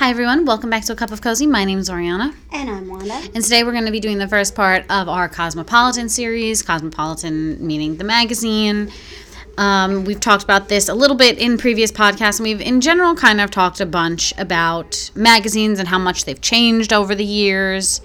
Hi, 0.00 0.08
everyone. 0.08 0.46
Welcome 0.46 0.70
back 0.70 0.86
to 0.86 0.94
A 0.94 0.96
Cup 0.96 1.10
of 1.10 1.20
Cozy. 1.20 1.46
My 1.46 1.62
name 1.66 1.78
is 1.78 1.90
Oriana. 1.90 2.34
And 2.52 2.70
I'm 2.70 2.88
Wanda. 2.88 3.20
And 3.34 3.44
today 3.44 3.64
we're 3.64 3.72
going 3.72 3.84
to 3.84 3.92
be 3.92 4.00
doing 4.00 4.16
the 4.16 4.26
first 4.26 4.54
part 4.54 4.84
of 4.88 5.10
our 5.10 5.28
Cosmopolitan 5.28 6.08
series. 6.08 6.62
Cosmopolitan 6.62 7.66
meaning 7.66 7.98
the 7.98 8.04
magazine. 8.04 8.90
Um, 9.58 10.06
we've 10.06 10.18
talked 10.18 10.42
about 10.42 10.70
this 10.70 10.88
a 10.88 10.94
little 10.94 11.18
bit 11.18 11.36
in 11.36 11.58
previous 11.58 11.92
podcasts, 11.92 12.38
and 12.38 12.44
we've 12.44 12.62
in 12.62 12.80
general 12.80 13.14
kind 13.14 13.42
of 13.42 13.50
talked 13.50 13.78
a 13.82 13.84
bunch 13.84 14.32
about 14.38 15.10
magazines 15.14 15.78
and 15.78 15.86
how 15.86 15.98
much 15.98 16.24
they've 16.24 16.40
changed 16.40 16.94
over 16.94 17.14
the 17.14 17.22
years. 17.22 18.00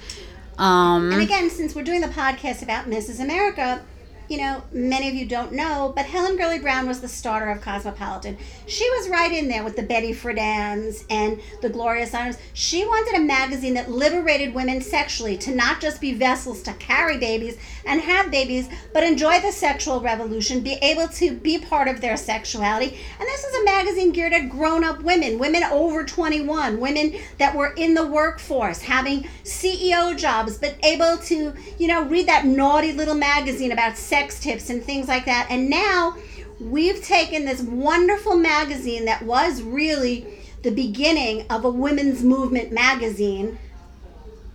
Um, 0.58 1.14
And 1.14 1.22
again, 1.22 1.50
since 1.50 1.76
we're 1.76 1.84
doing 1.84 2.02
the 2.02 2.08
podcast 2.08 2.62
about 2.62 2.90
Mrs. 2.90 3.22
America, 3.22 3.86
you 4.28 4.38
know, 4.38 4.64
many 4.72 5.08
of 5.08 5.14
you 5.14 5.26
don't 5.26 5.52
know, 5.52 5.94
but 5.96 6.06
Helen 6.06 6.36
Gurley 6.36 6.60
Brown 6.60 6.88
was 6.88 7.00
the 7.00 7.08
starter 7.08 7.50
of 7.50 7.62
Cosmopolitan. 7.62 8.38
She 8.66 8.90
was 8.92 9.10
right 9.10 9.32
in 9.32 9.48
there 9.48 9.64
with 9.64 9.76
the 9.76 9.84
Betty 9.84 10.14
Friedan's 10.14 11.06
and 11.10 11.40
the 11.62 11.70
Gloria 11.70 12.08
Steinem. 12.08 12.38
She 12.54 12.86
wanted 12.86 13.16
a 13.16 13.24
magazine 13.24 13.76
that 13.76 13.92
liberated 13.92 14.56
women 14.56 14.82
sexually 14.82 15.38
to 15.38 15.54
not 15.54 15.80
just 15.80 16.02
be 16.02 16.14
vessels 16.14 16.64
to 16.64 16.74
carry 16.74 17.18
babies 17.18 17.58
and 17.86 18.02
have 18.02 18.32
babies, 18.32 18.68
but 18.94 19.04
enjoy 19.04 19.40
the 19.42 19.52
sexual 19.52 20.02
revolution, 20.02 20.62
be 20.62 20.74
able 20.82 21.08
to 21.10 21.36
be 21.36 21.60
part 21.60 21.88
of 21.88 22.02
their 22.02 22.18
sexuality. 22.18 22.98
And 23.20 23.28
this 23.28 23.44
is 23.44 23.56
a 23.62 23.66
magazine 23.66 24.12
geared 24.12 24.34
at 24.34 24.50
grown 24.50 24.84
up 24.84 25.04
women, 25.04 25.38
women 25.38 25.64
over 25.64 26.04
21, 26.04 26.80
women 26.80 27.16
that 27.38 27.56
were 27.56 27.74
in 27.74 27.94
the 27.94 28.08
workforce, 28.08 28.82
having 28.82 29.28
CEO 29.44 30.18
jobs, 30.18 30.58
but 30.58 30.76
able 30.84 31.18
to, 31.18 31.54
you 31.78 31.88
know, 31.88 32.04
read 32.06 32.28
that 32.28 32.46
naughty 32.46 32.92
little 32.92 33.16
magazine 33.16 33.72
about 33.72 33.98
sex 33.98 34.15
tips 34.40 34.70
and 34.70 34.84
things 34.84 35.08
like 35.08 35.26
that. 35.26 35.48
And 35.50 35.70
now 35.70 36.16
we've 36.60 37.04
taken 37.04 37.46
this 37.46 37.62
wonderful 37.62 38.36
magazine 38.36 39.06
that 39.06 39.22
was 39.24 39.62
really 39.62 40.26
the 40.64 40.72
beginning 40.72 41.46
of 41.50 41.64
a 41.64 41.70
women's 41.70 42.24
movement 42.24 42.72
magazine 42.72 43.60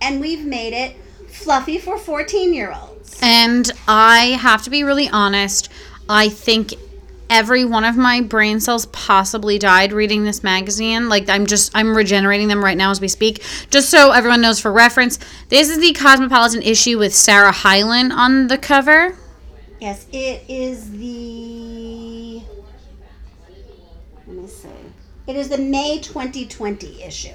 and 0.01 0.19
we've 0.19 0.43
made 0.45 0.73
it 0.73 0.95
fluffy 1.29 1.77
for 1.77 1.97
14 1.97 2.53
year 2.53 2.73
olds. 2.75 3.17
and 3.21 3.71
I 3.87 4.37
have 4.41 4.63
to 4.63 4.69
be 4.69 4.83
really 4.83 5.07
honest. 5.07 5.69
I 6.09 6.27
think 6.27 6.73
every 7.29 7.63
one 7.63 7.85
of 7.85 7.95
my 7.95 8.19
brain 8.19 8.59
cells 8.59 8.85
possibly 8.87 9.57
died 9.57 9.93
reading 9.93 10.25
this 10.25 10.43
magazine. 10.43 11.07
Like 11.07 11.29
I'm 11.29 11.45
just 11.45 11.71
I'm 11.73 11.95
regenerating 11.95 12.49
them 12.49 12.63
right 12.63 12.77
now 12.77 12.91
as 12.91 12.99
we 12.99 13.07
speak. 13.07 13.41
Just 13.69 13.89
so 13.89 14.11
everyone 14.11 14.41
knows 14.41 14.59
for 14.59 14.71
reference, 14.71 15.17
this 15.47 15.69
is 15.69 15.79
the 15.79 15.93
Cosmopolitan 15.93 16.61
issue 16.61 16.99
with 16.99 17.15
Sarah 17.15 17.53
Hyland 17.53 18.11
on 18.11 18.47
the 18.47 18.57
cover. 18.57 19.17
Yes, 19.81 20.05
it 20.13 20.43
is 20.47 20.91
the. 20.91 22.43
Let 24.27 24.37
me 24.37 24.47
see. 24.47 24.69
It 25.25 25.35
is 25.35 25.49
the 25.49 25.57
May 25.57 25.97
2020 25.97 27.01
issue. 27.01 27.29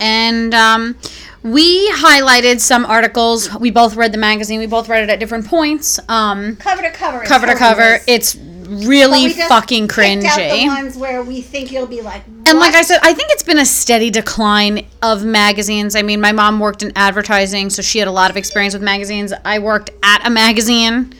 And 0.00 0.52
um, 0.52 0.98
we 1.44 1.88
highlighted 1.92 2.58
some 2.58 2.84
articles. 2.84 3.54
We 3.54 3.70
both 3.70 3.94
read 3.94 4.12
the 4.12 4.18
magazine. 4.18 4.58
We 4.58 4.66
both 4.66 4.88
read 4.88 5.04
it 5.04 5.08
at 5.10 5.20
different 5.20 5.46
points. 5.46 6.00
Um, 6.08 6.56
Cover 6.56 6.82
to 6.82 6.90
cover. 6.90 7.24
cover 7.24 7.46
to 7.46 7.54
cover. 7.54 7.98
It's 8.08 8.34
really 8.66 9.30
fucking 9.30 9.84
out 9.84 9.88
the 9.88 9.94
cringy. 9.94 10.66
ones 10.66 10.96
where 10.96 11.22
we 11.22 11.40
think 11.40 11.72
you'll 11.72 11.86
be 11.86 12.02
like, 12.02 12.24
And 12.26 12.58
like 12.58 12.74
I 12.74 12.82
said, 12.82 13.00
I 13.02 13.12
think 13.14 13.30
it's 13.32 13.42
been 13.42 13.58
a 13.58 13.66
steady 13.66 14.10
decline 14.10 14.86
of 15.02 15.24
magazines. 15.24 15.96
I 15.96 16.02
mean, 16.02 16.20
my 16.20 16.32
mom 16.32 16.60
worked 16.60 16.82
in 16.82 16.92
advertising, 16.96 17.70
so 17.70 17.82
she 17.82 17.98
had 17.98 18.08
a 18.08 18.12
lot 18.12 18.30
of 18.30 18.36
experience 18.36 18.74
with 18.74 18.82
magazines. 18.82 19.32
I 19.44 19.58
worked 19.58 19.90
at 20.02 20.26
a 20.26 20.30
magazine. 20.30 21.14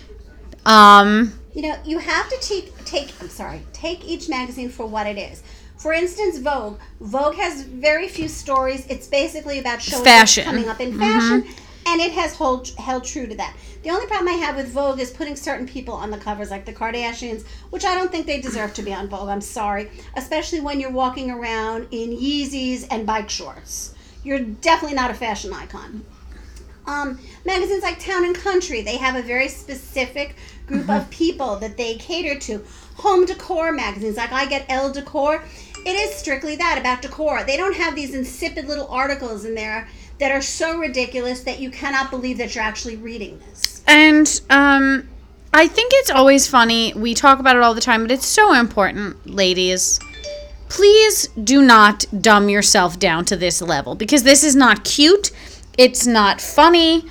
Um, 0.64 1.32
You 1.54 1.62
know, 1.62 1.76
you 1.84 1.98
have 1.98 2.28
to 2.28 2.36
take 2.40 2.72
take. 2.84 3.12
I'm 3.20 3.28
sorry. 3.28 3.62
Take 3.72 4.04
each 4.04 4.28
magazine 4.28 4.68
for 4.68 4.86
what 4.86 5.06
it 5.06 5.18
is. 5.18 5.42
For 5.76 5.92
instance, 5.92 6.38
Vogue. 6.38 6.78
Vogue 7.00 7.34
has 7.34 7.62
very 7.62 8.08
few 8.08 8.28
stories. 8.28 8.86
It's 8.88 9.06
basically 9.06 9.58
about 9.58 9.82
showing 9.82 10.04
Fashion. 10.04 10.46
what's 10.46 10.56
coming 10.56 10.68
up 10.68 10.80
in 10.80 10.98
fashion, 10.98 11.46
and 11.86 12.00
it 12.00 12.12
has 12.12 12.34
hold, 12.34 12.68
held 12.78 13.04
true 13.04 13.26
to 13.26 13.34
that. 13.36 13.56
The 13.82 13.90
only 13.90 14.06
problem 14.06 14.28
I 14.28 14.38
have 14.38 14.56
with 14.56 14.68
Vogue 14.68 14.98
is 14.98 15.10
putting 15.10 15.36
certain 15.36 15.66
people 15.66 15.94
on 15.94 16.10
the 16.10 16.18
covers, 16.18 16.50
like 16.50 16.64
the 16.64 16.72
Kardashians, 16.72 17.46
which 17.70 17.84
I 17.84 17.94
don't 17.94 18.10
think 18.10 18.26
they 18.26 18.40
deserve 18.40 18.74
to 18.74 18.82
be 18.82 18.92
on 18.92 19.08
Vogue. 19.08 19.28
I'm 19.28 19.40
sorry, 19.40 19.90
especially 20.16 20.60
when 20.60 20.80
you're 20.80 20.90
walking 20.90 21.30
around 21.30 21.86
in 21.92 22.10
Yeezys 22.10 22.88
and 22.90 23.06
bike 23.06 23.30
shorts. 23.30 23.94
You're 24.24 24.40
definitely 24.40 24.96
not 24.96 25.12
a 25.12 25.14
fashion 25.14 25.52
icon. 25.52 26.04
Um, 26.86 27.18
magazines 27.44 27.82
like 27.82 27.98
Town 28.00 28.24
and 28.24 28.34
Country, 28.34 28.82
they 28.82 28.96
have 28.96 29.16
a 29.16 29.22
very 29.22 29.48
specific 29.48 30.36
group 30.66 30.88
of 30.88 31.08
people 31.10 31.56
that 31.56 31.76
they 31.76 31.94
cater 31.94 32.38
to. 32.40 32.64
Home 32.96 33.26
decor 33.26 33.72
magazines, 33.72 34.16
like 34.16 34.32
I 34.32 34.46
get 34.46 34.66
Elle 34.68 34.92
Decor, 34.92 35.42
it 35.86 35.94
is 35.94 36.16
strictly 36.16 36.56
that 36.56 36.78
about 36.80 37.00
decor. 37.00 37.44
They 37.44 37.56
don't 37.56 37.76
have 37.76 37.94
these 37.94 38.12
insipid 38.12 38.66
little 38.66 38.88
articles 38.88 39.44
in 39.44 39.54
there 39.54 39.86
that 40.18 40.32
are 40.32 40.40
so 40.42 40.78
ridiculous 40.78 41.40
that 41.44 41.60
you 41.60 41.70
cannot 41.70 42.10
believe 42.10 42.38
that 42.38 42.54
you're 42.54 42.64
actually 42.64 42.96
reading 42.96 43.38
this. 43.50 43.82
and 43.86 44.40
um, 44.50 45.08
I 45.52 45.68
think 45.68 45.92
it's 45.94 46.10
always 46.10 46.46
funny. 46.46 46.92
We 46.94 47.14
talk 47.14 47.38
about 47.38 47.56
it 47.56 47.62
all 47.62 47.74
the 47.74 47.80
time, 47.80 48.02
but 48.02 48.10
it's 48.10 48.26
so 48.26 48.52
important, 48.54 49.26
ladies. 49.26 49.98
Please 50.68 51.28
do 51.28 51.62
not 51.62 52.04
dumb 52.20 52.48
yourself 52.48 52.98
down 52.98 53.24
to 53.26 53.36
this 53.36 53.62
level 53.62 53.94
because 53.94 54.22
this 54.24 54.42
is 54.42 54.56
not 54.56 54.84
cute. 54.84 55.30
It's 55.78 56.06
not 56.06 56.40
funny. 56.40 57.04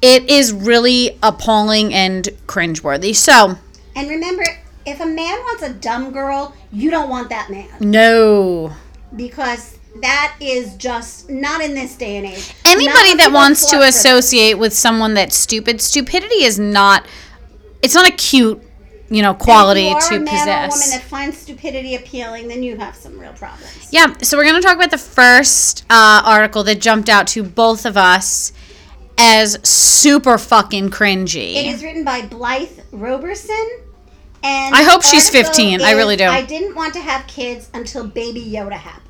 It 0.00 0.28
is 0.30 0.52
really 0.52 1.18
appalling 1.22 1.92
and 1.94 2.24
cringeworthy. 2.46 3.14
So, 3.14 3.56
And 3.94 4.08
remember, 4.08 4.44
if 4.86 5.00
a 5.00 5.06
man 5.06 5.38
wants 5.40 5.62
a 5.62 5.72
dumb 5.74 6.10
girl, 6.12 6.54
you 6.72 6.90
don't 6.90 7.08
want 7.08 7.28
that 7.28 7.50
man 7.50 7.68
no. 7.80 8.72
because 9.14 9.78
that 10.00 10.36
is 10.40 10.76
just 10.76 11.28
not 11.30 11.60
in 11.60 11.74
this 11.74 11.96
day 11.96 12.16
and 12.16 12.26
age. 12.26 12.54
Anybody 12.64 13.14
that 13.16 13.30
wants 13.32 13.66
to 13.70 13.82
associate 13.82 14.54
with 14.54 14.72
someone 14.72 15.14
that's 15.14 15.36
stupid, 15.36 15.80
stupidity 15.80 16.44
is 16.44 16.58
not 16.58 17.06
it's 17.82 17.94
not 17.94 18.08
a 18.08 18.12
cute, 18.12 18.62
you 19.10 19.22
know, 19.22 19.34
quality 19.34 19.88
if 19.88 19.94
you 19.94 20.08
to 20.08 20.14
are 20.14 20.18
a 20.18 20.20
man 20.20 20.48
or 20.48 20.52
a 20.52 20.54
woman 20.54 20.70
possess. 20.70 20.92
that 20.92 21.02
finds 21.02 21.36
stupidity 21.36 21.96
appealing, 21.96 22.48
then 22.48 22.62
you 22.62 22.76
have 22.76 22.94
some 22.94 23.18
real 23.18 23.32
problems. 23.32 23.88
Yeah, 23.90 24.14
so 24.22 24.36
we're 24.36 24.44
going 24.44 24.54
to 24.54 24.62
talk 24.62 24.76
about 24.76 24.92
the 24.92 24.98
first 24.98 25.84
uh, 25.90 26.22
article 26.24 26.62
that 26.64 26.80
jumped 26.80 27.08
out 27.08 27.26
to 27.28 27.42
both 27.42 27.84
of 27.84 27.96
us 27.96 28.52
as 29.18 29.58
super 29.68 30.38
fucking 30.38 30.90
cringy. 30.90 31.54
It 31.56 31.66
is 31.66 31.82
written 31.82 32.04
by 32.04 32.22
Blythe 32.22 32.78
Roberson. 32.92 33.68
And 34.44 34.74
I 34.74 34.82
hope 34.82 35.02
she's 35.02 35.28
article 35.28 35.54
15. 35.54 35.82
I 35.82 35.92
really 35.92 36.16
do. 36.16 36.24
I 36.24 36.42
didn't 36.42 36.74
want 36.74 36.94
to 36.94 37.00
have 37.00 37.26
kids 37.28 37.70
until 37.74 38.06
Baby 38.06 38.44
Yoda 38.44 38.72
happened. 38.72 39.01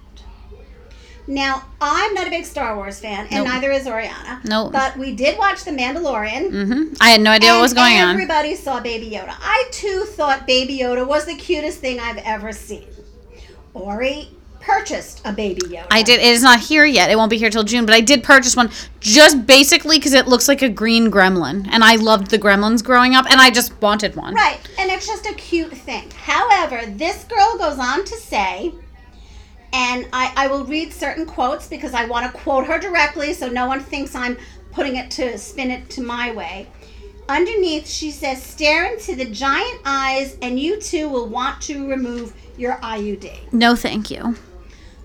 Now, 1.28 1.64
I'm 1.80 2.14
not 2.14 2.26
a 2.26 2.30
big 2.30 2.44
Star 2.44 2.74
Wars 2.76 2.98
fan, 2.98 3.26
and 3.30 3.44
Nope. 3.44 3.46
neither 3.48 3.70
is 3.70 3.86
Oriana. 3.86 4.40
Nope. 4.44 4.72
But 4.72 4.96
we 4.96 5.14
did 5.14 5.38
watch 5.38 5.62
The 5.64 5.70
Mandalorian. 5.70 6.50
hmm 6.50 6.94
I 7.00 7.10
had 7.10 7.20
no 7.20 7.30
idea 7.30 7.52
what 7.52 7.62
was 7.62 7.74
going 7.74 7.94
on. 8.00 8.10
Everybody 8.10 8.56
saw 8.56 8.80
Baby 8.80 9.10
Yoda. 9.10 9.34
I 9.40 9.68
too 9.70 10.04
thought 10.04 10.46
Baby 10.46 10.78
Yoda 10.78 11.06
was 11.06 11.24
the 11.26 11.36
cutest 11.36 11.78
thing 11.78 12.00
I've 12.00 12.18
ever 12.18 12.52
seen. 12.52 12.86
Ori 13.74 14.28
purchased 14.60 15.22
a 15.24 15.32
Baby 15.32 15.60
Yoda. 15.62 15.86
I 15.90 16.02
did. 16.02 16.20
It 16.20 16.26
is 16.26 16.42
not 16.42 16.60
here 16.60 16.84
yet. 16.84 17.10
It 17.10 17.16
won't 17.16 17.30
be 17.30 17.38
here 17.38 17.50
till 17.50 17.64
June. 17.64 17.86
But 17.86 17.94
I 17.94 18.00
did 18.00 18.22
purchase 18.22 18.54
one 18.56 18.70
just 19.00 19.46
basically 19.46 19.98
because 19.98 20.12
it 20.12 20.26
looks 20.28 20.48
like 20.48 20.62
a 20.62 20.68
green 20.68 21.10
gremlin, 21.10 21.66
and 21.70 21.82
I 21.84 21.96
loved 21.96 22.30
the 22.30 22.38
gremlins 22.38 22.82
growing 22.84 23.14
up, 23.14 23.26
and 23.30 23.40
I 23.40 23.50
just 23.50 23.80
wanted 23.80 24.14
one. 24.16 24.34
Right, 24.34 24.58
and 24.78 24.90
it's 24.90 25.06
just 25.06 25.26
a 25.26 25.34
cute 25.34 25.72
thing. 25.72 26.10
However, 26.24 26.82
this 26.86 27.24
girl 27.24 27.56
goes 27.58 27.78
on 27.78 28.04
to 28.04 28.16
say, 28.16 28.72
and 29.72 30.06
I, 30.12 30.32
I 30.36 30.46
will 30.48 30.64
read 30.64 30.92
certain 30.92 31.26
quotes 31.26 31.66
because 31.66 31.94
I 31.94 32.04
want 32.04 32.30
to 32.30 32.38
quote 32.38 32.66
her 32.66 32.78
directly 32.78 33.32
so 33.32 33.48
no 33.48 33.66
one 33.66 33.80
thinks 33.80 34.14
I'm 34.14 34.36
putting 34.72 34.96
it 34.96 35.10
to 35.12 35.38
spin 35.38 35.70
it 35.70 35.88
to 35.90 36.02
my 36.02 36.32
way. 36.32 36.68
Underneath, 37.28 37.88
she 37.88 38.10
says, 38.10 38.42
stare 38.42 38.92
into 38.92 39.14
the 39.14 39.26
giant 39.26 39.80
eyes, 39.84 40.36
and 40.42 40.58
you 40.58 40.80
too 40.80 41.08
will 41.08 41.28
want 41.28 41.62
to 41.62 41.88
remove 41.88 42.34
your 42.58 42.74
IUD. 42.78 43.52
No, 43.52 43.76
thank 43.76 44.10
you. 44.10 44.36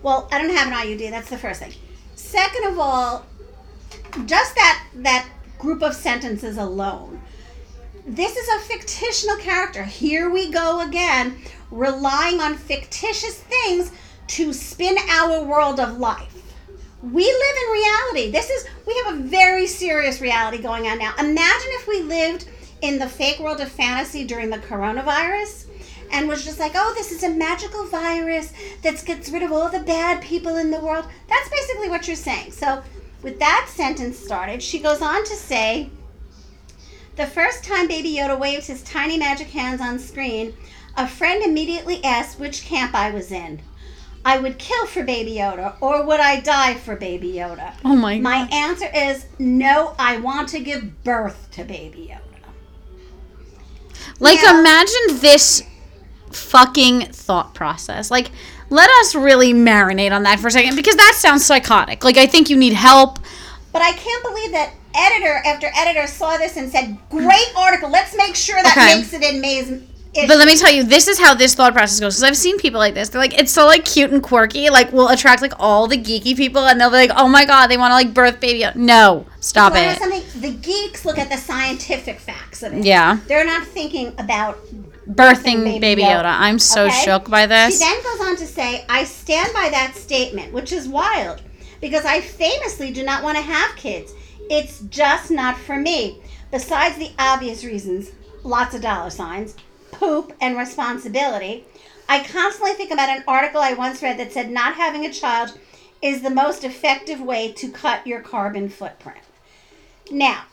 Well, 0.01 0.27
I 0.31 0.41
don't 0.41 0.53
have 0.53 0.67
an 0.67 0.73
IUD. 0.73 1.11
That's 1.11 1.29
the 1.29 1.37
first 1.37 1.61
thing. 1.61 1.73
Second 2.15 2.65
of 2.65 2.79
all, 2.79 3.25
just 4.25 4.55
that 4.55 4.83
that 4.95 5.29
group 5.59 5.81
of 5.81 5.93
sentences 5.93 6.57
alone. 6.57 7.21
This 8.05 8.35
is 8.35 8.47
a 8.47 8.59
fictional 8.59 9.37
character. 9.37 9.83
Here 9.83 10.29
we 10.29 10.49
go 10.51 10.81
again, 10.81 11.37
relying 11.71 12.39
on 12.39 12.55
fictitious 12.55 13.37
things 13.37 13.91
to 14.27 14.53
spin 14.53 14.97
our 15.09 15.43
world 15.43 15.79
of 15.79 15.97
life. 15.97 16.33
We 17.01 17.23
live 17.23 17.55
in 17.63 17.71
reality. 17.71 18.31
This 18.31 18.49
is 18.49 18.67
we 18.85 19.01
have 19.03 19.15
a 19.15 19.23
very 19.23 19.67
serious 19.67 20.19
reality 20.21 20.61
going 20.61 20.87
on 20.87 20.97
now. 20.97 21.13
Imagine 21.19 21.71
if 21.73 21.87
we 21.87 22.01
lived 22.01 22.47
in 22.81 22.99
the 22.99 23.07
fake 23.07 23.39
world 23.39 23.61
of 23.61 23.69
fantasy 23.69 24.25
during 24.25 24.49
the 24.49 24.57
coronavirus 24.57 25.67
and 26.11 26.27
was 26.27 26.43
just 26.43 26.59
like, 26.59 26.71
oh, 26.75 26.93
this 26.95 27.11
is 27.11 27.23
a 27.23 27.29
magical 27.29 27.85
virus 27.85 28.53
that 28.81 29.03
gets 29.05 29.29
rid 29.29 29.43
of 29.43 29.51
all 29.51 29.69
the 29.69 29.79
bad 29.79 30.21
people 30.21 30.57
in 30.57 30.71
the 30.71 30.79
world. 30.79 31.05
That's 31.27 31.49
basically 31.49 31.89
what 31.89 32.07
you're 32.07 32.15
saying. 32.15 32.51
So, 32.51 32.81
with 33.23 33.39
that 33.39 33.67
sentence 33.69 34.17
started, 34.17 34.61
she 34.61 34.79
goes 34.79 35.01
on 35.01 35.23
to 35.23 35.33
say, 35.33 35.89
the 37.15 37.25
first 37.25 37.63
time 37.63 37.87
Baby 37.87 38.15
Yoda 38.15 38.39
waved 38.39 38.67
his 38.67 38.83
tiny 38.83 39.17
magic 39.17 39.47
hands 39.47 39.81
on 39.81 39.97
screen, 39.97 40.53
a 40.95 41.07
friend 41.07 41.43
immediately 41.43 42.03
asked 42.03 42.39
which 42.39 42.63
camp 42.63 42.93
I 42.93 43.09
was 43.11 43.31
in. 43.31 43.59
I 44.27 44.39
would 44.39 44.57
kill 44.57 44.85
for 44.87 45.03
Baby 45.05 45.35
Yoda 45.35 45.75
or 45.79 46.03
would 46.03 46.19
I 46.19 46.41
die 46.41 46.73
for 46.73 46.97
Baby 46.97 47.31
Yoda? 47.35 47.71
Oh 47.85 47.95
my, 47.95 48.19
My 48.19 48.39
answer 48.51 48.89
is 48.93 49.25
no, 49.39 49.95
I 49.97 50.17
want 50.17 50.49
to 50.49 50.59
give 50.59 51.01
birth 51.05 51.47
to 51.53 51.63
Baby 51.63 52.11
Yoda. 52.11 52.19
Like, 54.19 54.41
Yeah. 54.41 54.59
imagine 54.59 55.19
this 55.21 55.63
fucking 56.31 57.05
thought 57.13 57.53
process. 57.55 58.11
Like, 58.11 58.31
let 58.69 58.89
us 58.99 59.15
really 59.15 59.53
marinate 59.53 60.11
on 60.11 60.23
that 60.23 60.41
for 60.41 60.47
a 60.47 60.51
second 60.51 60.75
because 60.75 60.97
that 60.97 61.13
sounds 61.15 61.45
psychotic. 61.45 62.03
Like, 62.03 62.17
I 62.17 62.25
think 62.25 62.49
you 62.49 62.57
need 62.57 62.73
help. 62.73 63.19
But 63.71 63.81
I 63.81 63.93
can't 63.93 64.23
believe 64.23 64.51
that 64.51 64.71
editor 64.93 65.41
after 65.45 65.71
editor 65.73 66.05
saw 66.05 66.35
this 66.35 66.57
and 66.57 66.69
said, 66.69 66.97
"Great 67.09 67.47
article. 67.55 67.89
Let's 67.89 68.13
make 68.17 68.35
sure 68.35 68.61
that 68.61 68.75
Okay. 68.75 68.95
makes 68.97 69.13
it 69.13 69.21
in 69.23 69.39
May's." 69.39 69.71
Issue." 70.17 70.27
But 70.27 70.37
let 70.37 70.47
me 70.47 70.55
tell 70.57 70.71
you, 70.71 70.83
this 70.83 71.07
is 71.07 71.19
how 71.19 71.33
this 71.33 71.55
thought 71.55 71.73
process 71.73 71.99
goes. 71.99 72.15
Because 72.15 72.23
I've 72.23 72.37
seen 72.37 72.57
people 72.57 72.79
like 72.79 72.93
this. 72.93 73.09
They're 73.09 73.21
like, 73.21 73.39
it's 73.39 73.51
so 73.51 73.65
like 73.65 73.85
cute 73.85 74.11
and 74.11 74.21
quirky. 74.23 74.69
Like, 74.69 74.91
will 74.91 75.09
attract 75.09 75.41
like 75.41 75.53
all 75.59 75.87
the 75.87 75.97
geeky 75.97 76.35
people, 76.35 76.67
and 76.67 76.79
they'll 76.79 76.89
be 76.89 76.95
like, 76.97 77.11
oh 77.15 77.27
my 77.27 77.45
god, 77.45 77.67
they 77.67 77.77
want 77.77 77.91
to 77.91 77.95
like 77.95 78.13
birth 78.13 78.39
baby. 78.39 78.65
No, 78.75 79.25
stop 79.39 79.73
it. 79.75 79.97
Something 79.99 80.23
the 80.41 80.51
geeks 80.51 81.05
look 81.05 81.17
at 81.17 81.29
the 81.29 81.37
scientific 81.37 82.19
facts 82.19 82.63
of 82.63 82.73
it. 82.73 82.83
Yeah, 82.85 83.19
They're 83.27 83.45
not 83.45 83.65
thinking 83.67 84.13
about 84.17 84.57
birthing 85.09 85.63
Baby 85.63 85.79
baby 85.79 86.01
Yoda. 86.03 86.23
Yoda. 86.23 86.39
I'm 86.39 86.59
so 86.59 86.85
Okay. 86.85 87.03
shook 87.03 87.29
by 87.29 87.45
this. 87.45 87.73
She 87.73 87.79
then 87.79 88.03
goes 88.03 88.27
on 88.27 88.35
to 88.37 88.45
say, 88.45 88.85
I 88.89 89.03
stand 89.05 89.53
by 89.53 89.69
that 89.69 89.95
statement, 89.95 90.53
which 90.53 90.71
is 90.71 90.87
wild 90.87 91.41
because 91.79 92.05
I 92.05 92.21
famously 92.21 92.91
do 92.91 93.03
not 93.03 93.23
want 93.23 93.37
to 93.37 93.43
have 93.43 93.75
kids. 93.75 94.13
It's 94.49 94.79
just 94.89 95.31
not 95.31 95.57
for 95.57 95.77
me. 95.77 96.19
Besides 96.51 96.97
the 96.97 97.11
obvious 97.19 97.63
reasons, 97.63 98.11
lots 98.43 98.75
of 98.75 98.81
dollar 98.81 99.09
signs, 99.09 99.55
poop, 99.99 100.33
and 100.39 100.57
responsibility, 100.57 101.65
I 102.09 102.23
constantly 102.23 102.73
think 102.73 102.91
about 102.91 103.09
an 103.09 103.23
article 103.27 103.61
I 103.61 103.73
once 103.73 104.01
read 104.01 104.17
that 104.19 104.31
said 104.31 104.49
not 104.49 104.75
having 104.75 105.05
a 105.05 105.13
child 105.13 105.57
is 106.01 106.21
the 106.21 106.29
most 106.29 106.63
effective 106.63 107.19
way 107.19 107.51
to 107.53 107.71
cut 107.71 108.05
your 108.05 108.21
carbon 108.21 108.69
footprint. 108.69 109.19
Now, 110.11 110.43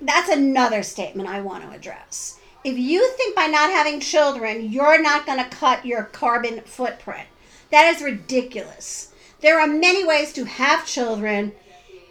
that's 0.00 0.30
another 0.30 0.82
statement 0.82 1.28
I 1.28 1.40
want 1.40 1.64
to 1.64 1.76
address. 1.76 2.38
If 2.64 2.78
you 2.78 3.08
think 3.12 3.34
by 3.34 3.46
not 3.46 3.70
having 3.70 4.00
children, 4.00 4.70
you're 4.70 5.02
not 5.02 5.26
going 5.26 5.38
to 5.38 5.50
cut 5.50 5.84
your 5.84 6.04
carbon 6.04 6.60
footprint, 6.62 7.28
that 7.70 7.94
is 7.94 8.02
ridiculous. 8.02 9.12
There 9.40 9.60
are 9.60 9.66
many 9.66 10.04
ways 10.04 10.32
to 10.34 10.44
have 10.44 10.86
children 10.86 11.52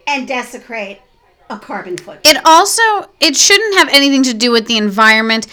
and 0.05 0.27
desecrate 0.27 1.01
a 1.49 1.57
carbon 1.57 1.97
footprint. 1.97 2.25
It 2.25 2.41
also 2.45 3.09
it 3.19 3.35
shouldn't 3.35 3.77
have 3.77 3.89
anything 3.89 4.23
to 4.23 4.33
do 4.33 4.51
with 4.51 4.67
the 4.67 4.77
environment. 4.77 5.47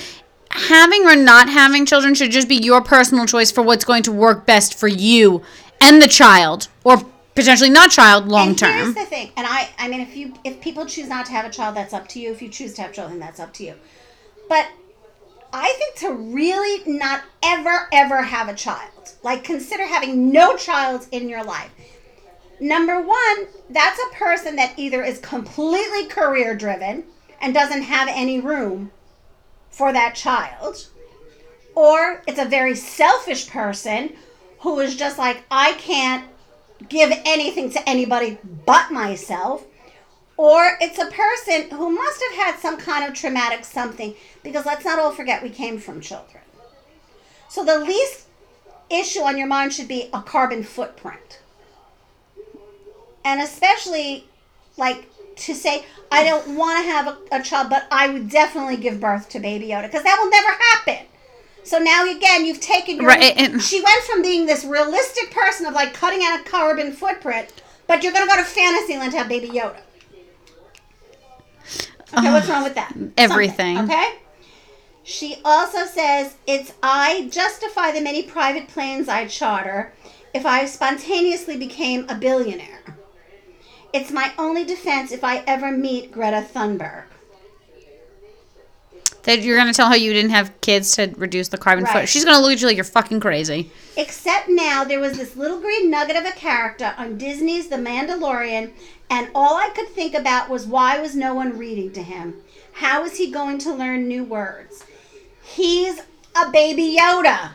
Having 0.54 1.06
or 1.06 1.16
not 1.16 1.48
having 1.48 1.84
children 1.84 2.14
should 2.14 2.30
just 2.30 2.48
be 2.48 2.54
your 2.54 2.80
personal 2.80 3.26
choice 3.26 3.50
for 3.50 3.62
what's 3.62 3.84
going 3.84 4.04
to 4.04 4.12
work 4.12 4.46
best 4.46 4.74
for 4.74 4.86
you 4.86 5.42
and 5.80 6.00
the 6.00 6.06
child, 6.06 6.68
or 6.84 7.04
potentially 7.34 7.70
not 7.70 7.90
child 7.90 8.28
long 8.28 8.50
and 8.50 8.60
here's 8.60 8.72
term. 8.72 8.94
the 8.94 9.04
thing, 9.04 9.32
and 9.36 9.48
I, 9.48 9.68
I 9.78 9.88
mean, 9.88 10.00
if 10.00 10.16
you, 10.16 10.32
if 10.44 10.60
people 10.60 10.86
choose 10.86 11.08
not 11.08 11.26
to 11.26 11.32
have 11.32 11.44
a 11.44 11.50
child, 11.50 11.76
that's 11.76 11.92
up 11.92 12.06
to 12.08 12.20
you. 12.20 12.30
If 12.30 12.40
you 12.40 12.48
choose 12.48 12.72
to 12.74 12.82
have 12.82 12.92
children, 12.92 13.18
that's 13.18 13.40
up 13.40 13.52
to 13.54 13.64
you. 13.64 13.74
But 14.48 14.68
I 15.52 15.72
think 15.76 15.96
to 15.96 16.12
really 16.12 16.82
not 16.86 17.22
ever, 17.42 17.88
ever 17.92 18.22
have 18.22 18.48
a 18.48 18.54
child, 18.54 19.14
like 19.24 19.42
consider 19.42 19.84
having 19.84 20.30
no 20.30 20.56
child 20.56 21.08
in 21.10 21.28
your 21.28 21.42
life. 21.42 21.70
Number 22.60 23.00
one, 23.00 23.46
that's 23.70 23.98
a 23.98 24.14
person 24.14 24.54
that 24.56 24.78
either 24.78 25.02
is 25.02 25.18
completely 25.18 26.06
career 26.06 26.54
driven 26.54 27.04
and 27.40 27.52
doesn't 27.52 27.82
have 27.82 28.08
any 28.08 28.40
room 28.40 28.92
for 29.74 29.92
that 29.92 30.14
child, 30.14 30.86
or 31.74 32.22
it's 32.28 32.38
a 32.38 32.44
very 32.44 32.76
selfish 32.76 33.48
person 33.48 34.14
who 34.60 34.78
is 34.78 34.96
just 34.96 35.18
like, 35.18 35.42
I 35.50 35.72
can't 35.72 36.24
give 36.88 37.10
anything 37.24 37.70
to 37.70 37.88
anybody 37.88 38.38
but 38.64 38.92
myself. 38.92 39.64
Or 40.36 40.76
it's 40.80 40.98
a 40.98 41.06
person 41.06 41.76
who 41.76 41.90
must 41.90 42.22
have 42.22 42.44
had 42.44 42.60
some 42.60 42.76
kind 42.76 43.04
of 43.04 43.14
traumatic 43.14 43.64
something, 43.64 44.14
because 44.42 44.64
let's 44.64 44.84
not 44.84 44.98
all 44.98 45.12
forget 45.12 45.42
we 45.42 45.50
came 45.50 45.78
from 45.78 46.00
children. 46.00 46.42
So 47.48 47.64
the 47.64 47.78
least 47.78 48.26
issue 48.90 49.20
on 49.20 49.36
your 49.36 49.46
mind 49.46 49.72
should 49.72 49.88
be 49.88 50.08
a 50.12 50.22
carbon 50.22 50.62
footprint. 50.64 51.40
And 53.24 53.40
especially, 53.40 54.28
like, 54.76 55.08
to 55.36 55.54
say, 55.54 55.84
I 56.10 56.24
don't 56.24 56.56
want 56.56 56.84
to 56.84 56.90
have 56.90 57.06
a, 57.06 57.18
a 57.32 57.42
child, 57.42 57.70
but 57.70 57.86
I 57.90 58.08
would 58.08 58.28
definitely 58.28 58.76
give 58.76 59.00
birth 59.00 59.28
to 59.30 59.40
Baby 59.40 59.68
Yoda, 59.68 59.82
because 59.82 60.02
that 60.04 60.18
will 60.22 60.30
never 60.30 60.50
happen. 60.70 61.06
So 61.64 61.78
now 61.78 62.08
again, 62.10 62.44
you've 62.44 62.60
taken 62.60 62.96
your. 62.96 63.06
Right, 63.06 63.36
and- 63.36 63.60
she 63.62 63.82
went 63.82 64.04
from 64.04 64.22
being 64.22 64.46
this 64.46 64.64
realistic 64.64 65.30
person 65.30 65.66
of 65.66 65.74
like 65.74 65.94
cutting 65.94 66.20
out 66.22 66.40
a 66.40 66.44
carbon 66.44 66.92
footprint, 66.92 67.62
but 67.86 68.02
you're 68.02 68.12
gonna 68.12 68.26
go 68.26 68.36
to 68.36 68.44
Fantasyland 68.44 69.12
to 69.12 69.18
have 69.18 69.28
Baby 69.28 69.48
Yoda. 69.48 69.80
Okay, 72.16 72.30
what's 72.30 72.48
wrong 72.48 72.62
with 72.62 72.74
that? 72.74 72.94
everything. 73.18 73.76
Something, 73.76 73.96
okay. 73.96 74.18
She 75.02 75.36
also 75.44 75.84
says 75.84 76.36
it's 76.46 76.72
I 76.82 77.28
justify 77.30 77.92
the 77.92 78.00
many 78.00 78.22
private 78.22 78.68
planes 78.68 79.08
I 79.08 79.26
charter 79.26 79.92
if 80.32 80.46
I 80.46 80.64
spontaneously 80.66 81.56
became 81.56 82.06
a 82.08 82.14
billionaire. 82.14 82.93
It's 83.94 84.10
my 84.10 84.32
only 84.38 84.64
defense 84.64 85.12
if 85.12 85.22
I 85.22 85.44
ever 85.46 85.70
meet 85.70 86.10
Greta 86.10 86.44
Thunberg. 86.52 87.04
That 89.22 89.40
you're 89.42 89.56
gonna 89.56 89.72
tell 89.72 89.88
her 89.88 89.96
you 89.96 90.12
didn't 90.12 90.32
have 90.32 90.50
kids 90.60 90.96
to 90.96 91.14
reduce 91.16 91.46
the 91.48 91.56
carbon 91.58 91.84
Right. 91.84 91.92
footprint. 91.92 92.08
She's 92.10 92.24
gonna 92.24 92.40
look 92.42 92.52
at 92.52 92.60
you 92.60 92.66
like 92.66 92.76
you're 92.76 92.84
fucking 92.84 93.20
crazy. 93.20 93.70
Except 93.96 94.48
now 94.48 94.82
there 94.82 94.98
was 94.98 95.16
this 95.16 95.36
little 95.36 95.60
green 95.60 95.90
nugget 95.90 96.16
of 96.16 96.26
a 96.26 96.32
character 96.32 96.92
on 96.98 97.18
Disney's 97.18 97.68
The 97.68 97.76
Mandalorian, 97.76 98.72
and 99.08 99.28
all 99.32 99.56
I 99.56 99.68
could 99.68 99.88
think 99.90 100.12
about 100.12 100.50
was 100.50 100.66
why 100.66 100.98
was 100.98 101.14
no 101.14 101.32
one 101.32 101.56
reading 101.56 101.92
to 101.92 102.02
him? 102.02 102.34
How 102.72 103.04
is 103.04 103.16
he 103.18 103.30
going 103.30 103.58
to 103.58 103.72
learn 103.72 104.08
new 104.08 104.24
words? 104.24 104.82
He's 105.44 106.00
a 106.34 106.50
baby 106.50 106.98
Yoda. 107.00 107.50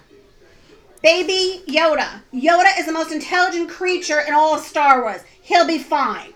Baby 1.01 1.61
Yoda. 1.67 2.21
Yoda 2.33 2.77
is 2.77 2.85
the 2.85 2.91
most 2.91 3.11
intelligent 3.11 3.69
creature 3.69 4.19
in 4.19 4.33
all 4.33 4.55
of 4.55 4.61
Star 4.61 5.01
Wars. 5.01 5.21
He'll 5.41 5.67
be 5.67 5.77
fine. 5.77 6.33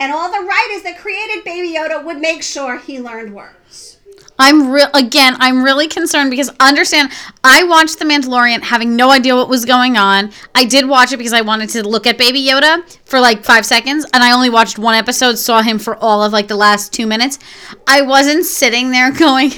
And 0.00 0.12
all 0.12 0.30
the 0.30 0.44
writers 0.44 0.82
that 0.82 0.98
created 0.98 1.44
Baby 1.44 1.76
Yoda 1.76 2.04
would 2.04 2.18
make 2.18 2.42
sure 2.42 2.78
he 2.78 3.00
learned 3.00 3.32
words. 3.34 3.98
I'm 4.38 4.72
real 4.72 4.88
again. 4.94 5.36
I'm 5.38 5.62
really 5.62 5.86
concerned 5.86 6.30
because 6.30 6.50
understand. 6.58 7.12
I 7.44 7.62
watched 7.62 8.00
The 8.00 8.04
Mandalorian 8.04 8.62
having 8.62 8.96
no 8.96 9.10
idea 9.10 9.36
what 9.36 9.48
was 9.48 9.64
going 9.64 9.96
on. 9.96 10.32
I 10.56 10.64
did 10.64 10.88
watch 10.88 11.12
it 11.12 11.18
because 11.18 11.32
I 11.32 11.42
wanted 11.42 11.68
to 11.70 11.86
look 11.86 12.08
at 12.08 12.18
Baby 12.18 12.42
Yoda 12.42 12.82
for 13.04 13.20
like 13.20 13.44
five 13.44 13.64
seconds, 13.64 14.04
and 14.12 14.24
I 14.24 14.32
only 14.32 14.50
watched 14.50 14.78
one 14.78 14.96
episode. 14.96 15.38
Saw 15.38 15.62
him 15.62 15.78
for 15.78 15.94
all 15.96 16.24
of 16.24 16.32
like 16.32 16.48
the 16.48 16.56
last 16.56 16.92
two 16.92 17.06
minutes. 17.06 17.38
I 17.86 18.02
wasn't 18.02 18.44
sitting 18.44 18.90
there 18.90 19.12
going, 19.16 19.52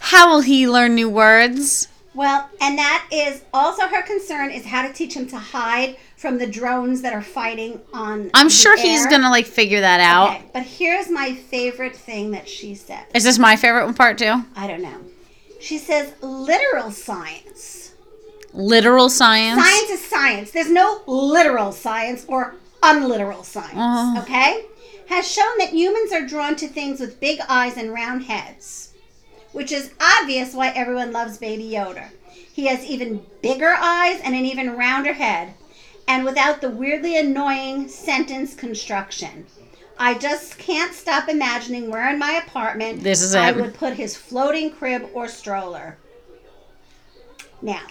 "How 0.00 0.28
will 0.28 0.40
he 0.40 0.68
learn 0.68 0.96
new 0.96 1.08
words?" 1.08 1.86
Well, 2.14 2.48
and 2.60 2.78
that 2.78 3.08
is 3.10 3.42
also 3.52 3.88
her 3.88 4.02
concern 4.02 4.50
is 4.50 4.64
how 4.64 4.86
to 4.86 4.92
teach 4.92 5.14
him 5.14 5.26
to 5.28 5.38
hide 5.38 5.96
from 6.16 6.38
the 6.38 6.46
drones 6.46 7.02
that 7.02 7.12
are 7.12 7.22
fighting 7.22 7.80
on. 7.92 8.30
I'm 8.34 8.48
sure 8.48 8.76
he's 8.76 9.06
gonna 9.06 9.30
like 9.30 9.46
figure 9.46 9.80
that 9.80 10.00
out. 10.00 10.30
Okay, 10.30 10.44
but 10.52 10.62
here's 10.62 11.10
my 11.10 11.34
favorite 11.34 11.96
thing 11.96 12.30
that 12.30 12.48
she 12.48 12.74
said. 12.74 13.04
Is 13.14 13.24
this 13.24 13.38
my 13.38 13.56
favorite 13.56 13.84
one 13.84 13.94
part 13.94 14.18
too? 14.18 14.44
I 14.56 14.66
don't 14.66 14.82
know. 14.82 15.00
She 15.60 15.78
says 15.78 16.12
literal 16.20 16.90
science. 16.90 17.92
Literal 18.52 19.08
science. 19.08 19.60
Science 19.60 19.90
is 19.90 20.04
science. 20.04 20.50
There's 20.52 20.70
no 20.70 21.02
literal 21.06 21.72
science 21.72 22.24
or 22.28 22.54
unliteral 22.82 23.42
science. 23.42 23.74
Oh. 23.74 24.22
Okay? 24.22 24.66
Has 25.08 25.30
shown 25.30 25.58
that 25.58 25.70
humans 25.70 26.12
are 26.12 26.26
drawn 26.26 26.54
to 26.56 26.68
things 26.68 27.00
with 27.00 27.18
big 27.18 27.40
eyes 27.48 27.76
and 27.76 27.92
round 27.92 28.24
heads, 28.24 28.93
which 29.54 29.72
is 29.72 29.92
obvious 30.00 30.52
why 30.52 30.68
everyone 30.70 31.12
loves 31.12 31.38
Baby 31.38 31.70
Yoda. 31.70 32.08
He 32.52 32.66
has 32.66 32.84
even 32.84 33.24
bigger 33.40 33.72
eyes 33.72 34.20
and 34.22 34.34
an 34.34 34.44
even 34.44 34.76
rounder 34.76 35.14
head, 35.14 35.54
and 36.06 36.24
without 36.24 36.60
the 36.60 36.68
weirdly 36.68 37.16
annoying 37.16 37.88
sentence 37.88 38.54
construction. 38.54 39.46
I 39.96 40.14
just 40.14 40.58
can't 40.58 40.92
stop 40.92 41.28
imagining 41.28 41.88
where 41.88 42.10
in 42.12 42.18
my 42.18 42.42
apartment 42.44 43.02
This 43.04 43.22
is 43.22 43.34
I 43.34 43.50
it. 43.50 43.56
would 43.56 43.74
put 43.74 43.94
his 43.94 44.16
floating 44.16 44.70
crib 44.72 45.08
or 45.14 45.28
stroller. 45.28 45.96
Now, 47.62 47.86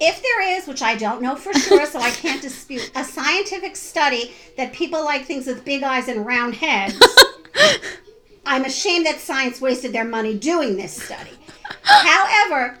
if 0.00 0.22
there 0.22 0.56
is, 0.56 0.66
which 0.66 0.80
I 0.80 0.94
don't 0.94 1.20
know 1.20 1.36
for 1.36 1.52
sure, 1.52 1.84
so 1.84 2.00
I 2.00 2.10
can't 2.10 2.40
dispute, 2.40 2.90
a 2.94 3.04
scientific 3.04 3.76
study 3.76 4.32
that 4.56 4.72
people 4.72 5.04
like 5.04 5.26
things 5.26 5.46
with 5.46 5.64
big 5.64 5.82
eyes 5.82 6.08
and 6.08 6.24
round 6.24 6.54
heads, 6.54 6.98
I'm 8.46 8.64
ashamed 8.64 9.06
that 9.06 9.20
science 9.20 9.60
wasted 9.60 9.92
their 9.92 10.04
money 10.04 10.36
doing 10.36 10.76
this 10.76 11.02
study. 11.02 11.32
However, 11.82 12.78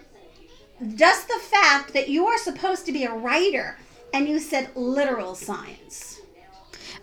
just 0.94 1.28
the 1.28 1.38
fact 1.40 1.92
that 1.92 2.08
you 2.08 2.26
are 2.26 2.38
supposed 2.38 2.86
to 2.86 2.92
be 2.92 3.04
a 3.04 3.12
writer 3.12 3.76
and 4.12 4.28
you 4.28 4.38
said 4.38 4.70
literal 4.74 5.34
science. 5.34 6.20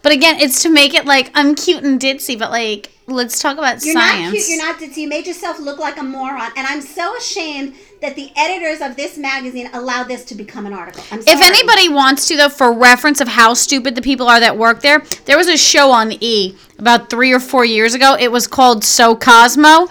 But 0.01 0.11
again, 0.11 0.39
it's 0.39 0.61
to 0.63 0.69
make 0.69 0.93
it 0.93 1.05
like 1.05 1.31
I'm 1.33 1.55
cute 1.55 1.83
and 1.83 1.99
ditzy, 1.99 2.37
but 2.37 2.51
like 2.51 2.91
let's 3.07 3.39
talk 3.39 3.57
about 3.57 3.81
science. 3.81 3.85
You're 3.85 3.95
not 3.95 4.31
cute, 4.31 4.49
you're 4.49 4.57
not 4.57 4.79
ditzy. 4.79 4.97
You 4.97 5.09
made 5.09 5.27
yourself 5.27 5.59
look 5.59 5.79
like 5.79 5.97
a 5.97 6.03
moron. 6.03 6.51
And 6.55 6.67
I'm 6.67 6.81
so 6.81 7.15
ashamed 7.17 7.75
that 8.01 8.15
the 8.15 8.31
editors 8.35 8.81
of 8.81 8.95
this 8.95 9.17
magazine 9.17 9.69
allowed 9.73 10.07
this 10.07 10.25
to 10.25 10.35
become 10.35 10.65
an 10.65 10.73
article. 10.73 11.03
I'm 11.11 11.19
If 11.19 11.41
anybody 11.41 11.89
wants 11.89 12.27
to, 12.27 12.37
though, 12.37 12.49
for 12.49 12.71
reference 12.71 13.21
of 13.21 13.27
how 13.27 13.53
stupid 13.53 13.95
the 13.95 14.01
people 14.01 14.27
are 14.27 14.39
that 14.39 14.57
work 14.57 14.81
there, 14.81 15.03
there 15.25 15.37
was 15.37 15.47
a 15.47 15.57
show 15.57 15.91
on 15.91 16.11
E 16.21 16.55
about 16.77 17.09
three 17.09 17.31
or 17.31 17.39
four 17.39 17.65
years 17.65 17.93
ago. 17.93 18.15
It 18.19 18.31
was 18.31 18.47
called 18.47 18.83
So 18.83 19.15
Cosmo. 19.15 19.87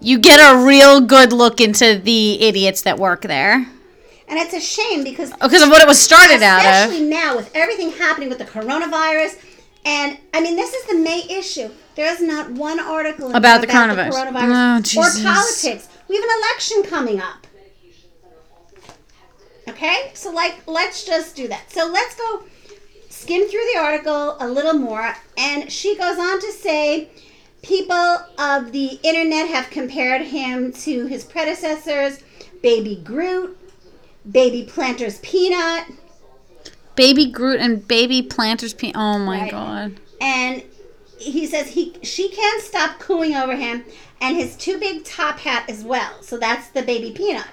You 0.00 0.18
get 0.18 0.38
a 0.38 0.64
real 0.64 1.00
good 1.00 1.32
look 1.32 1.60
into 1.60 1.98
the 1.98 2.40
idiots 2.40 2.82
that 2.82 2.98
work 2.98 3.22
there 3.22 3.66
and 4.28 4.38
it's 4.38 4.54
a 4.54 4.60
shame 4.60 5.02
because 5.04 5.32
oh, 5.40 5.48
because 5.48 5.62
of 5.62 5.70
what 5.70 5.80
it 5.80 5.88
was 5.88 5.98
started 5.98 6.42
out 6.42 6.60
of. 6.60 6.90
especially 6.90 7.06
now 7.08 7.36
with 7.36 7.50
everything 7.54 7.90
happening 7.92 8.28
with 8.28 8.38
the 8.38 8.44
coronavirus. 8.44 9.42
And 9.84 10.18
I 10.34 10.40
mean, 10.40 10.56
this 10.56 10.74
is 10.74 10.86
the 10.86 10.96
main 10.98 11.28
issue. 11.30 11.70
There 11.94 12.12
is 12.12 12.20
not 12.20 12.50
one 12.50 12.78
article 12.78 13.34
About 13.34 13.60
the 13.60 13.66
coronavirus. 13.66 14.10
coronavirus 14.12 14.96
Oh, 14.96 15.00
or 15.00 15.22
politics. 15.22 15.88
We 16.08 16.16
have 16.16 16.24
an 16.24 16.30
election 16.42 16.82
coming 16.84 17.20
up. 17.20 17.46
Okay, 19.68 20.10
so 20.14 20.30
like, 20.32 20.66
let's 20.66 21.04
just 21.04 21.36
do 21.36 21.46
that. 21.48 21.70
So 21.70 21.86
let's 21.86 22.14
go 22.16 22.44
skim 23.10 23.46
through 23.48 23.64
the 23.74 23.80
article 23.80 24.36
a 24.40 24.48
little 24.48 24.72
more. 24.72 25.14
And 25.36 25.70
she 25.70 25.96
goes 25.96 26.18
on 26.18 26.40
to 26.40 26.52
say, 26.52 27.10
people 27.62 28.16
of 28.38 28.72
the 28.72 28.98
internet 29.02 29.48
have 29.48 29.68
compared 29.70 30.22
him 30.22 30.72
to 30.72 31.06
his 31.06 31.24
predecessors, 31.24 32.20
Baby 32.62 32.96
Groot, 33.04 33.58
Baby 34.30 34.64
Planter's 34.64 35.18
Peanut. 35.18 35.84
Baby 36.96 37.30
Groot 37.30 37.60
and 37.60 37.86
Baby 37.86 38.22
Planters. 38.22 38.72
Peanut. 38.72 38.96
oh 38.96 39.18
my 39.18 39.42
Right. 39.42 39.50
god. 39.50 40.00
and 40.20 40.62
he 41.18 41.46
says 41.46 41.68
he 41.68 41.94
she 42.02 42.28
can't 42.28 42.62
stop 42.62 42.98
cooing 43.00 43.34
over 43.34 43.56
him 43.56 43.84
and 44.20 44.36
his 44.36 44.56
too 44.56 44.78
big 44.78 45.04
top 45.04 45.38
hat 45.38 45.68
as 45.68 45.84
well. 45.84 46.22
So 46.22 46.38
that's 46.38 46.68
the 46.70 46.82
baby 46.82 47.12
peanut. 47.12 47.46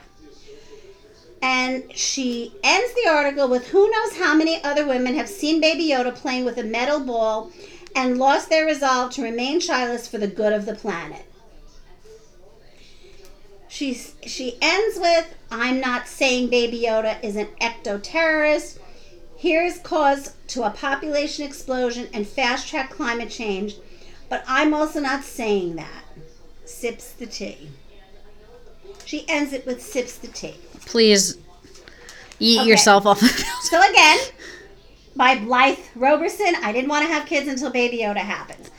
And 1.42 1.96
she 1.96 2.56
ends 2.64 2.94
the 2.96 3.10
article 3.10 3.48
with 3.48 3.68
who 3.68 3.90
knows 3.92 4.18
how 4.18 4.34
many 4.34 4.64
other 4.64 4.88
women 4.88 5.16
have 5.16 5.30
seen 5.30 5.62
baby 5.62 5.90
yoda 5.90 6.16
playing 6.16 6.46
with 6.46 6.58
a 6.58 6.64
metal 6.64 7.00
ball 7.00 7.52
and 7.96 8.18
lost 8.18 8.50
their 8.50 8.66
resolve 8.66 9.12
to 9.12 9.24
remain 9.24 9.60
childless 9.60 10.08
for 10.08 10.18
the 10.18 10.28
good 10.28 10.54
of 10.54 10.66
the 10.66 10.76
planet. 10.76 11.26
She's, 13.68 14.16
she 14.26 14.58
ends 14.62 14.98
with 14.98 15.36
i'm 15.52 15.80
not 15.80 16.08
saying 16.08 16.50
baby 16.50 16.86
yoda 16.88 17.24
is 17.24 17.36
an 17.36 17.50
eco-terrorist. 17.62 18.80
Here's 19.38 19.78
cause 19.80 20.34
to 20.48 20.64
a 20.64 20.72
population 20.72 21.46
explosion 21.46 22.08
and 22.14 22.26
fast 22.26 22.68
track 22.68 22.90
climate 22.90 23.30
change, 23.30 23.76
but 24.30 24.44
I'm 24.48 24.74
also 24.74 25.02
not 25.02 25.24
saying 25.24 25.76
that. 25.76 26.05
Sips 26.66 27.12
the 27.14 27.26
tea. 27.26 27.70
She 29.06 29.28
ends 29.30 29.54
it 29.54 29.66
with 29.66 29.82
sips 29.82 30.18
the 30.18 30.28
tea. 30.28 30.56
Please 30.86 31.38
eat 32.40 32.60
Okay. 32.62 32.70
yourself 32.70 33.06
off 33.06 33.20
the 33.20 33.28
So 33.70 33.82
again, 33.90 34.20
by 35.16 35.38
Blythe 35.38 35.80
Roberson, 35.96 36.56
I 36.62 36.72
didn't 36.72 36.90
want 36.90 37.06
to 37.08 37.14
have 37.14 37.26
kids 37.28 37.48
until 37.48 37.70
Baby 37.70 38.00
Yoda 38.00 38.18
happens. 38.18 38.70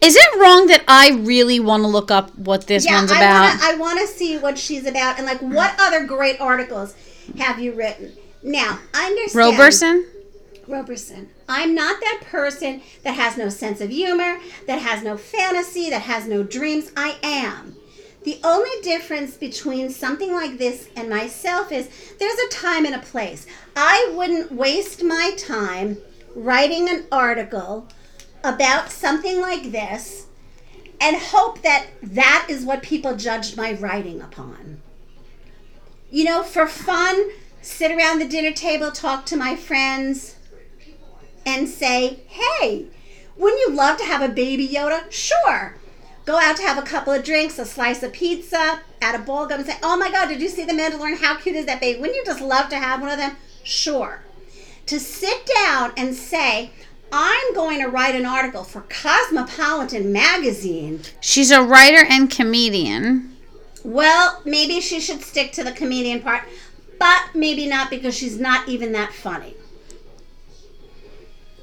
Is 0.00 0.16
it 0.16 0.40
wrong 0.40 0.66
that 0.66 0.82
I 0.88 1.10
really 1.10 1.60
want 1.60 1.82
to 1.82 1.86
look 1.86 2.10
up 2.10 2.36
what 2.36 2.66
this 2.66 2.84
Yeah, 2.84 2.96
one's 2.96 3.10
about? 3.10 3.58
I 3.62 3.76
wanna 3.76 4.06
see 4.06 4.38
what 4.38 4.58
she's 4.58 4.86
about 4.86 5.18
and 5.18 5.26
like 5.26 5.40
what 5.40 5.74
other 5.78 6.04
great 6.04 6.40
articles 6.40 6.94
have 7.38 7.58
you 7.60 7.72
written. 7.72 8.12
Now, 8.42 8.78
I 8.94 9.06
understand 9.06 9.34
Roberson? 9.52 10.06
Roberson. 10.70 11.30
I'm 11.48 11.74
not 11.74 12.00
that 12.00 12.22
person 12.26 12.82
that 13.02 13.14
has 13.14 13.36
no 13.36 13.48
sense 13.48 13.80
of 13.80 13.90
humor, 13.90 14.38
that 14.66 14.80
has 14.80 15.02
no 15.02 15.16
fantasy, 15.16 15.90
that 15.90 16.02
has 16.02 16.26
no 16.26 16.42
dreams. 16.42 16.92
I 16.96 17.16
am. 17.22 17.76
The 18.22 18.38
only 18.44 18.70
difference 18.82 19.36
between 19.36 19.90
something 19.90 20.32
like 20.32 20.58
this 20.58 20.88
and 20.94 21.08
myself 21.08 21.72
is 21.72 21.88
there's 22.18 22.38
a 22.38 22.50
time 22.50 22.84
and 22.84 22.94
a 22.94 22.98
place. 22.98 23.46
I 23.74 24.12
wouldn't 24.14 24.52
waste 24.52 25.02
my 25.02 25.32
time 25.38 25.98
writing 26.34 26.88
an 26.88 27.06
article 27.10 27.88
about 28.44 28.90
something 28.90 29.40
like 29.40 29.72
this 29.72 30.26
and 31.00 31.16
hope 31.16 31.62
that 31.62 31.86
that 32.02 32.46
is 32.48 32.64
what 32.64 32.82
people 32.82 33.16
judged 33.16 33.56
my 33.56 33.72
writing 33.72 34.20
upon. 34.20 34.82
You 36.10 36.24
know, 36.24 36.42
for 36.42 36.66
fun, 36.66 37.30
sit 37.62 37.90
around 37.90 38.18
the 38.18 38.28
dinner 38.28 38.52
table, 38.52 38.90
talk 38.90 39.24
to 39.26 39.36
my 39.36 39.56
friends, 39.56 40.36
and 41.44 41.68
say, 41.68 42.20
hey, 42.28 42.86
wouldn't 43.36 43.60
you 43.60 43.74
love 43.74 43.98
to 43.98 44.04
have 44.04 44.22
a 44.22 44.32
baby 44.32 44.68
Yoda? 44.68 45.10
Sure. 45.10 45.76
Go 46.26 46.38
out 46.38 46.56
to 46.56 46.62
have 46.62 46.78
a 46.78 46.86
couple 46.86 47.12
of 47.12 47.24
drinks, 47.24 47.58
a 47.58 47.64
slice 47.64 48.02
of 48.02 48.12
pizza, 48.12 48.80
add 49.00 49.14
a 49.14 49.22
ball 49.24 49.46
gum, 49.46 49.60
and 49.60 49.68
say, 49.68 49.78
oh 49.82 49.96
my 49.96 50.10
God, 50.10 50.28
did 50.28 50.40
you 50.40 50.48
see 50.48 50.64
the 50.64 50.72
Mandalorian? 50.72 51.18
How 51.18 51.36
cute 51.36 51.56
is 51.56 51.66
that 51.66 51.80
baby? 51.80 51.98
Wouldn't 51.98 52.16
you 52.16 52.24
just 52.24 52.40
love 52.40 52.68
to 52.68 52.76
have 52.76 53.00
one 53.00 53.10
of 53.10 53.18
them? 53.18 53.36
Sure. 53.64 54.22
To 54.86 55.00
sit 55.00 55.48
down 55.64 55.92
and 55.96 56.14
say, 56.14 56.70
I'm 57.12 57.54
going 57.54 57.80
to 57.80 57.88
write 57.88 58.14
an 58.14 58.26
article 58.26 58.62
for 58.62 58.82
Cosmopolitan 58.82 60.12
magazine. 60.12 61.00
She's 61.20 61.50
a 61.50 61.62
writer 61.62 62.04
and 62.08 62.30
comedian. 62.30 63.36
Well, 63.82 64.42
maybe 64.44 64.80
she 64.80 65.00
should 65.00 65.22
stick 65.22 65.52
to 65.52 65.64
the 65.64 65.72
comedian 65.72 66.20
part, 66.20 66.44
but 66.98 67.34
maybe 67.34 67.66
not 67.66 67.90
because 67.90 68.14
she's 68.14 68.38
not 68.38 68.68
even 68.68 68.92
that 68.92 69.12
funny. 69.12 69.54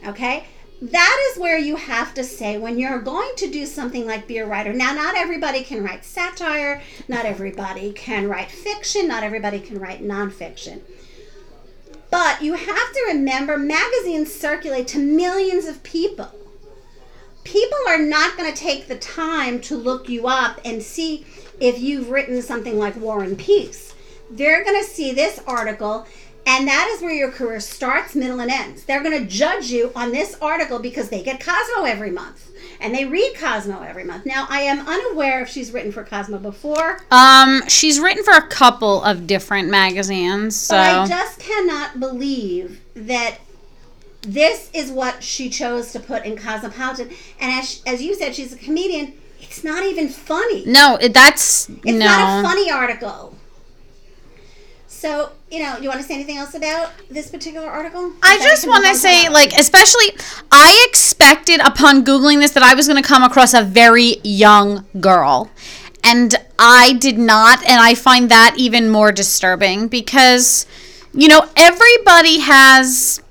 Okay? 0.08 0.46
That 0.82 1.32
is 1.32 1.40
where 1.40 1.58
you 1.58 1.76
have 1.76 2.14
to 2.14 2.24
say 2.24 2.58
when 2.58 2.78
you're 2.78 3.02
going 3.02 3.32
to 3.38 3.50
do 3.50 3.66
something 3.66 4.06
like 4.06 4.28
be 4.28 4.38
a 4.38 4.46
writer. 4.46 4.74
Now, 4.74 4.94
not 4.94 5.16
everybody 5.16 5.64
can 5.64 5.84
write 5.84 6.06
satire, 6.06 6.82
not 7.08 7.26
everybody 7.26 7.92
can 7.94 8.28
write 8.28 8.52
fiction, 8.52 9.08
not 9.08 9.24
everybody 9.24 9.60
can 9.60 9.80
write 9.80 10.04
nonfiction. 10.04 10.82
But 12.12 12.44
you 12.44 12.54
have 12.54 12.94
to 12.94 13.06
remember 13.08 13.58
magazines 13.58 14.34
circulate 14.34 14.88
to 14.90 15.00
millions 15.00 15.66
of 15.66 15.82
people. 15.82 16.32
People 17.44 17.80
are 17.88 17.98
not 17.98 18.38
going 18.38 18.52
to 18.52 18.58
take 18.58 18.88
the 18.88 18.98
time 18.98 19.60
to 19.62 19.76
look 19.76 20.08
you 20.08 20.28
up 20.28 20.62
and 20.64 20.84
see 20.84 21.26
if 21.60 21.80
you've 21.80 22.10
written 22.10 22.42
something 22.42 22.78
like 22.78 22.96
War 22.98 23.24
and 23.24 23.38
Peace. 23.38 23.96
They're 24.30 24.64
going 24.64 24.80
to 24.82 24.88
see 24.88 25.14
this 25.14 25.42
article, 25.48 26.06
and 26.48 26.68
that 26.68 26.90
is 26.96 27.02
where 27.02 27.14
your 27.14 27.30
career 27.30 27.60
starts, 27.60 28.16
middle, 28.16 28.40
and 28.40 28.50
ends. 28.50 28.84
They're 28.86 29.04
going 29.04 29.20
to 29.20 29.26
judge 29.30 29.66
you 29.68 29.92
on 29.96 30.12
this 30.12 30.36
article 30.42 30.80
because 30.80 31.10
they 31.10 31.22
get 31.22 31.40
Cosmo 31.44 31.84
every 31.84 32.10
month 32.10 32.52
and 32.80 32.96
they 32.96 33.06
read 33.06 33.34
Cosmo 33.38 33.82
every 33.82 34.04
month. 34.04 34.26
Now, 34.26 34.48
I 34.50 34.62
am 34.62 34.88
unaware 34.88 35.42
if 35.42 35.50
she's 35.50 35.72
written 35.72 35.92
for 35.92 36.04
Cosmo 36.04 36.38
before, 36.38 37.02
Um, 37.12 37.68
she's 37.68 38.00
written 38.00 38.24
for 38.24 38.34
a 38.34 38.48
couple 38.48 39.04
of 39.04 39.28
different 39.28 39.70
magazines, 39.70 40.56
so 40.56 40.76
but 40.78 41.00
I 41.00 41.08
just 41.08 41.40
cannot 41.40 42.00
believe 42.00 42.82
that 42.96 43.40
this 44.22 44.70
is 44.74 44.92
what 44.92 45.24
she 45.24 45.50
chose 45.50 45.92
to 45.94 46.00
put 46.00 46.26
in 46.26 46.38
Cosmopolitan. 46.38 47.10
And 47.40 47.52
as, 47.52 47.82
as 47.86 48.02
you 48.02 48.16
said, 48.16 48.36
she's 48.36 48.54
a 48.54 48.58
comedian. 48.58 49.14
It's 49.40 49.64
not 49.64 49.84
even 49.84 50.10
funny. 50.10 50.66
no, 50.66 50.98
that's 51.12 51.70
It's 51.70 51.86
no. 51.86 52.06
not 52.06 52.40
a 52.40 52.48
funny 52.48 52.72
article. 52.72 53.36
So, 54.88 55.32
you 55.52 55.60
know, 55.60 55.78
you 55.78 55.88
want 55.88 56.02
to 56.02 56.06
say 56.06 56.16
anything 56.16 56.38
else 56.38 56.54
about 56.56 56.92
this 57.10 57.30
particular 57.30 57.68
article? 57.68 58.12
I 58.22 58.36
Is 58.36 58.42
that 58.42 58.50
just 58.50 58.68
want 58.68 58.86
to 58.86 58.96
say, 58.96 59.30
like, 59.30 59.54
especially, 59.58 60.08
I 60.52 60.86
expected 60.90 61.62
upon 61.62 62.04
Googling 62.04 62.40
this 62.40 62.52
that 62.52 62.64
I 62.64 62.74
was 62.74 62.88
going 62.88 63.02
to 63.02 63.08
come 63.08 63.24
across 63.24 63.54
a 63.54 63.64
very 63.64 64.18
young 64.24 64.86
girl. 65.00 65.50
And 66.04 66.36
I 66.60 66.94
did 66.94 67.18
not. 67.18 67.60
And 67.66 67.82
I 67.82 67.96
find 67.96 68.30
that 68.30 68.56
even 68.58 68.90
more 68.90 69.12
disturbing 69.12 69.88
because, 69.88 70.66
you 71.14 71.28
know, 71.28 71.48
everybody 71.56 72.40
has 72.40 73.22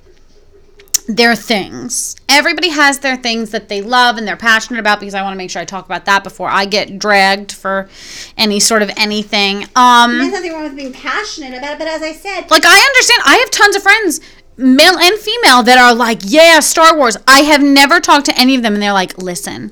their 1.09 1.37
things. 1.37 2.17
Everybody 2.29 2.71
has 2.71 2.99
their 2.99 3.17
things 3.17 3.51
that 3.51 3.69
they 3.69 3.81
love 3.81 4.17
and 4.17 4.27
they're 4.27 4.37
passionate 4.37 4.81
about 4.81 4.99
because 4.99 5.15
I 5.15 5.23
want 5.23 5.35
to 5.35 5.39
make 5.39 5.51
sure 5.51 5.63
I 5.63 5.65
talk 5.65 5.85
about 5.87 6.05
that 6.07 6.25
before 6.25 6.49
I 6.49 6.65
get 6.67 6.99
dragged 6.99 7.53
for 7.53 7.89
any 8.37 8.59
sort 8.61 8.83
of 8.83 8.91
anything. 8.97 9.67
Um 9.77 10.19
There's 10.19 10.33
nothing 10.33 10.53
wrong 10.53 10.65
with 10.65 10.77
being 10.77 10.93
passionate 10.93 11.57
about 11.57 11.75
it, 11.75 11.79
but 11.79 11.87
as 11.89 12.03
I 12.03 12.13
said, 12.13 12.51
like 12.51 12.65
I 12.67 12.77
understand. 12.77 13.23
I 13.25 13.37
have 13.37 13.51
tons 13.53 13.77
of 13.77 13.83
friends, 13.83 14.21
male 14.57 14.99
and 14.99 15.17
female, 15.19 15.63
that 15.63 15.79
are 15.79 15.95
like, 15.95 16.21
"Yeah, 16.25 16.59
Star 16.61 16.97
Wars." 16.97 17.17
I 17.29 17.43
have 17.43 17.63
never 17.63 18.01
talked 18.01 18.27
to 18.27 18.39
any 18.39 18.57
of 18.57 18.63
them, 18.63 18.75
and 18.75 18.83
they're 18.83 18.93
like, 18.93 19.17
"Listen, 19.17 19.71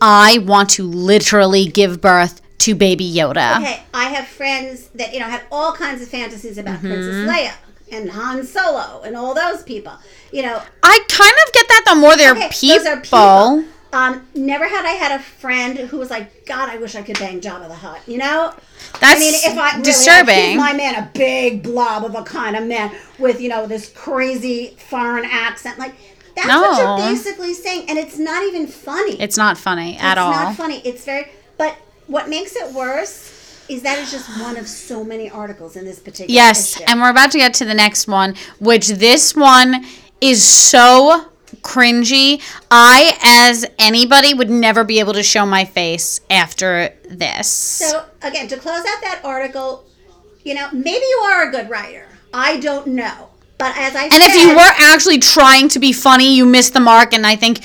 I 0.00 0.38
want 0.38 0.70
to 0.70 0.82
literally 0.88 1.66
give 1.66 2.00
birth 2.00 2.40
to 2.58 2.74
Baby 2.74 3.10
Yoda." 3.12 3.58
okay, 3.60 3.82
I 3.92 4.04
have 4.04 4.26
friends 4.26 4.88
that, 4.94 5.12
you 5.12 5.20
know, 5.20 5.26
have 5.26 5.44
all 5.52 5.72
kinds 5.72 6.00
of 6.02 6.08
fantasies 6.08 6.56
about 6.58 6.76
Mm-hmm. 6.78 6.88
Princess 6.88 7.28
Leia 7.30 7.52
and 7.92 8.10
Han 8.10 8.44
Solo 8.44 9.02
and 9.02 9.16
all 9.16 9.34
those 9.34 9.62
people. 9.62 9.92
You 10.32 10.42
know, 10.42 10.62
I 10.82 10.98
kind 11.08 11.34
of 11.46 11.52
get 11.52 11.68
that. 11.68 11.84
The 11.88 11.94
more 11.94 12.16
they're 12.16 12.32
Okay, 12.32 12.48
people, 12.50 12.96
people. 13.00 13.64
um, 13.92 14.26
never 14.34 14.66
had 14.68 14.84
I 14.84 14.90
had 14.92 15.18
a 15.18 15.22
friend 15.22 15.78
who 15.78 15.98
was 15.98 16.10
like, 16.10 16.46
God, 16.46 16.68
I 16.68 16.76
wish 16.78 16.94
I 16.94 17.02
could 17.02 17.18
bang 17.18 17.40
Jabba 17.40 17.68
the 17.68 17.74
Hutt, 17.74 18.00
you 18.08 18.18
know? 18.18 18.52
that's 19.00 19.16
I 19.16 19.18
mean, 19.18 19.34
if 19.34 19.58
I 19.58 19.70
really, 19.72 19.82
disturbing. 19.84 20.34
he's 20.50 20.56
my 20.58 20.72
man, 20.72 20.94
a 20.96 21.10
big 21.14 21.62
blob 21.62 22.04
of 22.04 22.14
a 22.14 22.22
kind 22.22 22.56
of 22.56 22.64
man 22.66 22.94
with 23.18 23.40
you 23.40 23.48
know 23.48 23.66
this 23.66 23.90
crazy 23.94 24.76
foreign 24.88 25.24
accent. 25.24 25.78
Like 25.78 25.94
that's 26.34 26.46
what 26.48 26.78
you're 26.78 27.14
basically 27.14 27.54
saying, 27.54 27.88
and 27.88 27.98
it's 27.98 28.18
not 28.18 28.42
even 28.44 28.66
funny. 28.66 29.20
it's 29.20 29.36
not 29.36 29.56
funny 29.58 29.96
at 29.98 30.12
it's 30.12 30.20
all. 30.20 30.30
It's 30.32 30.40
not 30.40 30.56
funny. 30.56 30.78
It's 30.84 31.04
very. 31.04 31.30
But 31.58 31.76
what 32.06 32.28
makes 32.28 32.54
it 32.56 32.72
worse 32.74 33.35
is 33.68 33.82
that 33.82 33.98
is 33.98 34.10
just 34.10 34.28
one 34.40 34.56
of 34.56 34.68
so 34.68 35.02
many 35.04 35.30
articles 35.30 35.76
in 35.76 35.84
this 35.84 35.98
particular 35.98 36.32
Yes, 36.32 36.76
issue. 36.76 36.84
and 36.88 37.00
we're 37.00 37.10
about 37.10 37.30
to 37.32 37.38
get 37.38 37.54
to 37.54 37.64
the 37.64 37.74
next 37.74 38.06
one, 38.06 38.34
which 38.58 38.88
this 38.88 39.34
one 39.34 39.84
is 40.20 40.42
so 40.44 41.26
cringy. 41.62 42.40
I, 42.70 43.18
as 43.22 43.66
anybody, 43.78 44.34
would 44.34 44.50
never 44.50 44.84
be 44.84 45.00
able 45.00 45.14
to 45.14 45.22
show 45.22 45.44
my 45.46 45.64
face 45.64 46.20
after 46.30 46.94
this. 47.08 47.48
So 47.48 48.04
again, 48.22 48.48
to 48.48 48.56
close 48.56 48.80
out 48.80 49.00
that 49.02 49.20
article, 49.24 49.84
you 50.44 50.54
know, 50.54 50.68
maybe 50.72 51.04
you 51.04 51.22
are 51.24 51.48
a 51.48 51.50
good 51.50 51.68
writer. 51.68 52.06
I 52.32 52.58
don't 52.58 52.88
know. 52.88 53.30
But 53.58 53.76
as 53.78 53.96
I 53.96 54.04
and 54.04 54.14
if 54.22 54.34
you 54.36 54.50
were 54.50 54.72
actually 54.92 55.18
trying 55.18 55.68
to 55.70 55.78
be 55.78 55.92
funny, 55.92 56.36
you 56.36 56.44
missed 56.44 56.74
the 56.74 56.80
mark. 56.80 57.14
And 57.14 57.26
I 57.26 57.36
think 57.36 57.60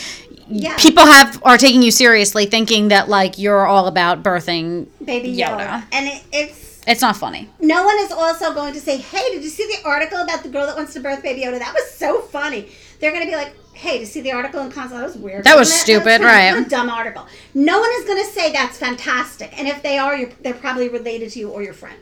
Yeah. 0.51 0.75
people 0.77 1.05
have 1.05 1.41
are 1.43 1.57
taking 1.57 1.81
you 1.81 1.91
seriously, 1.91 2.45
thinking 2.45 2.89
that 2.89 3.09
like 3.09 3.37
you're 3.37 3.65
all 3.65 3.87
about 3.87 4.21
birthing. 4.23 4.87
Baby 5.03 5.35
Yoda. 5.35 5.59
Yoda. 5.59 5.83
And 5.91 6.07
it, 6.07 6.23
it's 6.31 6.81
It's 6.87 7.01
not 7.01 7.15
funny. 7.17 7.49
no 7.59 7.83
one 7.83 7.97
is 7.99 8.11
also 8.11 8.53
going 8.53 8.73
to 8.73 8.79
say, 8.79 8.97
"Hey, 8.97 9.31
did 9.31 9.43
you 9.43 9.49
see 9.49 9.65
the 9.67 9.87
article 9.87 10.19
about 10.19 10.43
the 10.43 10.49
girl 10.49 10.65
that 10.65 10.75
wants 10.75 10.93
to 10.93 10.99
birth 10.99 11.21
Baby 11.23 11.41
Yoda? 11.43 11.59
That 11.59 11.73
was 11.73 11.89
so 11.91 12.21
funny." 12.21 12.69
They're 12.99 13.11
going 13.11 13.23
to 13.23 13.29
be 13.29 13.35
like, 13.35 13.55
"Hey, 13.73 13.93
did 13.93 14.01
you 14.01 14.05
see 14.07 14.21
the 14.21 14.31
article 14.33 14.61
in 14.61 14.71
Console? 14.71 14.97
That 14.99 15.05
was 15.07 15.17
weird. 15.17 15.43
That 15.43 15.57
was 15.57 15.69
it? 15.69 15.77
stupid, 15.77 16.05
That 16.05 16.19
was 16.21 16.25
right. 16.27 16.53
What 16.55 16.67
a 16.67 16.69
dumb 16.69 16.89
article." 16.89 17.25
No 17.53 17.79
one 17.79 17.89
is 17.99 18.05
going 18.05 18.23
to 18.23 18.29
say 18.31 18.51
that's 18.51 18.77
fantastic, 18.77 19.57
and 19.57 19.67
if 19.67 19.81
they 19.81 19.97
are, 19.97 20.15
you're, 20.15 20.29
they're 20.43 20.53
probably 20.53 20.89
related 20.89 21.31
to 21.31 21.39
you 21.39 21.49
or 21.49 21.63
your 21.63 21.73
friend. 21.73 21.97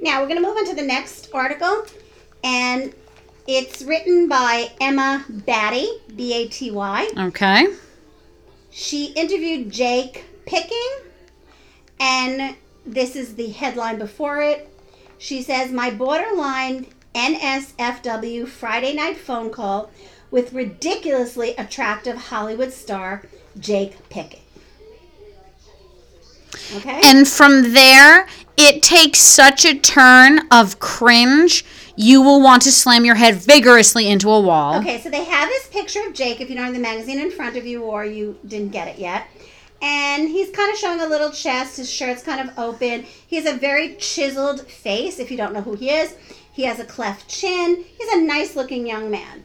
Now 0.00 0.20
we're 0.20 0.28
going 0.28 0.40
to 0.40 0.46
move 0.46 0.56
on 0.56 0.66
to 0.66 0.74
the 0.74 0.82
next 0.86 1.30
article, 1.34 1.84
and 2.44 2.94
it's 3.48 3.82
written 3.82 4.28
by 4.28 4.70
Emma 4.78 5.24
Baty, 5.46 5.88
B 6.14 6.34
A 6.34 6.48
T 6.48 6.70
Y. 6.70 7.08
Okay. 7.16 7.66
She 8.70 9.06
interviewed 9.14 9.72
Jake 9.72 10.26
Picking, 10.46 10.90
and 11.98 12.56
this 12.84 13.16
is 13.16 13.34
the 13.34 13.48
headline 13.48 13.98
before 13.98 14.42
it. 14.42 14.68
She 15.16 15.42
says, 15.42 15.72
My 15.72 15.90
borderline 15.90 16.86
NSFW 17.14 18.46
Friday 18.46 18.92
night 18.94 19.16
phone 19.16 19.50
call 19.50 19.90
with 20.30 20.52
ridiculously 20.52 21.56
attractive 21.56 22.16
Hollywood 22.16 22.72
star 22.72 23.22
Jake 23.58 24.08
Picking. 24.10 24.42
Okay? 26.76 27.00
And 27.04 27.26
from 27.26 27.72
there, 27.72 28.28
it 28.58 28.82
takes 28.82 29.20
such 29.20 29.64
a 29.64 29.78
turn 29.78 30.40
of 30.50 30.78
cringe. 30.80 31.64
You 32.00 32.22
will 32.22 32.40
want 32.40 32.62
to 32.62 32.70
slam 32.70 33.04
your 33.04 33.16
head 33.16 33.34
vigorously 33.34 34.06
into 34.06 34.30
a 34.30 34.40
wall. 34.40 34.78
Okay, 34.78 35.00
so 35.00 35.10
they 35.10 35.24
have 35.24 35.48
this 35.48 35.66
picture 35.66 36.06
of 36.06 36.14
Jake, 36.14 36.40
if 36.40 36.48
you 36.48 36.54
don't 36.54 36.66
have 36.66 36.74
the 36.74 36.78
magazine 36.78 37.18
in 37.18 37.32
front 37.32 37.56
of 37.56 37.66
you 37.66 37.82
or 37.82 38.04
you 38.04 38.38
didn't 38.46 38.70
get 38.70 38.86
it 38.86 39.00
yet. 39.00 39.26
And 39.82 40.28
he's 40.28 40.48
kind 40.50 40.72
of 40.72 40.78
showing 40.78 41.00
a 41.00 41.08
little 41.08 41.32
chest. 41.32 41.76
His 41.76 41.90
shirt's 41.90 42.22
kind 42.22 42.48
of 42.48 42.56
open. 42.56 43.02
He 43.02 43.34
has 43.34 43.46
a 43.46 43.58
very 43.58 43.96
chiseled 43.96 44.60
face, 44.68 45.18
if 45.18 45.28
you 45.28 45.36
don't 45.36 45.52
know 45.52 45.60
who 45.60 45.74
he 45.74 45.90
is. 45.90 46.14
He 46.52 46.62
has 46.66 46.78
a 46.78 46.84
cleft 46.84 47.26
chin. 47.26 47.84
He's 47.98 48.12
a 48.12 48.22
nice 48.22 48.54
looking 48.54 48.86
young 48.86 49.10
man. 49.10 49.44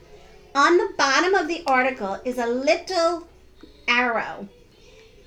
On 0.54 0.78
the 0.78 0.94
bottom 0.96 1.34
of 1.34 1.48
the 1.48 1.64
article 1.66 2.22
is 2.24 2.38
a 2.38 2.46
little 2.46 3.28
arrow, 3.88 4.48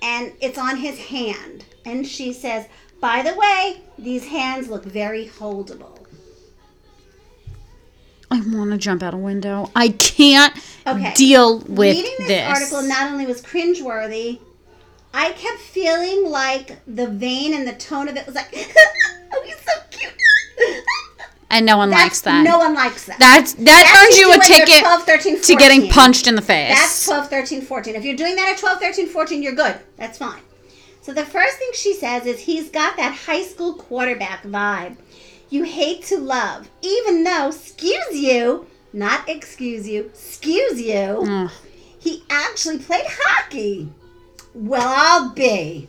and 0.01 0.31
it's 0.39 0.57
on 0.57 0.77
his 0.77 0.97
hand. 0.97 1.65
And 1.83 2.07
she 2.07 2.31
says, 2.31 2.67
By 3.01 3.21
the 3.21 3.35
way, 3.35 3.81
these 3.99 4.27
hands 4.27 4.69
look 4.69 4.85
very 4.85 5.27
holdable. 5.27 5.96
I 8.29 8.41
want 8.41 8.71
to 8.71 8.77
jump 8.77 9.03
out 9.03 9.13
a 9.13 9.17
window. 9.17 9.71
I 9.75 9.89
can't 9.89 10.53
Okay. 10.85 11.13
deal 11.15 11.59
with 11.59 11.95
Reading 11.95 12.11
this, 12.19 12.27
this. 12.27 12.47
article 12.49 12.81
not 12.81 13.11
only 13.11 13.25
was 13.25 13.41
cringeworthy, 13.41 14.39
I 15.13 15.31
kept 15.31 15.59
feeling 15.59 16.29
like 16.29 16.77
the 16.85 17.07
vein 17.07 17.53
and 17.53 17.65
the 17.67 17.73
tone 17.73 18.09
of 18.09 18.17
it 18.17 18.25
was 18.25 18.35
like, 18.35 18.49
oh, 19.33 19.41
he's 19.45 19.55
so 19.61 19.71
cute. 19.91 20.11
and 21.49 21.65
no 21.65 21.77
one 21.77 21.89
That's- 21.89 22.05
likes 22.05 22.21
that. 22.21 22.43
No 22.43 22.59
one 22.59 22.73
likes 22.73 23.05
that. 23.05 23.17
That's 23.17 23.53
that 23.53 23.63
That's 23.63 24.05
earns 24.07 24.17
you 24.17 24.33
a 24.33 24.39
ticket 24.43 24.81
12, 24.81 25.03
13, 25.03 25.41
to 25.43 25.55
getting 25.55 25.89
punched 25.89 26.27
in 26.27 26.35
the 26.35 26.41
face. 26.41 26.75
That's 26.75 27.05
12, 27.05 27.29
13, 27.29 27.61
14. 27.61 27.95
If 27.95 28.03
you're 28.03 28.15
doing 28.17 28.35
that 28.35 28.49
at 28.49 28.57
12, 28.59 28.79
13, 28.79 29.07
14, 29.07 29.41
you're 29.41 29.55
good. 29.55 29.79
That's 29.95 30.17
fine. 30.17 30.41
So 31.01 31.13
the 31.13 31.25
first 31.25 31.57
thing 31.57 31.69
she 31.73 31.93
says 31.93 32.25
is 32.25 32.41
he's 32.41 32.69
got 32.69 32.97
that 32.97 33.13
high 33.15 33.43
school 33.43 33.75
quarterback 33.75 34.43
vibe. 34.43 34.97
You 35.49 35.63
hate 35.63 36.03
to 36.05 36.17
love, 36.17 36.69
even 36.81 37.23
though, 37.23 37.47
excuse 37.49 38.13
you, 38.13 38.67
not 38.91 39.27
excuse 39.29 39.87
you, 39.87 40.05
excuse 40.05 40.81
you, 40.81 41.49
he 41.99 42.23
actually 42.29 42.79
played 42.79 43.05
hockey. 43.07 43.89
Well, 44.53 44.87
I'll 44.87 45.29
be. 45.33 45.87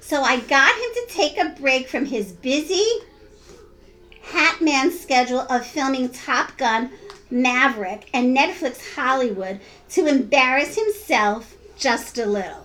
So 0.00 0.22
I 0.22 0.40
got 0.40 0.74
him 0.74 0.90
to 0.94 1.06
take 1.08 1.38
a 1.38 1.54
break 1.60 1.88
from 1.88 2.04
his 2.06 2.32
busy 2.32 2.86
Hatman 4.26 4.90
schedule 4.92 5.40
of 5.50 5.66
filming 5.66 6.08
Top 6.10 6.56
Gun, 6.58 6.90
Maverick, 7.30 8.08
and 8.12 8.36
Netflix 8.36 8.94
Hollywood 8.94 9.60
to 9.90 10.06
embarrass 10.06 10.74
himself 10.76 11.56
just 11.78 12.18
a 12.18 12.26
little. 12.26 12.61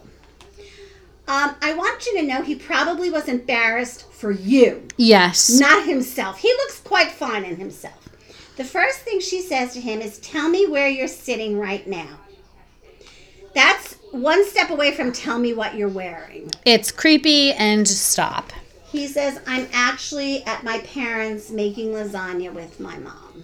Um, 1.28 1.56
I 1.62 1.74
want 1.74 2.06
you 2.06 2.20
to 2.20 2.24
know 2.26 2.42
he 2.42 2.56
probably 2.56 3.10
was 3.10 3.28
embarrassed 3.28 4.10
for 4.14 4.32
you 4.32 4.88
yes. 4.96 5.60
not 5.60 5.86
himself. 5.86 6.40
He 6.40 6.48
looks 6.50 6.80
quite 6.80 7.12
fine 7.12 7.44
in 7.44 7.58
himself. 7.58 8.08
The 8.56 8.64
first 8.64 9.00
thing 9.00 9.20
she 9.20 9.42
says 9.42 9.74
to 9.74 9.82
him 9.82 10.02
is, 10.02 10.20
Tell 10.20 10.50
me 10.50 10.68
where 10.68 10.88
you're 10.88 11.08
sitting 11.08 11.60
right 11.60 11.86
now. 11.86 12.18
That's 13.54 13.96
one 14.12 14.46
step 14.46 14.70
away 14.70 14.94
from 14.94 15.12
tell 15.12 15.38
me 15.38 15.54
what 15.54 15.76
you're 15.76 15.90
wearing. 15.90 16.50
It's 16.66 16.92
creepy 16.92 17.52
and 17.54 17.88
stop. 17.88 18.54
He 18.90 19.06
says, 19.08 19.40
I'm 19.46 19.68
actually 19.74 20.44
at 20.46 20.64
my 20.64 20.80
parents' 20.80 21.52
making 21.52 21.90
lasagna 21.90 22.54
with 22.54 22.80
my 22.80 22.98
mom. 23.00 23.44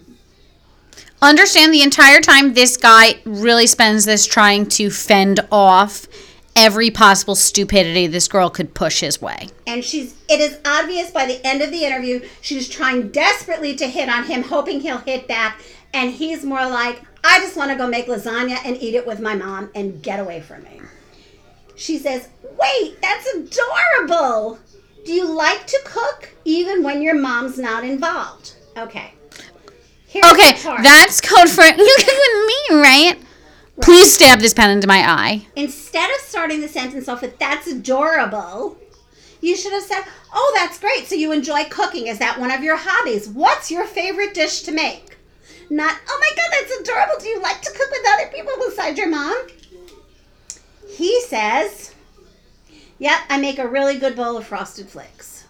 Understand 1.20 1.72
the 1.72 1.82
entire 1.82 2.20
time 2.20 2.54
this 2.54 2.76
guy 2.76 3.20
really 3.24 3.66
spends 3.66 4.04
this 4.04 4.26
trying 4.26 4.66
to 4.70 4.90
fend 4.90 5.40
off 5.52 6.06
every 6.56 6.90
possible 6.90 7.34
stupidity 7.34 8.06
this 8.06 8.28
girl 8.28 8.50
could 8.50 8.74
push 8.74 9.00
his 9.00 9.20
way. 9.20 9.48
And 9.66 9.84
she's 9.84 10.14
it 10.28 10.40
is 10.40 10.58
obvious 10.64 11.10
by 11.10 11.26
the 11.26 11.44
end 11.46 11.62
of 11.62 11.70
the 11.70 11.84
interview, 11.84 12.26
she's 12.40 12.68
trying 12.68 13.08
desperately 13.08 13.74
to 13.76 13.86
hit 13.88 14.08
on 14.08 14.24
him, 14.24 14.42
hoping 14.42 14.80
he'll 14.80 14.98
hit 14.98 15.28
back. 15.28 15.60
And 15.92 16.10
he's 16.10 16.44
more 16.44 16.66
like, 16.66 17.02
I 17.22 17.38
just 17.40 17.56
want 17.56 17.70
to 17.70 17.76
go 17.76 17.86
make 17.86 18.06
lasagna 18.06 18.58
and 18.64 18.76
eat 18.76 18.94
it 18.94 19.06
with 19.06 19.20
my 19.20 19.34
mom 19.34 19.70
and 19.74 20.02
get 20.02 20.20
away 20.20 20.40
from 20.40 20.62
me. 20.64 20.80
She 21.76 21.98
says, 21.98 22.28
Wait, 22.58 23.00
that's 23.00 23.26
adorable. 23.34 24.58
Do 25.04 25.12
you 25.12 25.30
like 25.30 25.66
to 25.66 25.80
cook 25.84 26.30
even 26.44 26.82
when 26.82 27.02
your 27.02 27.14
mom's 27.14 27.58
not 27.58 27.84
involved? 27.84 28.54
Okay. 28.76 29.12
Here's 30.06 30.24
Okay, 30.32 30.52
that's 30.82 31.20
code 31.20 31.50
for 31.50 31.64
you 31.64 31.96
with 31.98 32.46
me, 32.46 32.76
right? 32.76 33.18
Please 33.80 34.14
stab 34.14 34.40
this 34.40 34.54
pen 34.54 34.70
into 34.70 34.86
my 34.86 34.98
eye. 34.98 35.46
Instead 35.56 36.08
of 36.10 36.20
starting 36.20 36.60
the 36.60 36.68
sentence 36.68 37.08
off 37.08 37.22
with 37.22 37.38
"That's 37.38 37.66
adorable," 37.66 38.78
you 39.40 39.56
should 39.56 39.72
have 39.72 39.82
said, 39.82 40.04
"Oh, 40.32 40.52
that's 40.56 40.78
great. 40.78 41.08
So 41.08 41.16
you 41.16 41.32
enjoy 41.32 41.64
cooking? 41.64 42.06
Is 42.06 42.18
that 42.18 42.38
one 42.38 42.50
of 42.50 42.62
your 42.62 42.76
hobbies? 42.76 43.28
What's 43.28 43.70
your 43.70 43.84
favorite 43.84 44.32
dish 44.32 44.62
to 44.62 44.72
make?" 44.72 45.16
Not, 45.70 45.96
"Oh 46.08 46.18
my 46.20 46.30
God, 46.36 46.50
that's 46.52 46.80
adorable. 46.80 47.20
Do 47.20 47.28
you 47.28 47.40
like 47.40 47.60
to 47.62 47.72
cook 47.72 47.90
with 47.90 48.06
other 48.14 48.30
people 48.32 48.52
besides 48.64 48.96
your 48.98 49.08
mom?" 49.08 49.36
He 50.88 51.20
says, 51.22 51.94
"Yep, 52.98 53.18
I 53.28 53.38
make 53.38 53.58
a 53.58 53.66
really 53.66 53.98
good 53.98 54.14
bowl 54.14 54.36
of 54.36 54.46
frosted 54.46 54.88
flakes." 54.88 55.44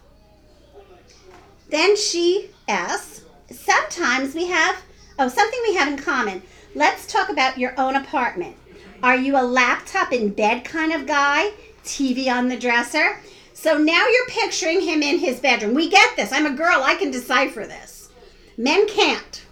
Then 1.69 1.97
she 1.97 2.51
asks, 2.69 3.23
"Sometimes 3.51 4.35
we 4.35 4.47
have 4.47 4.77
oh 5.19 5.29
something 5.29 5.61
we 5.69 5.75
have 5.75 5.89
in 5.89 5.99
common. 5.99 6.43
Let's 6.75 7.07
talk 7.07 7.29
about 7.29 7.59
your 7.59 7.79
own 7.79 7.97
apartment. 7.97 8.57
Are 9.03 9.17
you 9.17 9.37
a 9.37 9.43
laptop 9.43 10.13
in 10.13 10.31
bed 10.31 10.65
kind 10.65 10.93
of 10.93 11.07
guy? 11.07 11.51
TV 11.85 12.29
on 12.29 12.49
the 12.49 12.57
dresser?" 12.57 13.21
So 13.53 13.79
now 13.79 14.07
you're 14.07 14.27
picturing 14.29 14.81
him 14.81 15.03
in 15.03 15.19
his 15.19 15.41
bedroom. 15.41 15.75
We 15.75 15.89
get 15.89 16.17
this. 16.17 16.33
I'm 16.33 16.47
a 16.47 16.51
girl. 16.51 16.83
I 16.83 16.97
can 16.97 17.11
decipher 17.11 17.67
this. 17.67 18.09
Men 18.57 18.89
can't. 18.89 19.45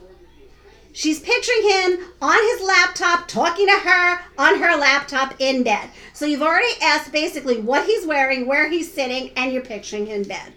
She's 0.92 1.20
picturing 1.20 1.62
him 1.62 1.98
on 2.20 2.38
his 2.50 2.66
laptop, 2.66 3.26
talking 3.26 3.66
to 3.66 3.78
her 3.78 4.20
on 4.36 4.58
her 4.58 4.76
laptop 4.76 5.34
in 5.38 5.62
bed. 5.62 5.88
So 6.12 6.26
you've 6.26 6.42
already 6.42 6.74
asked 6.82 7.12
basically 7.12 7.58
what 7.58 7.86
he's 7.86 8.06
wearing, 8.06 8.46
where 8.46 8.68
he's 8.68 8.92
sitting, 8.92 9.30
and 9.36 9.52
you're 9.52 9.62
picturing 9.62 10.06
him 10.06 10.22
in 10.22 10.28
bed. 10.28 10.52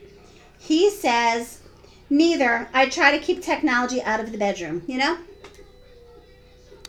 He 0.60 0.90
says, 0.90 1.62
Neither. 2.10 2.68
I 2.74 2.88
try 2.88 3.18
to 3.18 3.24
keep 3.24 3.42
technology 3.42 4.02
out 4.02 4.20
of 4.20 4.32
the 4.32 4.38
bedroom, 4.38 4.84
you 4.88 4.98
know? 4.98 5.18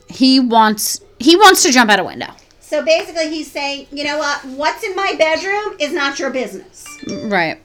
He 0.09 0.41
wants 0.41 1.01
he 1.19 1.37
wants 1.37 1.63
to 1.63 1.73
jump 1.73 1.91
out 1.91 1.99
a 1.99 2.05
window. 2.05 2.29
So 2.61 2.85
basically, 2.85 3.29
he's 3.31 3.51
saying, 3.51 3.87
You 3.91 4.05
know 4.05 4.19
what? 4.19 4.45
What's 4.45 4.83
in 4.83 4.95
my 4.97 5.15
bedroom 5.19 5.77
is 5.79 5.93
not 5.93 6.19
your 6.19 6.31
business. 6.31 6.85
Right. 7.25 7.61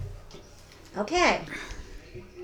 Okay. 0.97 1.41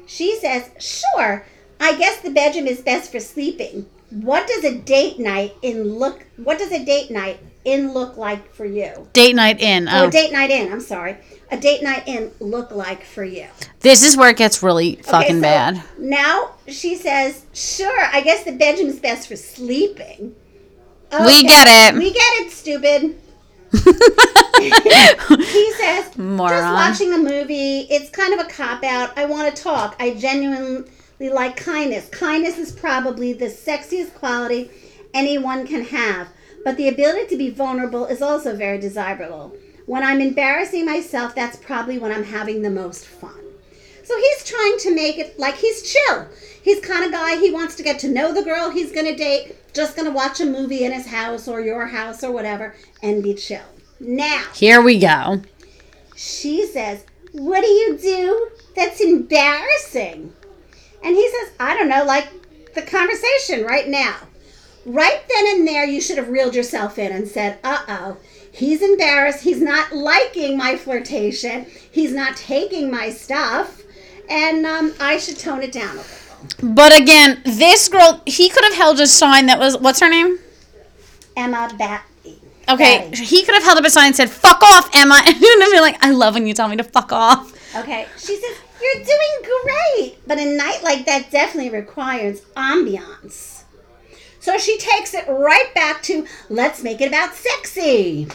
She 0.06 0.38
says, 0.38 0.70
Sure. 0.80 1.46
I 1.80 1.96
guess 1.98 2.22
the 2.22 2.32
bedroom 2.32 2.66
is 2.68 2.82
best 2.82 3.12
for 3.12 3.20
sleeping. 3.20 3.86
What 4.10 4.48
does 4.48 4.64
a 4.64 4.78
date 4.78 5.20
night 5.20 5.56
in 5.62 5.84
look 6.00 6.26
what 6.38 6.58
does 6.58 6.72
a 6.72 6.84
date 6.84 7.12
night 7.12 7.40
in 7.66 7.94
look 7.94 8.18
like 8.18 8.54
for 8.54 8.66
you? 8.66 9.08
Date 9.14 9.36
night 9.36 9.60
in. 9.62 9.88
Oh, 9.88 10.06
Oh. 10.06 10.10
date 10.10 10.32
night 10.32 10.50
in. 10.50 10.72
I'm 10.72 10.80
sorry. 10.82 11.18
A 11.50 11.58
date 11.58 11.82
night 11.82 12.08
in 12.08 12.32
look 12.40 12.72
like 12.72 13.04
for 13.04 13.24
you? 13.24 13.48
this 13.80 14.04
is 14.04 14.18
where 14.18 14.30
it 14.30 14.38
gets 14.38 14.62
really 14.62 14.96
fucking 14.98 15.38
so 15.38 15.42
bad. 15.42 15.82
Now 15.98 16.56
she 16.68 16.96
says, 16.96 17.46
"Sure, 17.54 18.06
I 18.12 18.22
guess 18.22 18.44
the 18.44 18.52
bedroom's 18.52 19.00
best 19.00 19.28
for 19.30 19.36
sleeping." 19.36 20.36
We 21.12 21.44
get 21.44 21.68
it. 21.70 21.98
We 21.98 22.12
get 22.12 22.34
it, 22.42 22.52
stupid. 22.52 23.16
He 24.58 25.72
says, 25.74 26.18
Moron. 26.18 26.50
"Just 26.50 26.74
watching 26.74 27.14
a 27.14 27.18
movie. 27.18 27.82
It's 27.92 28.10
kind 28.10 28.34
of 28.34 28.40
a 28.40 28.50
cop 28.50 28.84
out. 28.84 29.16
I 29.18 29.26
want 29.26 29.56
to 29.56 29.62
talk. 29.62 29.96
I 30.00 30.16
genuinely 30.16 30.90
like 31.20 31.56
kindness. 31.56 32.10
Kindness 32.10 32.58
is 32.58 32.72
probably 32.72 33.34
the 33.34 33.46
sexiest 33.46 34.16
quality 34.16 34.72
anyone 35.14 35.68
can 35.68 35.84
have, 35.86 36.30
but 36.64 36.76
the 36.78 36.88
ability 36.90 37.28
to 37.28 37.38
be 37.38 37.50
vulnerable 37.52 38.06
is 38.06 38.22
also 38.22 38.56
very 38.56 38.80
desirable. 38.80 39.56
When 39.88 40.04
I'm 40.04 40.22
embarrassing 40.22 40.86
myself, 40.86 41.34
that's 41.34 41.58
probably 41.58 41.98
when 41.98 42.12
I'm 42.12 42.24
having 42.24 42.62
the 42.62 42.70
most 42.70 43.06
fun." 43.06 43.34
So 44.04 44.16
he's 44.18 44.44
trying 44.46 44.78
to 44.80 44.96
make 44.96 45.18
it 45.18 45.38
like 45.38 45.56
he's 45.56 45.82
chill. 45.92 46.28
He's 46.62 46.80
kind 46.80 47.04
of 47.04 47.12
guy 47.12 47.38
he 47.40 47.52
wants 47.52 47.76
to 47.76 47.84
get 47.84 48.00
to 48.00 48.08
know 48.08 48.34
the 48.34 48.42
girl 48.44 48.70
he's 48.70 48.92
going 48.94 49.06
to 49.06 49.16
date, 49.16 49.56
just 49.74 49.96
going 49.98 50.08
to 50.08 50.14
watch 50.14 50.40
a 50.40 50.46
movie 50.46 50.86
in 50.86 50.92
his 50.94 51.08
house 51.08 51.48
or 51.48 51.60
your 51.60 51.88
house 51.88 52.24
or 52.24 52.32
whatever 52.32 52.76
and 53.04 53.22
be 53.24 53.34
chill. 53.34 53.66
Now, 54.00 54.46
Here 54.54 54.82
we 54.82 54.98
go. 55.00 55.42
she 56.16 56.66
says, 56.66 57.04
What 57.34 57.62
do 57.62 57.68
you 57.68 57.98
do 57.98 58.50
that's 58.76 59.02
embarrassing? 59.02 60.34
And 61.04 61.16
he 61.16 61.30
says, 61.30 61.54
I 61.60 61.76
don't 61.76 61.90
know, 61.90 62.04
like 62.06 62.30
the 62.76 62.82
conversation 62.84 63.66
right 63.66 63.88
now. 63.88 64.16
Right 64.86 65.22
then 65.30 65.48
and 65.58 65.68
there, 65.68 65.86
you 65.86 66.00
should 66.00 66.18
have 66.18 66.30
reeled 66.30 66.56
yourself 66.56 66.98
in 66.98 67.12
and 67.12 67.28
said, 67.28 67.60
Uh 67.64 67.84
oh, 67.88 68.18
he's 68.58 68.82
embarrassed. 68.82 69.44
He's 69.44 69.62
not 69.62 69.94
liking 69.94 70.58
my 70.58 70.76
flirtation. 70.76 71.66
He's 71.92 72.14
not 72.14 72.36
taking 72.36 72.92
my 72.92 73.10
stuff. 73.12 73.84
And 74.30 74.66
um, 74.66 74.94
I 75.00 75.18
should 75.18 75.40
tone 75.40 75.64
it 75.64 75.72
down 75.72 75.96
a 75.96 76.02
little. 76.02 76.74
But 76.76 77.00
again, 77.00 77.42
this 77.46 77.88
girl, 77.88 78.22
he 78.26 78.50
could 78.50 78.64
have 78.66 78.74
held 78.74 79.00
a 79.00 79.08
sign 79.08 79.46
that 79.46 79.60
was, 79.60 79.78
what's 79.78 80.00
her 80.02 80.10
name? 80.10 80.40
Emma 81.36 81.70
Baty. 81.78 82.40
Okay, 82.68 83.10
Baty. 83.10 83.24
he 83.24 83.46
could 83.46 83.54
have 83.54 83.64
held 83.64 83.78
up 83.78 83.86
a 83.86 83.90
sign 83.90 84.08
and 84.08 84.16
said, 84.16 84.30
fuck 84.30 84.62
off, 84.64 84.90
Emma. 84.94 85.22
And 85.26 85.36
I'd 85.36 85.70
be 85.72 85.80
like, 85.80 86.04
I 86.04 86.12
love 86.12 86.34
when 86.34 86.46
you 86.48 86.54
tell 86.54 86.68
me 86.68 86.76
to 86.78 86.84
fuck 86.84 87.12
off. 87.14 87.54
Okay, 87.76 88.08
she 88.18 88.36
says, 88.36 88.58
You're 88.82 89.04
doing 89.04 89.52
great. 89.64 90.18
But 90.28 90.40
a 90.40 90.58
night 90.58 90.84
like 90.84 91.06
that 91.06 91.30
definitely 91.32 91.70
requires 91.70 92.42
ambiance. 92.56 93.64
So 94.40 94.58
she 94.58 94.78
takes 94.78 95.14
it 95.14 95.28
right 95.28 95.74
back 95.76 96.02
to 96.04 96.26
let's 96.50 96.82
make 96.82 97.02
it 97.02 97.08
about 97.08 97.36
sexy. 97.36 98.28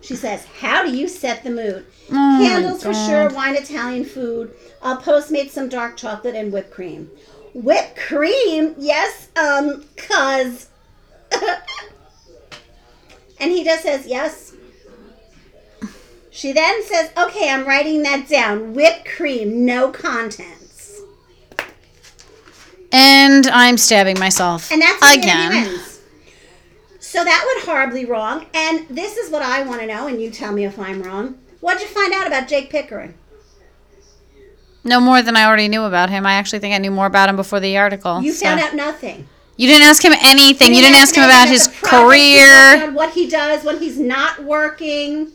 She 0.00 0.14
says, 0.14 0.44
How 0.60 0.84
do 0.84 0.96
you 0.96 1.08
set 1.08 1.42
the 1.42 1.50
mood? 1.50 1.86
Oh 2.10 2.38
Candles 2.40 2.82
for 2.82 2.94
sure, 2.94 3.28
wine, 3.30 3.56
Italian 3.56 4.04
food. 4.04 4.54
I'll 4.82 4.98
postmate 4.98 5.50
some 5.50 5.68
dark 5.68 5.96
chocolate 5.96 6.34
and 6.34 6.52
whipped 6.52 6.70
cream. 6.70 7.10
Whipped 7.54 7.96
cream? 7.96 8.74
Yes, 8.78 9.28
um, 9.36 9.84
cuz. 9.96 10.68
and 13.40 13.50
he 13.50 13.64
just 13.64 13.82
says, 13.82 14.06
Yes. 14.06 14.52
She 16.30 16.52
then 16.52 16.84
says, 16.84 17.10
Okay, 17.16 17.50
I'm 17.50 17.66
writing 17.66 18.02
that 18.02 18.28
down. 18.28 18.74
Whipped 18.74 19.08
cream, 19.08 19.64
no 19.64 19.90
contents. 19.90 21.00
And 22.92 23.46
I'm 23.48 23.76
stabbing 23.76 24.18
myself. 24.18 24.70
And 24.70 24.80
that's 24.82 25.16
again. 25.16 25.80
So 27.06 27.22
that 27.22 27.44
went 27.46 27.68
horribly 27.68 28.04
wrong. 28.04 28.46
And 28.52 28.88
this 28.88 29.16
is 29.16 29.30
what 29.30 29.40
I 29.40 29.62
want 29.62 29.80
to 29.80 29.86
know, 29.86 30.08
and 30.08 30.20
you 30.20 30.28
tell 30.28 30.50
me 30.50 30.64
if 30.64 30.76
I'm 30.76 31.00
wrong. 31.04 31.38
What'd 31.60 31.80
you 31.80 31.86
find 31.86 32.12
out 32.12 32.26
about 32.26 32.48
Jake 32.48 32.68
Pickering? 32.68 33.14
No 34.82 34.98
more 34.98 35.22
than 35.22 35.36
I 35.36 35.44
already 35.44 35.68
knew 35.68 35.84
about 35.84 36.10
him. 36.10 36.26
I 36.26 36.32
actually 36.32 36.58
think 36.58 36.74
I 36.74 36.78
knew 36.78 36.90
more 36.90 37.06
about 37.06 37.28
him 37.28 37.36
before 37.36 37.60
the 37.60 37.76
article. 37.78 38.20
You 38.22 38.32
so- 38.32 38.46
found 38.46 38.60
out 38.60 38.74
nothing. 38.74 39.28
You 39.56 39.68
didn't 39.68 39.84
ask 39.84 40.04
him 40.04 40.14
anything. 40.20 40.74
You 40.74 40.82
didn't 40.82 40.96
ask 40.96 41.14
him 41.14 41.22
about 41.22 41.48
his 41.48 41.68
the 41.68 41.72
projects 41.86 42.12
he's 42.12 42.40
career. 42.42 42.92
what 42.92 43.14
he 43.14 43.28
does 43.28 43.62
when 43.64 43.78
he's 43.78 43.98
not 44.00 44.42
working. 44.42 45.30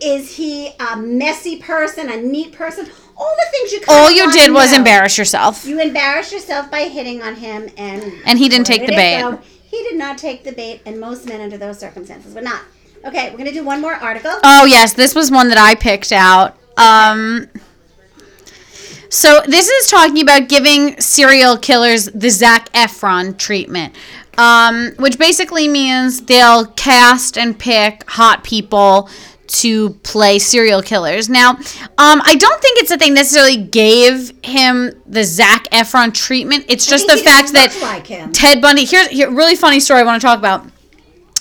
Is 0.00 0.36
he 0.36 0.70
a 0.78 0.96
messy 0.96 1.60
person, 1.60 2.08
a 2.08 2.16
neat 2.16 2.52
person? 2.52 2.86
All 3.16 3.34
the 3.36 3.50
things 3.50 3.72
you. 3.72 3.80
All 3.88 4.10
you 4.10 4.30
did 4.32 4.52
was 4.52 4.70
know. 4.70 4.78
embarrass 4.78 5.18
yourself. 5.18 5.66
You 5.66 5.80
embarrassed 5.80 6.32
yourself 6.32 6.70
by 6.70 6.82
hitting 6.84 7.20
on 7.20 7.34
him, 7.34 7.68
and 7.76 8.02
And 8.24 8.38
he 8.38 8.48
didn't 8.48 8.66
take 8.66 8.86
the 8.86 8.94
bait. 8.94 9.20
go? 9.20 9.40
He 9.76 9.82
did 9.82 9.96
not 9.96 10.16
take 10.16 10.42
the 10.42 10.52
bait, 10.52 10.80
and 10.86 10.98
most 10.98 11.26
men 11.26 11.42
under 11.42 11.58
those 11.58 11.78
circumstances 11.78 12.34
would 12.34 12.44
not. 12.44 12.62
Okay, 13.04 13.30
we're 13.30 13.36
gonna 13.36 13.52
do 13.52 13.62
one 13.62 13.82
more 13.82 13.92
article. 13.92 14.32
Oh 14.42 14.64
yes, 14.64 14.94
this 14.94 15.14
was 15.14 15.30
one 15.30 15.50
that 15.50 15.58
I 15.58 15.74
picked 15.74 16.12
out. 16.12 16.56
Um, 16.78 17.48
so 19.10 19.42
this 19.46 19.68
is 19.68 19.90
talking 19.90 20.22
about 20.22 20.48
giving 20.48 20.98
serial 20.98 21.58
killers 21.58 22.06
the 22.06 22.30
Zac 22.30 22.72
Efron 22.72 23.36
treatment, 23.36 23.94
um, 24.38 24.92
which 24.98 25.18
basically 25.18 25.68
means 25.68 26.22
they'll 26.22 26.66
cast 26.68 27.36
and 27.36 27.58
pick 27.58 28.08
hot 28.08 28.44
people 28.44 29.10
to 29.48 29.90
play 30.02 30.38
serial 30.38 30.82
killers. 30.82 31.28
Now, 31.28 31.50
um, 31.50 32.20
I 32.24 32.36
don't 32.38 32.60
think 32.60 32.78
it's 32.78 32.90
that 32.90 32.98
they 32.98 33.10
necessarily 33.10 33.56
gave 33.56 34.32
him 34.44 34.92
the 35.06 35.24
Zac 35.24 35.64
Efron 35.70 36.12
treatment. 36.12 36.64
It's 36.68 36.86
just 36.86 37.06
the 37.06 37.16
fact 37.16 37.52
that 37.52 37.76
like. 37.80 38.32
Ted 38.32 38.60
Bundy. 38.60 38.84
Here's 38.84 39.08
here, 39.08 39.30
really 39.30 39.56
funny 39.56 39.80
story 39.80 40.00
I 40.00 40.02
want 40.04 40.20
to 40.20 40.26
talk 40.26 40.38
about. 40.38 40.66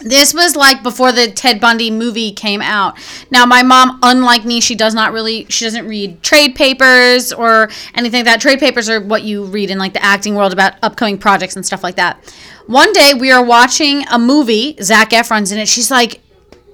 This 0.02 0.34
was 0.34 0.58
like 0.58 0.84
before 0.84 1.14
the 1.14 1.32
Ted 1.32 1.62
Bundy 1.62 1.90
movie 1.90 2.34
came 2.34 2.62
out. 2.62 2.98
Now, 3.32 3.46
my 3.46 3.64
mom, 3.64 3.98
unlike 4.04 4.44
me, 4.44 4.60
she 4.60 4.76
does 4.76 4.94
not 4.94 5.14
really, 5.14 5.46
she 5.46 5.64
doesn't 5.64 5.88
read 5.88 6.22
trade 6.22 6.54
papers 6.54 7.32
or 7.32 7.70
anything 7.94 8.20
like 8.20 8.26
that. 8.26 8.42
Trade 8.42 8.60
papers 8.60 8.90
are 8.90 9.00
what 9.00 9.24
you 9.24 9.46
read 9.46 9.72
in 9.72 9.78
like 9.78 9.94
the 9.94 10.04
acting 10.04 10.36
world 10.36 10.52
about 10.52 10.74
upcoming 10.84 11.18
projects 11.18 11.56
and 11.56 11.66
stuff 11.66 11.82
like 11.82 11.96
that. 11.96 12.22
One 12.68 12.92
day 12.92 13.14
we 13.14 13.32
are 13.32 13.44
watching 13.44 14.06
a 14.08 14.20
movie, 14.20 14.76
Zac 14.82 15.12
Efron's 15.12 15.52
in 15.54 15.60
it. 15.60 15.70
She's 15.70 15.90
like, 15.90 16.22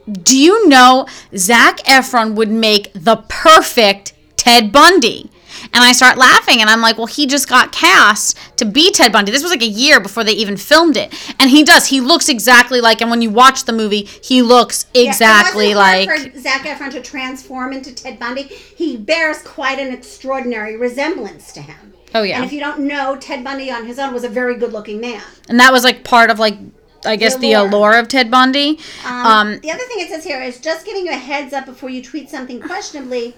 Do 0.10 0.38
you 0.38 0.68
know 0.68 1.08
Zac 1.36 1.78
Efron 1.80 2.36
would 2.36 2.50
make 2.50 2.92
the 2.94 3.18
perfect 3.28 4.14
Ted 4.38 4.72
Bundy? 4.72 5.30
And 5.74 5.84
I 5.84 5.92
start 5.92 6.18
laughing 6.18 6.60
and 6.60 6.70
I'm 6.70 6.82
like, 6.82 6.98
well, 6.98 7.08
he 7.08 7.28
just 7.28 7.48
got 7.48 7.72
cast 7.72 8.38
to 8.58 8.66
be 8.66 8.92
Ted 8.92 9.12
Bundy. 9.12 9.32
This 9.32 9.44
was 9.44 9.52
like 9.52 9.62
a 9.62 9.68
year 9.68 10.00
before 10.00 10.24
they 10.24 10.34
even 10.34 10.58
filmed 10.58 10.98
it. 10.98 11.14
And 11.40 11.52
he 11.52 11.64
does. 11.64 11.88
He 11.88 12.02
looks 12.02 12.30
exactly 12.30 12.82
like, 12.82 13.00
and 13.00 13.12
when 13.12 13.22
you 13.22 13.30
watch 13.30 13.66
the 13.66 13.72
movie, 13.72 14.06
he 14.06 14.42
looks 14.42 14.88
Yeah, 14.94 15.10
exactly 15.10 15.72
hard 15.72 16.08
like. 16.08 16.34
for 16.34 16.40
Zac 16.40 16.62
Efron 16.64 16.92
to 16.92 17.02
transform 17.02 17.74
into 17.74 17.94
Ted 17.94 18.18
Bundy. 18.18 18.44
He 18.44 18.98
bears 18.98 19.42
quite 19.44 19.78
an 19.78 19.94
extraordinary 19.94 20.78
resemblance 20.78 21.54
to 21.54 21.62
him. 21.62 21.94
Oh, 22.16 22.24
yeah. 22.24 22.38
And 22.38 22.46
if 22.46 22.52
you 22.52 22.60
don't 22.60 22.80
know, 22.80 23.16
Ted 23.16 23.44
Bundy 23.44 23.72
on 23.72 23.86
his 23.86 24.00
own 24.00 24.14
was 24.14 24.24
a 24.24 24.30
very 24.30 24.58
good-looking 24.58 25.00
man. 25.00 25.24
And 25.48 25.60
that 25.60 25.72
was 25.72 25.84
like 25.84 26.04
part 26.04 26.30
of 26.30 26.40
like, 26.40 26.58
I 27.06 27.16
guess, 27.16 27.36
the 27.38 27.54
allure. 27.54 27.68
allure 27.68 28.00
of 28.00 28.08
Ted 28.08 28.30
Bundy. 28.32 28.80
Um, 29.06 29.26
Um, 29.26 29.60
the 29.60 29.72
other 29.72 29.84
thing 29.86 30.00
it 30.00 30.10
says 30.10 30.24
here 30.24 30.42
is 30.42 30.60
just 30.60 30.86
giving 30.86 31.06
you 31.06 31.12
a 31.12 31.16
heads 31.16 31.54
up 31.54 31.66
before 31.66 31.90
you 31.90 32.02
tweet 32.04 32.30
something 32.30 32.60
questionably 32.62 33.36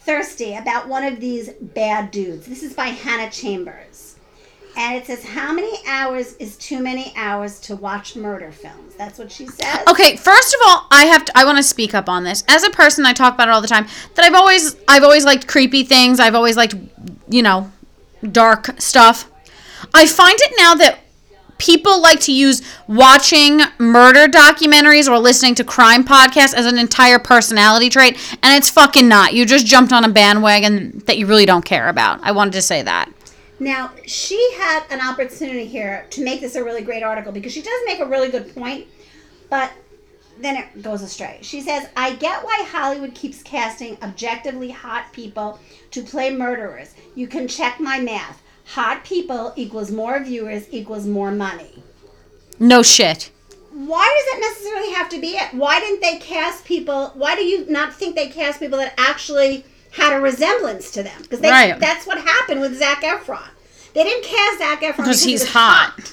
thirsty 0.00 0.54
about 0.54 0.88
one 0.88 1.04
of 1.04 1.20
these 1.20 1.50
bad 1.60 2.10
dudes. 2.10 2.46
This 2.46 2.62
is 2.62 2.74
by 2.74 2.86
Hannah 2.86 3.30
Chambers. 3.30 4.16
And 4.76 4.96
it 4.96 5.06
says, 5.06 5.24
How 5.24 5.52
many 5.52 5.78
hours 5.86 6.34
is 6.34 6.56
too 6.56 6.80
many 6.80 7.12
hours 7.16 7.60
to 7.60 7.76
watch 7.76 8.16
murder 8.16 8.50
films? 8.50 8.94
That's 8.96 9.20
what 9.20 9.30
she 9.30 9.46
says. 9.46 9.86
Okay, 9.88 10.16
first 10.16 10.52
of 10.52 10.60
all, 10.66 10.86
I 10.90 11.04
have 11.06 11.24
to, 11.26 11.38
I 11.38 11.44
want 11.44 11.58
to 11.58 11.62
speak 11.62 11.94
up 11.94 12.08
on 12.08 12.24
this. 12.24 12.42
As 12.48 12.64
a 12.64 12.70
person, 12.70 13.06
I 13.06 13.12
talk 13.12 13.34
about 13.34 13.46
it 13.46 13.52
all 13.52 13.60
the 13.60 13.68
time. 13.68 13.86
That 14.16 14.24
I've 14.24 14.34
always 14.34 14.74
I've 14.88 15.04
always 15.04 15.24
liked 15.24 15.46
creepy 15.46 15.84
things. 15.84 16.18
I've 16.18 16.34
always 16.34 16.56
liked, 16.56 16.74
you 17.28 17.42
know, 17.42 17.70
dark 18.32 18.74
stuff. 18.80 19.30
I 19.94 20.06
find 20.08 20.36
it 20.40 20.52
now 20.58 20.74
that 20.74 21.03
people 21.58 22.00
like 22.00 22.20
to 22.20 22.32
use 22.32 22.62
watching 22.86 23.60
murder 23.78 24.26
documentaries 24.26 25.08
or 25.08 25.18
listening 25.18 25.54
to 25.56 25.64
crime 25.64 26.04
podcasts 26.04 26.54
as 26.54 26.66
an 26.66 26.78
entire 26.78 27.18
personality 27.18 27.88
trait, 27.88 28.16
and 28.42 28.56
it's 28.56 28.70
fucking 28.70 29.08
not. 29.08 29.34
You 29.34 29.46
just 29.46 29.66
jumped 29.66 29.92
on 29.92 30.04
a 30.04 30.08
bandwagon 30.08 31.02
that 31.06 31.18
you 31.18 31.26
really 31.26 31.46
don't 31.46 31.64
care 31.64 31.88
about. 31.88 32.20
I 32.22 32.32
wanted 32.32 32.52
to 32.54 32.62
say 32.62 32.82
that. 32.82 33.12
Now, 33.60 33.92
she 34.06 34.52
had 34.56 34.84
an 34.90 35.00
opportunity 35.00 35.66
here 35.66 36.06
to 36.10 36.24
make 36.24 36.40
this 36.40 36.56
a 36.56 36.64
really 36.64 36.82
great 36.82 37.02
article 37.02 37.32
because 37.32 37.52
she 37.52 37.62
does 37.62 37.80
make 37.86 38.00
a 38.00 38.06
really 38.06 38.28
good 38.28 38.52
point, 38.54 38.88
but 39.48 39.72
then 40.40 40.56
it 40.56 40.82
goes 40.82 41.02
astray. 41.02 41.38
She 41.42 41.60
says, 41.60 41.88
I 41.96 42.14
get 42.16 42.44
why 42.44 42.66
Hollywood 42.68 43.14
keeps 43.14 43.42
casting 43.42 43.96
objectively 44.02 44.70
hot 44.70 45.12
people 45.12 45.60
to 45.92 46.02
play 46.02 46.34
murderers. 46.34 46.94
You 47.14 47.28
can 47.28 47.46
check 47.46 47.78
my 47.78 48.00
math. 48.00 48.42
Hot 48.68 49.04
people 49.04 49.52
equals 49.56 49.90
more 49.90 50.22
viewers 50.22 50.66
equals 50.70 51.06
more 51.06 51.30
money. 51.30 51.82
No 52.58 52.82
shit. 52.82 53.30
Why 53.72 54.22
does 54.24 54.36
it 54.36 54.40
necessarily 54.40 54.92
have 54.94 55.08
to 55.10 55.20
be 55.20 55.32
it? 55.36 55.52
Why 55.52 55.80
didn't 55.80 56.00
they 56.00 56.18
cast 56.18 56.64
people? 56.64 57.10
Why 57.14 57.34
do 57.34 57.42
you 57.42 57.66
not 57.68 57.92
think 57.92 58.14
they 58.14 58.28
cast 58.28 58.60
people 58.60 58.78
that 58.78 58.94
actually 58.96 59.64
had 59.92 60.12
a 60.12 60.20
resemblance 60.20 60.90
to 60.92 61.02
them? 61.02 61.22
Because 61.22 61.40
Right. 61.40 61.78
that's 61.78 62.06
what 62.06 62.18
happened 62.18 62.60
with 62.60 62.78
Zac 62.78 63.02
Efron. 63.02 63.48
They 63.92 64.04
didn't 64.04 64.24
cast 64.24 64.58
Zac 64.58 64.80
Efron 64.80 64.96
Because 64.98 65.22
he's 65.24 65.40
was 65.40 65.50
hot. 65.50 66.12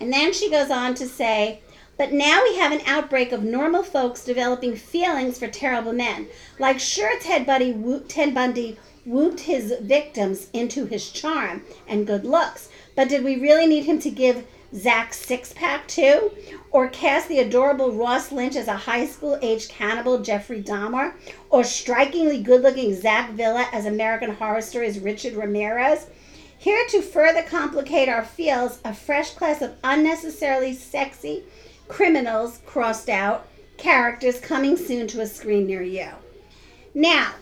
And 0.00 0.12
then 0.12 0.32
she 0.32 0.50
goes 0.50 0.70
on 0.70 0.94
to 0.96 1.06
say, 1.06 1.60
But 1.96 2.12
now 2.12 2.42
we 2.42 2.56
have 2.56 2.72
an 2.72 2.80
outbreak 2.86 3.30
of 3.30 3.44
normal 3.44 3.82
folks 3.82 4.24
developing 4.24 4.74
feelings 4.74 5.38
for 5.38 5.48
terrible 5.48 5.92
men. 5.92 6.28
Like, 6.58 6.80
sure, 6.80 7.18
Ted 7.20 7.44
Bundy, 7.44 8.00
Ted 8.08 8.34
Bundy 8.34 8.78
whooped 9.10 9.40
his 9.40 9.74
victims 9.80 10.48
into 10.52 10.86
his 10.86 11.10
charm 11.10 11.62
and 11.88 12.06
good 12.06 12.24
looks, 12.24 12.68
but 12.94 13.08
did 13.08 13.24
we 13.24 13.40
really 13.40 13.66
need 13.66 13.84
him 13.84 13.98
to 13.98 14.10
give 14.10 14.46
Zach 14.72 15.12
six 15.12 15.52
pack 15.52 15.88
too? 15.88 16.30
Or 16.70 16.88
cast 16.88 17.28
the 17.28 17.40
adorable 17.40 17.90
Ross 17.90 18.30
Lynch 18.30 18.54
as 18.54 18.68
a 18.68 18.76
high 18.76 19.06
school 19.06 19.36
age 19.42 19.68
cannibal 19.68 20.20
Jeffrey 20.20 20.62
Dahmer? 20.62 21.14
Or 21.50 21.64
strikingly 21.64 22.40
good 22.40 22.62
looking 22.62 22.94
Zach 22.94 23.30
Villa 23.32 23.68
as 23.72 23.86
American 23.86 24.32
Horror 24.32 24.62
Stories 24.62 25.00
Richard 25.00 25.34
Ramirez? 25.34 26.06
Here 26.56 26.86
to 26.90 27.02
further 27.02 27.42
complicate 27.42 28.08
our 28.08 28.24
feels, 28.24 28.78
a 28.84 28.94
fresh 28.94 29.32
class 29.32 29.60
of 29.60 29.74
unnecessarily 29.82 30.74
sexy 30.74 31.42
criminals 31.88 32.60
crossed 32.64 33.08
out 33.08 33.48
characters 33.76 34.38
coming 34.38 34.76
soon 34.76 35.08
to 35.08 35.22
a 35.22 35.26
screen 35.26 35.66
near 35.66 35.82
you. 35.82 36.10
Now, 36.94 37.34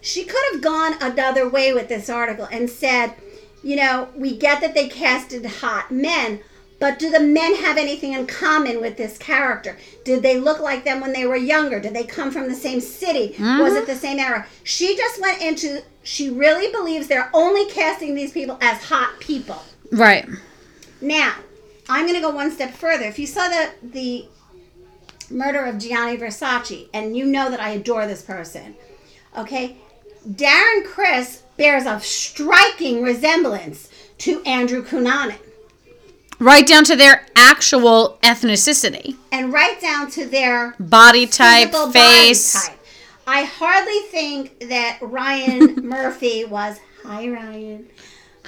she 0.00 0.24
could 0.24 0.42
have 0.52 0.62
gone 0.62 0.94
another 1.00 1.48
way 1.48 1.72
with 1.72 1.88
this 1.88 2.08
article 2.08 2.48
and 2.50 2.68
said, 2.68 3.14
you 3.62 3.76
know, 3.76 4.08
we 4.14 4.36
get 4.36 4.60
that 4.60 4.74
they 4.74 4.88
casted 4.88 5.44
hot 5.44 5.90
men, 5.90 6.40
but 6.78 6.98
do 6.98 7.10
the 7.10 7.20
men 7.20 7.56
have 7.56 7.76
anything 7.76 8.14
in 8.14 8.26
common 8.26 8.80
with 8.80 8.96
this 8.96 9.18
character? 9.18 9.76
Did 10.04 10.22
they 10.22 10.40
look 10.40 10.60
like 10.60 10.84
them 10.84 11.00
when 11.00 11.12
they 11.12 11.26
were 11.26 11.36
younger? 11.36 11.78
Did 11.78 11.94
they 11.94 12.04
come 12.04 12.30
from 12.30 12.48
the 12.48 12.54
same 12.54 12.80
city? 12.80 13.34
Was 13.38 13.74
it 13.74 13.82
mm-hmm. 13.82 13.86
the 13.86 13.96
same 13.96 14.18
era? 14.18 14.46
She 14.64 14.96
just 14.96 15.20
went 15.20 15.42
into, 15.42 15.82
she 16.02 16.30
really 16.30 16.72
believes 16.72 17.06
they're 17.06 17.30
only 17.34 17.68
casting 17.70 18.14
these 18.14 18.32
people 18.32 18.56
as 18.62 18.82
hot 18.84 19.20
people. 19.20 19.62
Right. 19.92 20.26
Now, 21.02 21.34
I'm 21.88 22.06
going 22.06 22.14
to 22.14 22.20
go 22.20 22.30
one 22.30 22.50
step 22.50 22.72
further. 22.72 23.04
If 23.04 23.18
you 23.18 23.26
saw 23.26 23.48
the 23.48 23.70
the 23.82 24.28
murder 25.30 25.64
of 25.64 25.78
Gianni 25.78 26.16
Versace, 26.16 26.88
and 26.92 27.16
you 27.16 27.24
know 27.24 27.50
that 27.50 27.60
I 27.60 27.70
adore 27.70 28.06
this 28.06 28.22
person, 28.22 28.76
okay, 29.36 29.76
Darren 30.28 30.84
Criss 30.84 31.42
bears 31.56 31.86
a 31.86 32.00
striking 32.00 33.02
resemblance 33.02 33.88
to 34.18 34.42
Andrew 34.44 34.84
Cunanan, 34.84 35.36
Right 36.38 36.66
down 36.66 36.84
to 36.84 36.96
their 36.96 37.26
actual 37.36 38.18
ethnicity, 38.22 39.16
and 39.30 39.52
right 39.52 39.78
down 39.80 40.10
to 40.12 40.24
their 40.26 40.74
body 40.80 41.26
type, 41.26 41.68
physical 41.68 41.86
body 41.92 41.98
face. 41.98 42.66
type. 42.66 42.78
I 43.26 43.44
hardly 43.44 44.00
think 44.10 44.68
that 44.68 44.98
Ryan 45.02 45.74
Murphy 45.86 46.44
was. 46.44 46.78
Hi, 47.04 47.28
Ryan. 47.28 47.86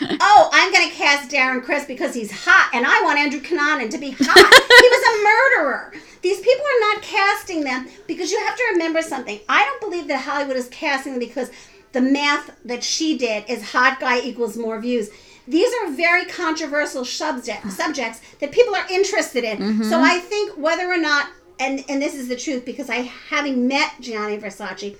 Oh, 0.00 0.48
I'm 0.52 0.72
going 0.72 0.88
to 0.88 0.94
cast 0.96 1.30
Darren 1.30 1.62
Criss 1.62 1.84
because 1.84 2.12
he's 2.14 2.32
hot, 2.32 2.70
and 2.72 2.84
I 2.86 3.02
want 3.02 3.18
Andrew 3.20 3.40
Cunanan 3.40 3.88
to 3.90 3.98
be 3.98 4.10
hot. 4.10 4.18
he 4.36 4.88
was 4.88 5.04
a 5.06 5.62
murderer. 5.62 5.92
These 6.22 6.40
people 6.40 6.64
are 6.64 6.94
not 6.94 7.02
casting 7.02 7.64
them 7.64 7.88
because 8.06 8.30
you 8.30 8.38
have 8.46 8.56
to 8.56 8.62
remember 8.72 9.02
something. 9.02 9.40
I 9.48 9.64
don't 9.64 9.90
believe 9.90 10.08
that 10.08 10.22
Hollywood 10.22 10.56
is 10.56 10.68
casting 10.68 11.12
them 11.12 11.20
because 11.20 11.50
the 11.92 12.00
math 12.00 12.50
that 12.64 12.82
she 12.82 13.18
did 13.18 13.44
is 13.48 13.72
hot 13.72 14.00
guy 14.00 14.20
equals 14.20 14.56
more 14.56 14.80
views. 14.80 15.10
These 15.46 15.72
are 15.82 15.90
very 15.90 16.24
controversial 16.24 17.04
subject, 17.04 17.70
subjects 17.72 18.20
that 18.38 18.52
people 18.52 18.74
are 18.74 18.86
interested 18.88 19.44
in. 19.44 19.58
Mm-hmm. 19.58 19.82
So 19.84 20.00
I 20.00 20.20
think 20.20 20.56
whether 20.56 20.86
or 20.86 20.98
not, 20.98 21.28
and, 21.58 21.84
and 21.88 22.00
this 22.00 22.14
is 22.14 22.28
the 22.28 22.36
truth 22.36 22.64
because 22.64 22.88
I, 22.88 23.10
having 23.28 23.66
met 23.66 23.92
Gianni 24.00 24.38
Versace, 24.38 24.96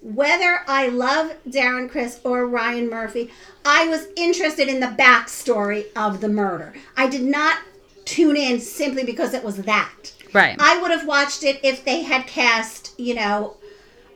whether 0.00 0.62
I 0.66 0.88
love 0.88 1.34
Darren 1.48 1.90
Criss 1.90 2.20
or 2.24 2.46
Ryan 2.46 2.88
Murphy, 2.88 3.30
I 3.64 3.88
was 3.88 4.06
interested 4.16 4.68
in 4.68 4.80
the 4.80 4.86
backstory 4.86 5.86
of 5.94 6.20
the 6.20 6.28
murder. 6.28 6.72
I 6.96 7.08
did 7.08 7.22
not 7.22 7.58
tune 8.04 8.36
in 8.36 8.60
simply 8.60 9.04
because 9.04 9.34
it 9.34 9.44
was 9.44 9.58
that. 9.58 10.12
Right. 10.32 10.56
I 10.58 10.80
would 10.80 10.90
have 10.90 11.06
watched 11.06 11.42
it 11.42 11.60
if 11.62 11.84
they 11.84 12.02
had 12.02 12.26
cast, 12.26 12.98
you 12.98 13.14
know, 13.14 13.56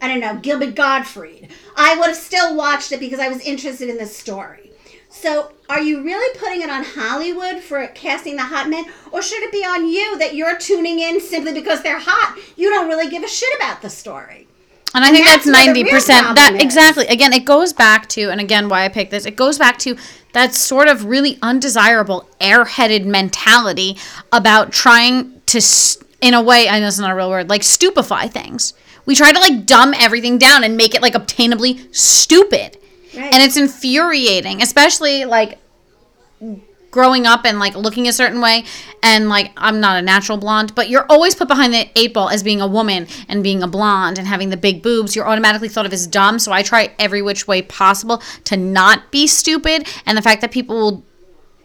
I 0.01 0.09
don't 0.09 0.21
know, 0.21 0.37
Gilbert 0.37 0.75
Gottfried. 0.75 1.49
I 1.77 1.97
would 1.97 2.09
have 2.09 2.17
still 2.17 2.55
watched 2.55 2.93
it 2.93 3.01
because 3.01 3.21
I 3.21 3.29
was 3.29 3.41
interested 3.41 3.89
in 3.89 3.97
the 3.97 4.07
story. 4.07 4.71
So, 5.09 5.53
are 5.69 5.81
you 5.81 6.03
really 6.03 6.39
putting 6.39 6.61
it 6.61 6.69
on 6.69 6.85
Hollywood 6.85 7.63
for 7.63 7.87
casting 7.89 8.35
the 8.37 8.43
hot 8.43 8.69
men, 8.69 8.85
or 9.13 9.23
should 9.23 9.43
it 9.45 9.53
be 9.53 9.65
on 9.65 9.89
you 9.89 10.19
that 10.19 10.35
you're 10.35 10.59
tuning 10.59 10.99
in 10.99 11.21
simply 11.21 11.53
because 11.53 11.83
they're 11.83 12.01
hot? 12.01 12.39
You 12.57 12.69
don't 12.69 12.89
really 12.89 13.09
give 13.09 13.23
a 13.23 13.29
shit 13.29 13.55
about 13.57 13.81
the 13.81 13.91
story. 13.91 14.49
And 14.95 15.05
I 15.05 15.11
think 15.11 15.27
that's 15.27 15.45
that's 15.45 15.47
where 15.47 15.75
the 15.75 15.81
ninety 15.81 15.91
percent. 15.91 16.37
That 16.37 16.55
is. 16.55 16.63
exactly. 16.63 17.07
Again, 17.09 17.33
it 17.33 17.45
goes 17.45 17.73
back 17.73 18.09
to, 18.11 18.31
and 18.31 18.41
again, 18.41 18.69
why 18.69 18.85
I 18.85 18.89
picked 18.89 19.11
this. 19.11 19.27
It 19.27 19.35
goes 19.37 19.59
back 19.59 19.79
to 19.81 19.97
that 20.33 20.55
sort 20.55 20.89
of 20.89 21.05
really 21.07 21.39
undesirable, 21.43 22.29
airheaded 22.41 23.05
mentality 23.05 23.97
about 24.33 24.73
trying 24.73 25.41
to, 25.47 25.61
in 26.21 26.35
a 26.35 26.43
way, 26.43 26.69
I 26.69 26.79
know 26.81 26.87
it's 26.87 26.99
not 26.99 27.11
a 27.11 27.15
real 27.15 27.29
word, 27.31 27.49
like 27.51 27.63
stupefy 27.65 28.29
things. 28.29 28.73
We 29.07 29.15
try 29.15 29.33
to 29.33 29.39
like 29.39 29.67
dumb 29.67 29.95
everything 29.95 30.39
down 30.39 30.65
and 30.65 30.77
make 30.77 30.95
it 30.95 31.03
like 31.03 31.15
obtainably 31.15 31.93
stupid, 31.95 32.79
Right. 33.17 33.33
and 33.35 33.43
it's 33.43 33.57
infuriating, 33.57 34.63
especially 34.63 35.25
like 35.25 35.59
growing 36.95 37.27
up 37.27 37.45
and 37.45 37.59
like 37.59 37.75
looking 37.75 38.07
a 38.07 38.13
certain 38.13 38.41
way 38.41 38.65
and 39.03 39.29
like 39.29 39.51
I'm 39.57 39.81
not 39.81 39.97
a 39.97 40.03
natural 40.03 40.39
blonde, 40.39 40.77
but 40.77 40.89
you're 40.89 41.07
always 41.11 41.35
put 41.35 41.49
behind 41.49 41.75
the 41.75 41.89
eight 41.97 42.15
ball 42.15 42.29
as 42.29 42.45
being 42.45 42.61
a 42.61 42.69
woman 42.69 43.09
and 43.29 43.43
being 43.43 43.65
a 43.65 43.67
blonde 43.67 44.17
and 44.17 44.29
having 44.29 44.51
the 44.51 44.57
big 44.57 44.81
boobs. 44.81 45.17
You're 45.17 45.27
automatically 45.27 45.69
thought 45.69 45.87
of 45.87 45.93
as 45.93 46.07
dumb. 46.07 46.39
So 46.39 46.53
I 46.53 46.63
try 46.63 46.95
every 47.01 47.21
which 47.21 47.49
way 47.49 47.63
possible 47.63 48.23
to 48.45 48.57
not 48.57 49.11
be 49.11 49.27
stupid. 49.27 49.89
And 50.07 50.17
the 50.17 50.23
fact 50.23 50.41
that 50.43 50.53
people 50.53 50.77
will 50.77 51.05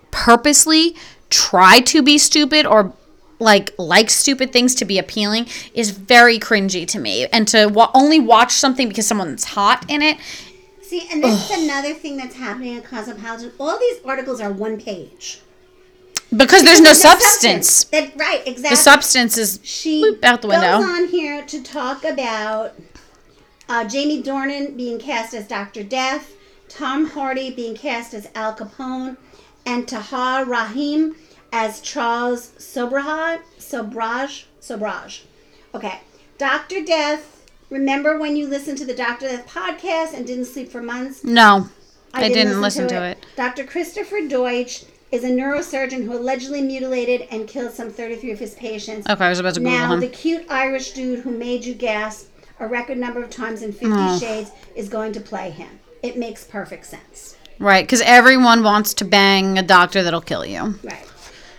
purposely 0.09 0.95
try 1.29 1.79
to 1.81 2.01
be 2.01 2.17
stupid 2.17 2.65
or 2.65 2.91
like 3.37 3.71
like 3.77 4.09
stupid 4.09 4.51
things 4.51 4.73
to 4.75 4.83
be 4.83 4.97
appealing 4.97 5.45
is 5.75 5.91
very 5.91 6.39
cringy 6.39 6.87
to 6.87 6.99
me. 6.99 7.27
And 7.27 7.47
to 7.49 7.67
wa- 7.67 7.91
only 7.93 8.19
watch 8.19 8.53
something 8.53 8.89
because 8.89 9.05
someone's 9.05 9.43
hot 9.43 9.85
in 9.87 10.01
it, 10.01 10.17
See, 10.89 11.08
and 11.12 11.23
this 11.23 11.52
is 11.52 11.65
another 11.65 11.93
thing 11.93 12.17
that's 12.17 12.34
happening 12.34 12.75
at 12.75 12.84
Cosmopolitan. 12.84 13.52
All 13.60 13.78
these 13.78 13.99
articles 14.04 14.41
are 14.41 14.52
one 14.52 14.82
page. 14.82 15.39
because 16.36 16.63
there's 16.63 16.80
no 16.80 16.86
There's 16.86 17.02
substance. 17.02 17.84
That, 17.84 18.17
right, 18.17 18.41
exactly. 18.47 18.71
The 18.71 18.75
substance 18.75 19.38
is 19.38 19.60
she 19.62 20.17
out 20.23 20.41
the 20.41 20.47
window. 20.47 20.80
goes 20.80 20.89
on 20.89 21.08
here 21.10 21.45
to 21.45 21.62
talk 21.62 22.04
about 22.04 22.73
uh, 23.69 23.84
Jamie 23.84 24.23
Dornan 24.23 24.75
being 24.75 24.97
cast 24.97 25.36
as 25.36 25.47
Dr. 25.47 25.84
Death, 25.84 26.36
Tom 26.69 27.06
Hardy 27.06 27.52
being 27.52 27.75
cast 27.75 28.15
as 28.15 28.28
Al 28.34 28.56
Capone, 28.56 29.15
and 29.67 29.88
Tahar 29.88 30.43
Rahim 30.43 31.15
as 31.54 31.82
Charles 31.82 32.49
Sobhraj. 32.58 33.41
Sobhraj. 33.60 34.45
Sobhraj. 34.60 35.21
Okay. 35.75 35.99
Dr. 36.39 36.84
Death. 36.84 37.38
Remember 37.69 38.17
when 38.17 38.36
you 38.36 38.47
listened 38.47 38.77
to 38.79 38.86
the 38.86 38.93
Dr. 38.95 39.27
Death 39.27 39.47
podcast 39.47 40.13
and 40.13 40.25
didn't 40.25 40.45
sleep 40.45 40.71
for 40.71 40.82
months? 40.82 41.23
no. 41.23 41.69
I, 42.12 42.27
didn't, 42.27 42.60
listen, 42.60 42.88
to, 42.88 43.03
it. 43.03 43.23
Dr. 43.36 43.63
Christopher 43.65 44.15
Duntsch 44.15 44.86
is 45.12 45.23
a 45.23 45.29
neurosurgeon 45.29 46.03
who 46.05 46.17
allegedly 46.17 46.60
mutilated 46.60 47.27
and 47.29 47.47
killed 47.47 47.71
some 47.71 47.91
33 47.91 48.32
of 48.32 48.39
his 48.39 48.55
patients. 48.55 49.08
Okay, 49.08 49.25
I 49.25 49.29
was 49.29 49.38
about 49.38 49.53
to 49.53 49.60
Google 49.60 49.77
Now, 49.77 49.93
him. 49.93 49.99
the 49.99 50.08
cute 50.08 50.43
Irish 50.49 50.93
dude 50.93 51.19
who 51.19 51.29
made 51.29 51.63
you 51.63 51.75
gasp 51.75 52.27
a 52.60 52.67
record 52.67 52.97
number 52.97 53.21
of 53.23 53.29
times 53.29 53.62
in 53.62 53.71
Fifty 53.71 53.93
Oh. 53.95 54.17
Shades 54.17 54.49
is 54.75 54.89
going 54.89 55.13
to 55.13 55.19
play 55.19 55.51
him. 55.51 55.69
It 56.01 56.17
makes 56.17 56.43
perfect 56.43 56.86
sense. 56.88 57.38
Right, 57.60 57.86
because 57.86 58.01
everyone 58.01 58.63
wants 58.63 58.95
to 58.95 59.05
bang 59.05 59.60
a 59.60 59.63
doctor 59.63 60.01
that'll 60.01 60.19
kill 60.21 60.45
you. 60.45 60.79
Right. 60.84 61.05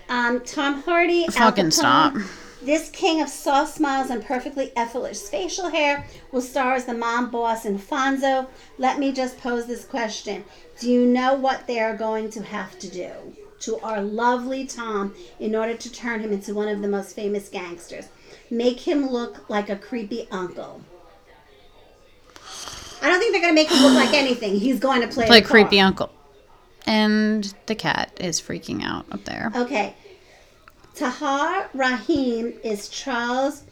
Um, 0.08 0.40
Tom 0.40 0.82
Hardy. 0.82 1.26
Fucking 1.28 1.66
Capone, 1.66 1.72
stop. 1.72 2.14
This 2.62 2.90
king 2.90 3.22
of 3.22 3.28
soft 3.28 3.74
smiles 3.74 4.10
and 4.10 4.24
perfectly 4.24 4.70
effortless 4.76 5.28
facial 5.28 5.70
hair 5.70 6.06
will 6.30 6.42
star 6.42 6.74
as 6.74 6.84
the 6.84 6.92
mom 6.92 7.30
boss 7.30 7.64
in 7.64 7.78
Fonzo. 7.78 8.48
Let 8.76 8.98
me 8.98 9.12
just 9.12 9.40
pose 9.40 9.66
this 9.66 9.84
question. 9.84 10.44
Do 10.78 10.90
you 10.90 11.06
know 11.06 11.34
what 11.34 11.66
they 11.66 11.80
are 11.80 11.96
going 11.96 12.30
to 12.30 12.42
have 12.42 12.78
to 12.80 12.88
do 12.88 13.10
to 13.60 13.78
our 13.80 14.02
lovely 14.02 14.66
Tom 14.66 15.14
in 15.38 15.54
order 15.54 15.74
to 15.74 15.92
turn 15.92 16.20
him 16.20 16.32
into 16.32 16.54
one 16.54 16.68
of 16.68 16.82
the 16.82 16.88
most 16.88 17.16
famous 17.16 17.48
gangsters? 17.48 18.08
Make 18.50 18.80
him 18.80 19.08
look 19.08 19.48
like 19.48 19.70
a 19.70 19.76
creepy 19.76 20.28
uncle. 20.30 20.82
I 23.02 23.08
don't 23.08 23.18
think 23.18 23.32
they're 23.32 23.40
going 23.40 23.54
to 23.54 23.60
make 23.60 23.70
him 23.70 23.82
look 23.82 23.94
like 23.94 24.12
anything. 24.12 24.58
He's 24.58 24.78
going 24.78 25.00
to 25.00 25.08
play 25.08 25.26
Play 25.26 25.40
creepy 25.40 25.80
uncle. 25.80 26.10
And 26.86 27.54
the 27.66 27.74
cat 27.74 28.12
is 28.20 28.40
freaking 28.40 28.82
out 28.82 29.06
up 29.10 29.24
there. 29.24 29.50
Okay. 29.54 29.94
Tahar 30.94 31.70
Rahim 31.74 32.54
is 32.62 32.88
Charles 32.88 33.62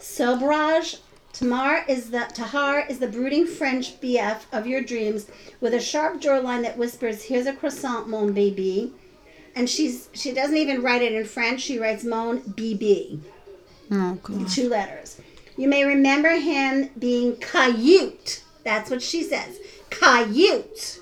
Sobhraj. 0.00 0.98
Tamar 1.32 1.84
is 1.86 2.10
the 2.10 2.26
Tahar 2.34 2.80
is 2.88 2.98
the 2.98 3.08
brooding 3.08 3.46
French 3.46 4.00
BF 4.00 4.40
of 4.52 4.66
your 4.66 4.80
dreams 4.80 5.26
with 5.60 5.74
a 5.74 5.80
sharp 5.80 6.20
jawline 6.20 6.62
that 6.62 6.78
whispers, 6.78 7.24
"Here's 7.24 7.46
a 7.46 7.52
croissant, 7.52 8.08
mon 8.08 8.32
baby." 8.32 8.92
And 9.54 9.68
she's 9.68 10.08
she 10.12 10.32
doesn't 10.32 10.56
even 10.56 10.82
write 10.82 11.02
it 11.02 11.12
in 11.12 11.24
French. 11.26 11.60
She 11.60 11.78
writes 11.78 12.04
mon 12.04 12.40
BB, 12.40 13.20
Oh, 13.92 14.14
God. 14.22 14.48
two 14.48 14.68
letters. 14.68 15.18
You 15.56 15.68
may 15.68 15.84
remember 15.84 16.30
him 16.36 16.90
being 16.98 17.36
Cayute. 17.36 18.42
That's 18.64 18.90
what 18.90 19.02
she 19.02 19.22
says. 19.22 19.58
Cayute 19.90 21.00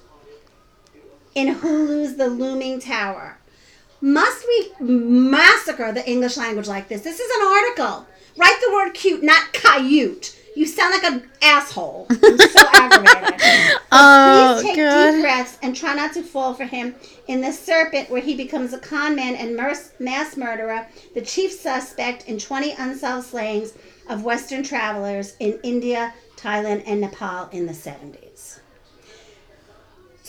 in 1.34 1.54
Hulu's 1.56 2.16
The 2.16 2.28
Looming 2.28 2.78
Tower. 2.80 3.38
Must 4.04 4.46
we 4.46 4.86
massacre 4.86 5.90
the 5.90 6.06
English 6.06 6.36
language 6.36 6.68
like 6.68 6.88
this? 6.88 7.00
This 7.00 7.18
is 7.18 7.40
an 7.40 7.46
article. 7.46 8.06
Write 8.36 8.58
the 8.60 8.70
word 8.74 8.92
cute, 8.92 9.22
not 9.22 9.54
cute. 9.54 10.38
You 10.54 10.66
sound 10.66 10.92
like 10.92 11.10
an 11.10 11.30
asshole. 11.40 12.06
I'm 12.10 12.38
so 12.38 12.60
aggravated. 12.74 13.40
Oh, 13.90 14.58
please 14.60 14.66
take 14.66 14.76
God. 14.76 15.10
deep 15.10 15.22
breaths 15.22 15.56
and 15.62 15.74
try 15.74 15.94
not 15.94 16.12
to 16.12 16.22
fall 16.22 16.52
for 16.52 16.64
him 16.64 16.94
in 17.28 17.40
The 17.40 17.50
Serpent, 17.50 18.10
where 18.10 18.20
he 18.20 18.36
becomes 18.36 18.74
a 18.74 18.78
con 18.78 19.16
man 19.16 19.36
and 19.36 19.56
mass 19.56 20.36
murderer, 20.36 20.86
the 21.14 21.22
chief 21.22 21.52
suspect 21.52 22.28
in 22.28 22.38
20 22.38 22.74
unsolved 22.78 23.28
slayings 23.28 23.72
of 24.10 24.22
Western 24.22 24.62
travelers 24.62 25.34
in 25.40 25.58
India, 25.62 26.12
Thailand, 26.36 26.82
and 26.86 27.00
Nepal 27.00 27.48
in 27.52 27.64
the 27.64 27.72
70s. 27.72 28.58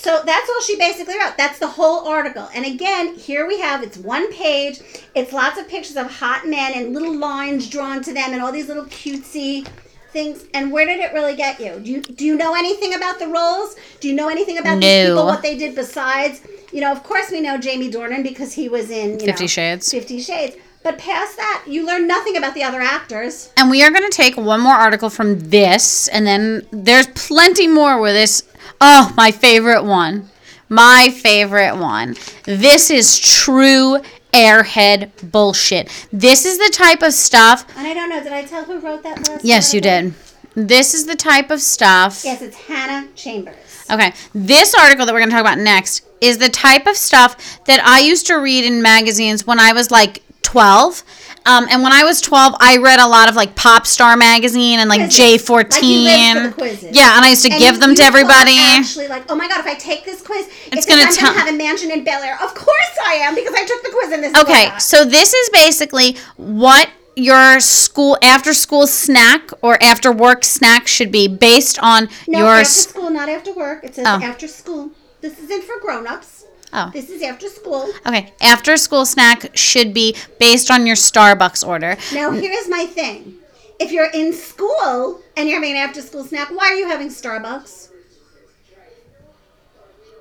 So 0.06 0.22
that's 0.24 0.48
all 0.48 0.62
she 0.62 0.78
basically 0.78 1.18
wrote. 1.18 1.36
That's 1.36 1.58
the 1.58 1.66
whole 1.66 2.08
article. 2.08 2.48
And 2.54 2.64
again, 2.64 3.16
here 3.16 3.48
we 3.48 3.60
have 3.60 3.82
it's 3.82 3.98
one 3.98 4.32
page. 4.32 4.80
It's 5.16 5.34
lots 5.34 5.60
of 5.60 5.68
pictures 5.68 5.96
of 5.98 6.12
hot 6.12 6.46
men 6.46 6.74
and 6.76 6.94
little 6.94 7.18
lines 7.18 7.68
drawn 7.68 8.04
to 8.04 8.14
them 8.14 8.32
and 8.32 8.40
all 8.40 8.52
these 8.52 8.68
little 8.68 8.86
cutesy 8.86 9.68
things. 10.12 10.46
And 10.54 10.72
where 10.72 10.86
did 10.86 11.00
it 11.00 11.12
really 11.12 11.36
get 11.36 11.60
you? 11.60 11.80
Do 11.80 11.90
you 11.90 12.02
do 12.04 12.24
you 12.24 12.38
know 12.38 12.54
anything 12.54 12.94
about 12.94 13.18
the 13.18 13.28
roles? 13.28 13.78
Do 14.00 14.08
you 14.08 14.14
know 14.14 14.30
anything 14.30 14.60
about 14.60 14.80
these 14.80 15.08
people? 15.08 15.26
What 15.26 15.42
they 15.42 15.58
did 15.58 15.74
besides? 15.74 16.46
You 16.72 16.82
know, 16.82 16.92
of 16.92 17.02
course 17.02 17.32
we 17.32 17.42
know 17.42 17.58
Jamie 17.58 17.90
Dornan 17.90 18.22
because 18.22 18.54
he 18.54 18.70
was 18.70 18.92
in 18.92 19.20
you 19.20 19.26
Fifty 19.26 19.46
know, 19.46 19.48
Shades. 19.48 19.90
Fifty 19.90 20.20
Shades. 20.20 20.56
But 20.86 21.00
past 21.00 21.36
that, 21.38 21.64
you 21.66 21.84
learn 21.84 22.08
nothing 22.08 22.38
about 22.38 22.54
the 22.54 22.62
other 22.62 22.80
actors. 22.80 23.52
And 23.58 23.72
we 23.72 23.82
are 23.82 23.90
going 23.90 24.04
to 24.08 24.16
take 24.16 24.38
one 24.38 24.62
more 24.62 24.76
article 24.76 25.10
from 25.10 25.40
this, 25.50 26.08
and 26.10 26.28
then 26.28 26.68
there's 26.70 27.08
plenty 27.08 27.68
more 27.68 28.00
where 28.00 28.14
this. 28.14 28.44
Oh, 28.80 29.12
my 29.18 29.32
favorite 29.32 29.84
one. 29.84 30.30
My 30.70 31.10
favorite 31.10 31.76
one. 31.78 32.16
This 32.44 32.92
is 32.92 33.18
true 33.20 34.00
airhead 34.32 35.10
bullshit. 35.32 35.90
This 36.14 36.46
is 36.46 36.60
the 36.60 36.70
type 36.72 37.02
of 37.02 37.14
stuff. 37.14 37.66
And 37.76 37.88
I 37.88 37.96
don't 37.96 38.10
know, 38.10 38.22
did 38.22 38.32
I 38.32 38.44
tell 38.44 38.64
who 38.64 38.78
wrote 38.78 39.02
that 39.02 39.28
last 39.28 39.44
Yes, 39.44 39.74
you 39.74 39.82
did. 39.82 40.14
This 40.54 40.94
is 40.94 41.08
the 41.08 41.16
type 41.16 41.50
of 41.50 41.62
stuff. 41.62 42.22
Yes, 42.24 42.44
it's 42.44 42.58
Hannah 42.58 43.08
Chambers. 43.16 43.88
Okay, 43.90 44.14
this 44.36 44.76
article 44.76 45.08
that 45.08 45.14
we're 45.14 45.20
going 45.20 45.32
to 45.32 45.36
talk 45.36 45.42
about 45.42 45.58
next 45.58 46.06
is 46.22 46.38
the 46.38 46.50
type 46.50 46.86
of 46.86 46.96
stuff 46.96 47.64
that 47.66 47.84
I 47.84 48.02
used 48.02 48.28
to 48.28 48.36
read 48.36 48.66
in 48.66 48.84
magazines 48.84 49.48
when 49.48 49.60
I 49.60 49.74
was 49.74 49.90
like 49.90 50.22
12. 50.46 51.04
Um, 51.48 51.68
and 51.70 51.84
when 51.84 51.92
I 51.92 52.04
was 52.04 52.22
12, 52.22 52.56
I 52.60 52.78
read 52.78 53.00
a 53.00 53.08
lot 53.08 53.30
of 53.30 53.36
like 53.36 53.56
Pop 53.56 53.86
Star 53.86 54.16
magazine 54.18 54.80
and 54.80 54.90
like 54.90 55.02
Quizzes. 55.02 55.44
J14. 55.48 56.58
Like 56.58 56.80
the. 56.80 56.90
Yeah, 56.92 57.16
and 57.18 57.26
I 57.26 57.30
used 57.30 57.44
to 57.46 57.52
And 57.52 57.60
give 57.60 57.80
them 57.80 57.94
to 57.96 58.04
everybody. 58.04 58.58
Actually, 58.58 59.08
like, 59.08 59.30
oh 59.30 59.36
my 59.36 59.48
god, 59.48 59.60
if 59.60 59.66
I 59.68 59.76
take 59.76 60.06
this 60.06 60.22
quiz, 60.22 60.48
it's, 60.72 60.86
gonna 60.86 61.02
gonna 61.02 61.10
I'm 61.10 61.16
tell- 61.16 61.34
gonna 61.34 61.46
have 61.46 61.54
a 61.54 61.58
mansion 61.58 61.92
in 61.92 62.04
Bel 62.04 62.22
Air. 62.24 62.36
Of 62.42 62.56
course 62.56 62.98
I 63.06 63.16
am 63.16 63.36
because 63.36 63.54
I 63.54 63.66
took 63.66 63.84
the 63.84 63.90
quiz 63.92 64.12
in 64.12 64.22
this. 64.22 64.36
Okay, 64.38 64.72
so 64.80 65.06
this 65.06 65.34
is 65.34 65.50
basically 65.52 66.18
what 66.38 66.90
your 67.16 67.60
school 67.60 68.18
after 68.22 68.54
school 68.54 68.88
snack 68.88 69.50
or 69.62 69.82
after 69.82 70.12
work 70.12 70.44
snack 70.44 70.88
should 70.88 71.12
be 71.12 71.28
based 71.28 71.80
on 71.82 72.10
no, 72.28 72.40
your 72.40 72.48
after 72.56 72.66
school, 72.66 73.10
not 73.10 73.30
after 73.30 73.54
work. 73.54 73.84
It 73.84 73.96
says 73.96 74.06
Oh. 74.08 74.20
after 74.22 74.48
school. 74.48 74.92
This 75.22 75.40
isn't 75.40 75.64
for 75.64 75.80
grown-ups. 75.80 76.35
Oh. 76.78 76.92
This 76.92 77.10
is 77.10 77.22
after 77.22 77.48
school. 77.48 77.88
Okay, 78.06 78.34
after 78.42 78.76
school 78.76 79.06
snack 79.06 79.56
should 79.56 79.94
be 79.94 80.14
based 80.40 80.70
on 80.70 80.86
your 80.86 80.98
Starbucks 80.98 81.66
order. 81.66 81.96
Now, 82.14 82.32
mm. 82.32 82.42
here's 82.42 82.68
my 82.68 82.86
thing. 82.86 83.36
If 83.80 83.94
you're 83.94 84.12
in 84.14 84.34
school 84.34 85.22
and 85.38 85.48
you're 85.48 85.58
having 85.58 85.72
an 85.72 85.78
after-school 85.78 86.26
snack, 86.26 86.50
why 86.50 86.66
are 86.66 86.76
you 86.76 86.88
having 86.88 87.08
Starbucks? 87.08 87.90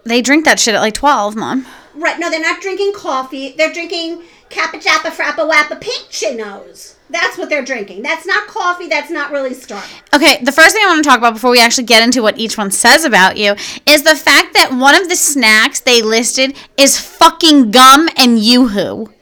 They 0.05 0.23
drink 0.23 0.45
that 0.45 0.61
shit 0.61 0.75
at 0.75 0.81
like 0.81 0.95
12, 0.95 1.35
mom. 1.35 1.67
Right? 1.95 2.19
No, 2.21 2.31
they're 2.31 2.41
not 2.41 2.61
drinking 2.61 2.93
coffee. 2.95 3.55
They're 3.57 3.73
drinking 3.73 4.23
Kappa 4.49 4.79
Chappa 4.79 5.11
Frappa 5.11 5.51
Wappa 5.51 5.81
Pink 5.81 6.09
Chinos. 6.11 6.94
That's 7.15 7.39
what 7.39 7.49
they're 7.49 7.65
drinking. 7.65 8.03
That's 8.03 8.27
not 8.27 8.49
coffee. 8.49 8.89
That's 8.89 9.09
not 9.09 9.31
really 9.31 9.51
Starbucks. 9.51 10.15
Okay, 10.17 10.43
the 10.43 10.51
first 10.51 10.75
thing 10.75 10.83
I 10.85 10.89
want 10.89 11.05
to 11.05 11.09
talk 11.09 11.19
about 11.19 11.35
before 11.35 11.53
we 11.53 11.61
actually 11.61 11.85
get 11.85 12.03
into 12.03 12.23
what 12.23 12.37
each 12.39 12.59
one 12.59 12.73
says 12.73 13.05
about 13.05 13.37
you 13.37 13.55
is 13.87 14.03
the 14.03 14.17
fact 14.17 14.53
that 14.55 14.73
one 14.73 15.01
of 15.01 15.09
the 15.09 15.15
snacks 15.15 15.79
they 15.79 16.03
listed 16.03 16.57
is 16.77 16.99
fucking 16.99 17.71
gum 17.71 18.09
and 18.17 18.41
yoo-hoo. 18.41 19.13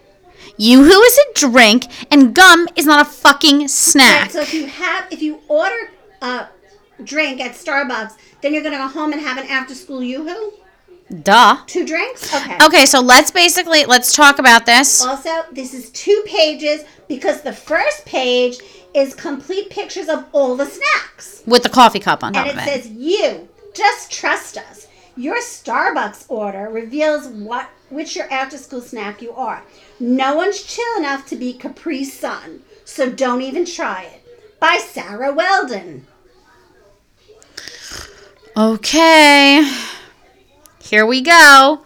Yoo-hoo 0.57 1.03
is 1.03 1.19
a 1.19 1.35
drink 1.35 1.87
and 2.11 2.35
gum 2.35 2.67
is 2.77 2.87
not 2.87 3.07
a 3.07 3.11
fucking 3.11 3.69
snack. 3.69 4.23
Right, 4.23 4.33
so 4.33 4.41
if 4.41 4.55
you 4.55 4.67
have, 4.67 5.13
if 5.13 5.21
you 5.21 5.41
order 5.49 5.91
a 6.23 6.47
drink 7.05 7.43
at 7.43 7.53
Starbucks, 7.53 8.15
then 8.41 8.55
you're 8.55 8.63
gonna 8.63 8.79
go 8.79 8.89
home 8.89 9.13
and 9.13 9.21
have 9.21 9.37
an 9.37 9.47
after-school 9.49 10.03
yoo-hoo. 10.03 10.55
Duh. 11.13 11.57
Two 11.67 11.87
drinks. 11.87 12.35
Okay. 12.35 12.59
Okay, 12.65 12.87
so 12.87 13.01
let's 13.01 13.31
basically 13.31 13.85
let's 13.85 14.15
talk 14.15 14.39
about 14.39 14.67
this. 14.67 15.05
Also, 15.05 15.31
this 15.53 15.75
is 15.75 15.91
two 15.91 16.23
pages 16.27 16.85
because 17.09 17.43
the 17.43 17.53
first 17.53 18.05
page 18.07 18.57
is 18.95 19.15
complete 19.15 19.71
pictures 19.71 20.09
of 20.09 20.25
all 20.33 20.57
the 20.57 20.67
snacks. 20.67 21.43
with 21.47 21.63
the 21.63 21.69
coffee 21.69 21.99
cup 21.99 22.23
on 22.25 22.33
top 22.33 22.47
And 22.47 22.59
of 22.59 22.67
it 22.67 22.69
it. 22.69 22.83
says, 22.83 22.91
You, 22.93 23.49
just 23.75 24.11
trust 24.11 24.57
us. 24.59 24.87
Your 25.17 25.37
Starbucks 25.41 26.25
order 26.29 26.69
reveals 26.71 27.27
what 27.29 27.69
which 27.91 28.17
your 28.17 28.31
after 28.33 28.57
school 28.57 28.81
snack 28.81 29.21
you 29.21 29.33
are. 29.33 29.63
No 30.01 30.35
one's 30.35 30.63
chill 30.63 30.97
enough 30.99 31.27
to 31.27 31.37
be 31.37 31.53
Capri 31.53 32.05
Sun, 32.05 32.63
so 32.87 33.11
don't 33.11 33.43
even 33.43 33.67
try 33.67 34.05
it. 34.05 34.59
By 34.61 34.79
Sarah 34.79 35.33
Weldon. 35.35 36.07
Okay. 38.57 39.71
Here 40.93 41.07
we 41.07 41.23
go. 41.23 41.81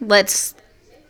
Let's 0.00 0.52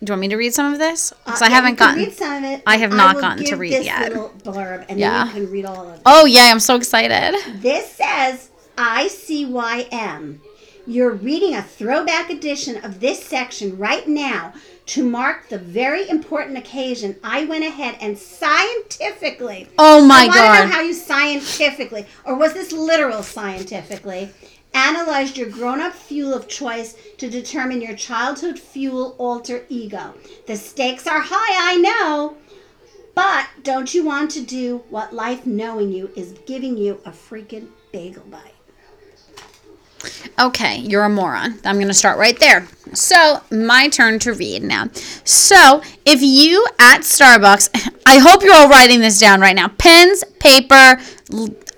do 0.03 0.11
you 0.11 0.13
want 0.13 0.21
me 0.23 0.29
to 0.31 0.37
read 0.37 0.53
some 0.53 0.73
of 0.73 0.81
this? 0.81 1.13
Because 1.25 1.41
Uh, 1.41 1.45
I 1.45 1.49
yeah, 1.49 1.55
haven't 1.55 1.79
gotten 1.79 1.99
read 2.03 2.13
some 2.13 2.43
of 2.43 2.51
it. 2.51 2.63
I 2.67 2.77
have 2.79 2.93
not 2.93 3.15
will 3.15 3.23
gotten 3.23 3.45
to 3.45 3.55
read 3.57 3.85
yet. 3.85 4.09
Little 4.13 4.33
blurb, 4.45 4.85
and 4.89 4.99
Yeah. 4.99 5.19
then 5.19 5.27
you 5.29 5.33
can 5.45 5.51
read 5.53 5.65
all 5.65 5.87
of 5.89 5.95
it. 5.95 6.01
Oh 6.05 6.25
yay, 6.25 6.51
I'm 6.51 6.59
so 6.59 6.75
excited. 6.75 7.41
This 7.63 7.89
says 7.93 8.51
ICYM. 8.77 10.41
You're 10.89 11.13
reading 11.13 11.55
a 11.55 11.63
throwback 11.63 12.31
edition 12.31 12.85
of 12.85 12.99
this 12.99 13.23
section 13.25 13.79
right 13.79 14.09
now 14.09 14.53
to 14.87 15.09
mark 15.09 15.49
the 15.49 15.59
very 15.59 16.09
important 16.09 16.59
occasion. 16.59 17.15
I 17.23 17.45
went 17.45 17.63
ahead 17.65 17.97
and 18.01 18.19
scientifically. 18.19 19.69
Oh 19.79 20.05
my 20.05 20.27
god. 20.27 20.37
I 20.37 20.49
want 20.49 20.63
to 20.63 20.67
know 20.67 20.73
how 20.75 20.81
you 20.81 20.95
scientifically, 20.95 22.07
or 22.25 22.35
was 22.35 22.55
this 22.55 22.73
literal 22.73 23.23
scientifically, 23.23 24.31
analyzed 24.77 25.39
your 25.39 25.49
grown-up 25.49 25.95
fuel 25.95 26.35
of 26.35 26.47
choice 26.47 26.97
to 27.17 27.31
determine 27.31 27.81
your 27.81 27.97
childhood 27.97 28.59
fuel 28.59 29.17
alter 29.19 29.65
ego. 29.71 30.15
The 30.47 30.57
stakes 30.57 31.07
are 31.07 31.23
high, 31.25 31.73
I 31.73 31.77
know. 31.77 32.37
But 33.15 33.47
don't 33.63 33.95
you 33.95 34.05
want 34.05 34.31
to 34.33 34.43
do 34.43 34.85
what 34.91 35.15
life 35.15 35.47
knowing 35.47 35.91
you 35.91 36.11
is 36.15 36.35
giving 36.45 36.77
you 36.77 37.01
a 37.07 37.11
freaking 37.11 37.69
bagel 37.91 38.25
bite? 38.25 38.53
Okay, 40.39 40.77
you're 40.81 41.05
a 41.05 41.09
moron. 41.09 41.59
I'm 41.65 41.77
going 41.77 41.89
to 41.89 41.95
start 41.95 42.19
right 42.19 42.39
there. 42.39 42.69
So, 42.93 43.43
my 43.51 43.89
turn 43.89 44.19
to 44.21 44.35
read 44.35 44.63
now. 44.63 44.91
So, 45.25 45.83
if 46.05 46.21
you 46.21 46.67
at 46.79 47.01
Starbucks, 47.01 47.71
I 48.07 48.19
hope 48.19 48.43
you're 48.43 48.55
all 48.55 48.69
writing 48.69 49.01
this 49.01 49.19
down 49.19 49.41
right 49.41 49.57
now. 49.57 49.69
Pens, 49.69 50.23
paper, 50.39 51.01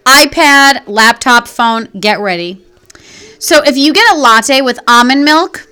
iPad, 0.05 0.89
laptop, 0.89 1.47
phone, 1.47 1.89
get 2.01 2.19
ready. 2.19 2.65
So, 3.39 3.63
if 3.63 3.77
you 3.77 3.93
get 3.93 4.13
a 4.15 4.19
latte 4.19 4.61
with 4.61 4.81
almond 4.89 5.25
milk, 5.25 5.69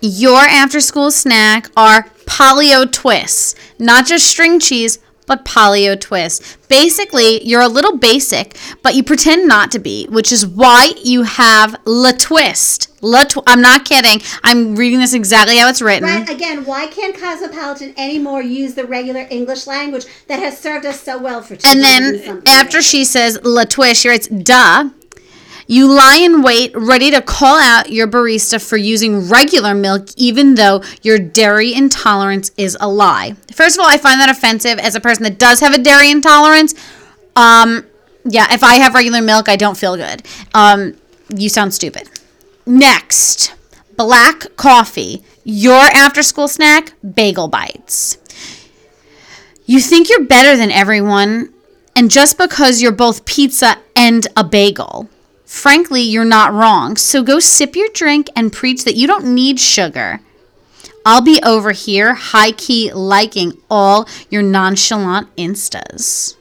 your 0.00 0.40
after 0.40 0.80
school 0.80 1.10
snack 1.10 1.70
are 1.76 2.10
Polly-O 2.26 2.86
twists, 2.86 3.54
not 3.78 4.06
just 4.06 4.26
string 4.26 4.58
cheese, 4.60 4.98
but 5.26 5.44
Polly-O 5.44 5.96
twists. 5.96 6.56
Basically, 6.68 7.42
you're 7.46 7.62
a 7.62 7.68
little 7.68 7.96
basic, 7.96 8.56
but 8.82 8.94
you 8.94 9.02
pretend 9.02 9.48
not 9.48 9.70
to 9.72 9.78
be, 9.78 10.06
which 10.10 10.32
is 10.32 10.46
why 10.46 10.92
you 11.02 11.22
have 11.22 11.76
La 11.84 12.12
Twist. 12.12 12.90
La 13.02 13.24
tw- 13.24 13.42
I'm 13.46 13.60
not 13.60 13.84
kidding. 13.84 14.20
I'm 14.42 14.76
reading 14.76 14.98
this 14.98 15.14
exactly 15.14 15.56
how 15.56 15.68
it's 15.68 15.82
written. 15.82 16.08
Right? 16.08 16.28
Again, 16.28 16.64
why 16.64 16.86
can't 16.86 17.18
Cosmopolitan 17.18 17.94
anymore 17.96 18.42
use 18.42 18.74
the 18.74 18.84
regular 18.84 19.26
English 19.30 19.66
language 19.66 20.04
that 20.26 20.38
has 20.38 20.58
served 20.58 20.86
us 20.86 21.00
so 21.00 21.18
well 21.18 21.42
for 21.42 21.56
two 21.56 21.68
And 21.68 21.82
then 21.82 22.42
after 22.46 22.82
she 22.82 23.04
says 23.04 23.38
La 23.44 23.64
Twist, 23.64 24.02
she 24.02 24.08
writes, 24.08 24.28
duh. 24.28 24.90
You 25.66 25.90
lie 25.90 26.18
in 26.22 26.42
wait, 26.42 26.72
ready 26.74 27.10
to 27.10 27.22
call 27.22 27.58
out 27.58 27.90
your 27.90 28.06
barista 28.06 28.62
for 28.66 28.76
using 28.76 29.28
regular 29.28 29.74
milk, 29.74 30.08
even 30.16 30.54
though 30.56 30.82
your 31.02 31.18
dairy 31.18 31.72
intolerance 31.74 32.50
is 32.56 32.76
a 32.80 32.88
lie. 32.88 33.34
First 33.52 33.76
of 33.76 33.80
all, 33.82 33.88
I 33.88 33.96
find 33.96 34.20
that 34.20 34.28
offensive 34.28 34.78
as 34.78 34.94
a 34.94 35.00
person 35.00 35.22
that 35.24 35.38
does 35.38 35.60
have 35.60 35.72
a 35.74 35.78
dairy 35.78 36.10
intolerance. 36.10 36.74
Um, 37.36 37.86
yeah, 38.24 38.52
if 38.52 38.62
I 38.62 38.74
have 38.74 38.94
regular 38.94 39.22
milk, 39.22 39.48
I 39.48 39.56
don't 39.56 39.76
feel 39.76 39.96
good. 39.96 40.26
Um, 40.54 40.96
you 41.34 41.48
sound 41.48 41.72
stupid. 41.72 42.08
Next, 42.66 43.54
black 43.96 44.56
coffee. 44.56 45.22
Your 45.44 45.74
after 45.74 46.22
school 46.22 46.48
snack, 46.48 46.94
bagel 47.14 47.48
bites. 47.48 48.18
You 49.66 49.80
think 49.80 50.08
you're 50.10 50.24
better 50.24 50.56
than 50.56 50.70
everyone, 50.70 51.52
and 51.96 52.10
just 52.10 52.36
because 52.36 52.82
you're 52.82 52.92
both 52.92 53.24
pizza 53.24 53.78
and 53.96 54.26
a 54.36 54.44
bagel. 54.44 55.08
Frankly, 55.54 56.02
you're 56.02 56.24
not 56.24 56.52
wrong. 56.52 56.96
So 56.96 57.22
go 57.22 57.38
sip 57.38 57.76
your 57.76 57.88
drink 57.94 58.28
and 58.34 58.52
preach 58.52 58.84
that 58.84 58.96
you 58.96 59.06
don't 59.06 59.24
need 59.24 59.60
sugar. 59.60 60.20
I'll 61.06 61.22
be 61.22 61.40
over 61.44 61.70
here 61.70 62.12
high 62.12 62.50
key 62.50 62.92
liking 62.92 63.52
all 63.70 64.08
your 64.28 64.42
nonchalant 64.42 65.34
instas. 65.36 66.34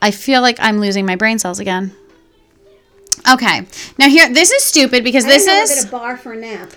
I 0.00 0.12
feel 0.12 0.42
like 0.42 0.56
I'm 0.60 0.78
losing 0.78 1.04
my 1.04 1.16
brain 1.16 1.40
cells 1.40 1.58
again. 1.58 1.92
Okay. 3.28 3.66
Now 3.98 4.08
here 4.08 4.32
this 4.32 4.52
is 4.52 4.62
stupid 4.62 5.02
because 5.02 5.24
this 5.26 5.48
I 5.48 5.50
didn't 5.50 5.78
is 5.78 5.84
a 5.84 5.88
bar 5.88 6.16
for 6.16 6.34
a 6.34 6.36
nap. 6.36 6.70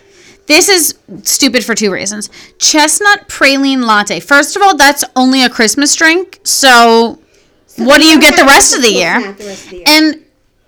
this 0.47 0.69
is 0.69 0.97
stupid 1.21 1.63
for 1.63 1.75
two 1.75 1.93
reasons. 1.93 2.31
Chestnut 2.57 3.29
praline 3.29 3.85
latte. 3.85 4.19
First 4.19 4.55
of 4.55 4.63
all, 4.63 4.75
that's 4.75 5.05
only 5.15 5.43
a 5.43 5.49
Christmas 5.49 5.95
drink. 5.95 6.39
So, 6.43 7.19
what 7.77 7.99
do 7.99 8.05
you 8.05 8.19
get 8.19 8.35
the 8.35 8.45
rest 8.45 8.75
of 8.75 8.81
the 8.81 8.91
year? 8.91 9.33
the 9.33 9.45
rest 9.45 9.63
of 9.65 9.69
the 9.71 9.75
year. 9.77 9.85
And 9.87 10.23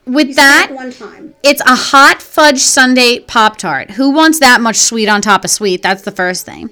with 0.06 0.30
You 0.30 0.34
that, 0.36 0.72
one 0.72 0.92
time. 0.92 1.36
it's 1.44 1.62
a 1.62 1.76
hot 1.76 2.22
fudge 2.22 2.60
sundae 2.60 3.20
Pop 3.20 3.58
Tart. 3.58 3.92
Who 3.92 4.12
wants 4.12 4.40
that 4.40 4.62
much 4.62 4.78
sweet 4.78 5.08
on 5.08 5.22
top 5.22 5.44
of 5.44 5.52
sweet? 5.52 5.82
That's 5.84 6.02
the 6.04 6.12
first 6.12 6.46
thing. 6.46 6.70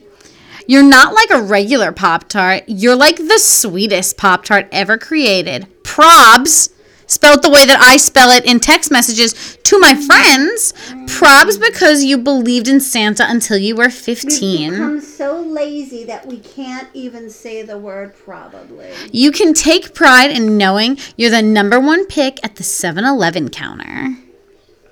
You're 0.67 0.83
not 0.83 1.13
like 1.13 1.29
a 1.29 1.41
regular 1.41 1.91
Pop 1.91 2.27
Tart. 2.27 2.63
You're 2.67 2.95
like 2.95 3.17
the 3.17 3.39
sweetest 3.39 4.17
Pop 4.17 4.43
Tart 4.43 4.67
ever 4.71 4.97
created. 4.97 5.67
Probs, 5.83 6.69
spelled 7.07 7.41
the 7.41 7.49
way 7.49 7.65
that 7.65 7.81
I 7.81 7.97
spell 7.97 8.29
it 8.31 8.45
in 8.45 8.59
text 8.59 8.91
messages 8.91 9.57
to 9.63 9.79
my 9.79 9.95
friends. 9.95 10.73
Probs 11.07 11.59
because 11.59 12.03
you 12.03 12.17
believed 12.17 12.67
in 12.67 12.79
Santa 12.79 13.25
until 13.27 13.57
you 13.57 13.75
were 13.75 13.89
15. 13.89 14.29
We've 14.29 14.29
15. 14.29 14.71
become 14.71 15.01
so 15.01 15.41
lazy 15.41 16.03
that 16.03 16.25
we 16.27 16.39
can't 16.39 16.89
even 16.93 17.29
say 17.29 17.63
the 17.63 17.77
word 17.77 18.15
probably. 18.15 18.91
You 19.11 19.31
can 19.31 19.53
take 19.53 19.93
pride 19.95 20.31
in 20.31 20.57
knowing 20.57 20.97
you're 21.15 21.31
the 21.31 21.41
number 21.41 21.79
one 21.79 22.05
pick 22.05 22.39
at 22.43 22.57
the 22.57 22.63
7 22.63 23.03
Eleven 23.03 23.49
counter. 23.49 24.15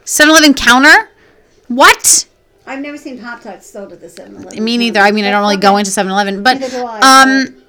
7 0.06 0.30
Eleven 0.30 0.54
counter? 0.54 1.10
What? 1.68 2.28
I've 2.68 2.80
never 2.80 2.98
seen 2.98 3.20
Pop 3.20 3.42
Tarts 3.42 3.68
sold 3.68 3.92
at 3.94 4.02
the 4.02 4.10
7 4.10 4.36
Eleven. 4.36 4.64
Me 4.64 4.78
neither. 4.78 5.00
I 5.00 5.12
mean, 5.12 5.26
I 5.26 5.32
don't 5.32 5.42
really 5.42 5.58
go 5.58 5.78
into 5.78 5.92
7 5.92 6.12
Eleven. 6.12 6.42
But, 6.42 6.60
Neither 6.60 6.80
do 6.80 6.86
I, 6.86 7.22
um, 7.24 7.62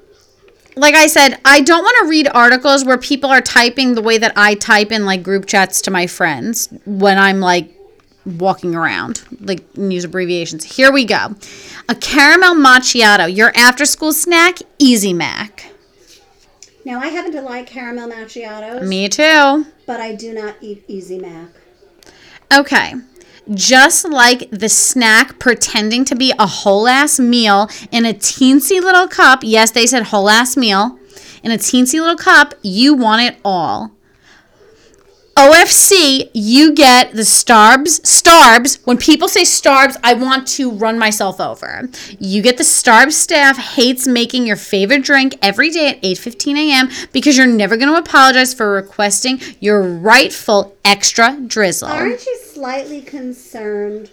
like 0.76 0.94
I 0.94 1.06
said, 1.06 1.38
I 1.44 1.60
don't 1.60 1.82
want 1.82 1.96
to 2.02 2.08
read 2.10 2.28
articles 2.34 2.84
where 2.84 2.98
people 2.98 3.30
are 3.30 3.40
typing 3.40 3.94
the 3.94 4.02
way 4.02 4.18
that 4.18 4.32
I 4.36 4.54
type 4.54 4.92
in 4.92 5.04
like 5.06 5.22
group 5.22 5.46
chats 5.46 5.80
to 5.82 5.90
my 5.90 6.06
friends 6.06 6.68
when 6.84 7.18
I'm 7.18 7.40
like 7.40 7.72
walking 8.24 8.74
around, 8.74 9.22
like 9.40 9.64
use 9.76 10.04
abbreviations. 10.04 10.64
Here 10.64 10.92
we 10.92 11.04
go. 11.04 11.34
A 11.88 11.94
caramel 11.94 12.54
macchiato, 12.54 13.34
your 13.34 13.52
after 13.56 13.84
school 13.86 14.12
snack, 14.12 14.58
Easy 14.78 15.12
Mac. 15.12 15.64
Now, 16.84 17.00
I 17.00 17.08
happen 17.08 17.32
to 17.32 17.40
like 17.42 17.66
caramel 17.66 18.08
macchiatos, 18.08 18.86
Me 18.86 19.08
too. 19.08 19.66
but 19.86 20.00
I 20.00 20.14
do 20.14 20.32
not 20.34 20.56
eat 20.60 20.84
Easy 20.86 21.18
Mac. 21.18 21.48
Okay. 22.52 22.94
Just 23.54 24.08
like 24.08 24.50
the 24.50 24.68
snack 24.68 25.38
pretending 25.38 26.04
to 26.06 26.16
be 26.16 26.32
a 26.38 26.46
whole 26.46 26.88
ass 26.88 27.20
meal 27.20 27.68
in 27.92 28.04
a 28.04 28.12
teensy 28.12 28.80
little 28.80 29.06
cup. 29.06 29.40
Yes, 29.42 29.70
they 29.70 29.86
said 29.86 30.04
whole 30.04 30.28
ass 30.28 30.56
meal. 30.56 30.98
In 31.42 31.52
a 31.52 31.58
teensy 31.58 32.00
little 32.00 32.16
cup, 32.16 32.54
you 32.62 32.94
want 32.94 33.22
it 33.22 33.38
all. 33.44 33.92
OFC, 35.36 36.30
you 36.32 36.72
get 36.72 37.12
the 37.12 37.20
Starbs. 37.20 38.00
Starbs, 38.00 38.80
when 38.86 38.96
people 38.96 39.28
say 39.28 39.42
Starbs, 39.42 39.94
I 40.02 40.14
want 40.14 40.48
to 40.48 40.70
run 40.70 40.98
myself 40.98 41.40
over. 41.40 41.90
You 42.18 42.40
get 42.40 42.56
the 42.56 42.64
Starbs 42.64 43.12
staff 43.12 43.58
hates 43.58 44.06
making 44.08 44.46
your 44.46 44.56
favorite 44.56 45.04
drink 45.04 45.36
every 45.42 45.68
day 45.68 45.90
at 45.90 46.02
8:15 46.02 46.56
a.m. 46.56 46.88
because 47.12 47.36
you're 47.36 47.46
never 47.46 47.76
going 47.76 47.92
to 47.92 47.98
apologize 47.98 48.54
for 48.54 48.72
requesting 48.72 49.38
your 49.60 49.82
rightful 49.82 50.74
extra 50.86 51.38
drizzle. 51.46 51.88
Aren't 51.88 52.24
you 52.24 52.38
slightly 52.56 53.02
concerned 53.02 54.10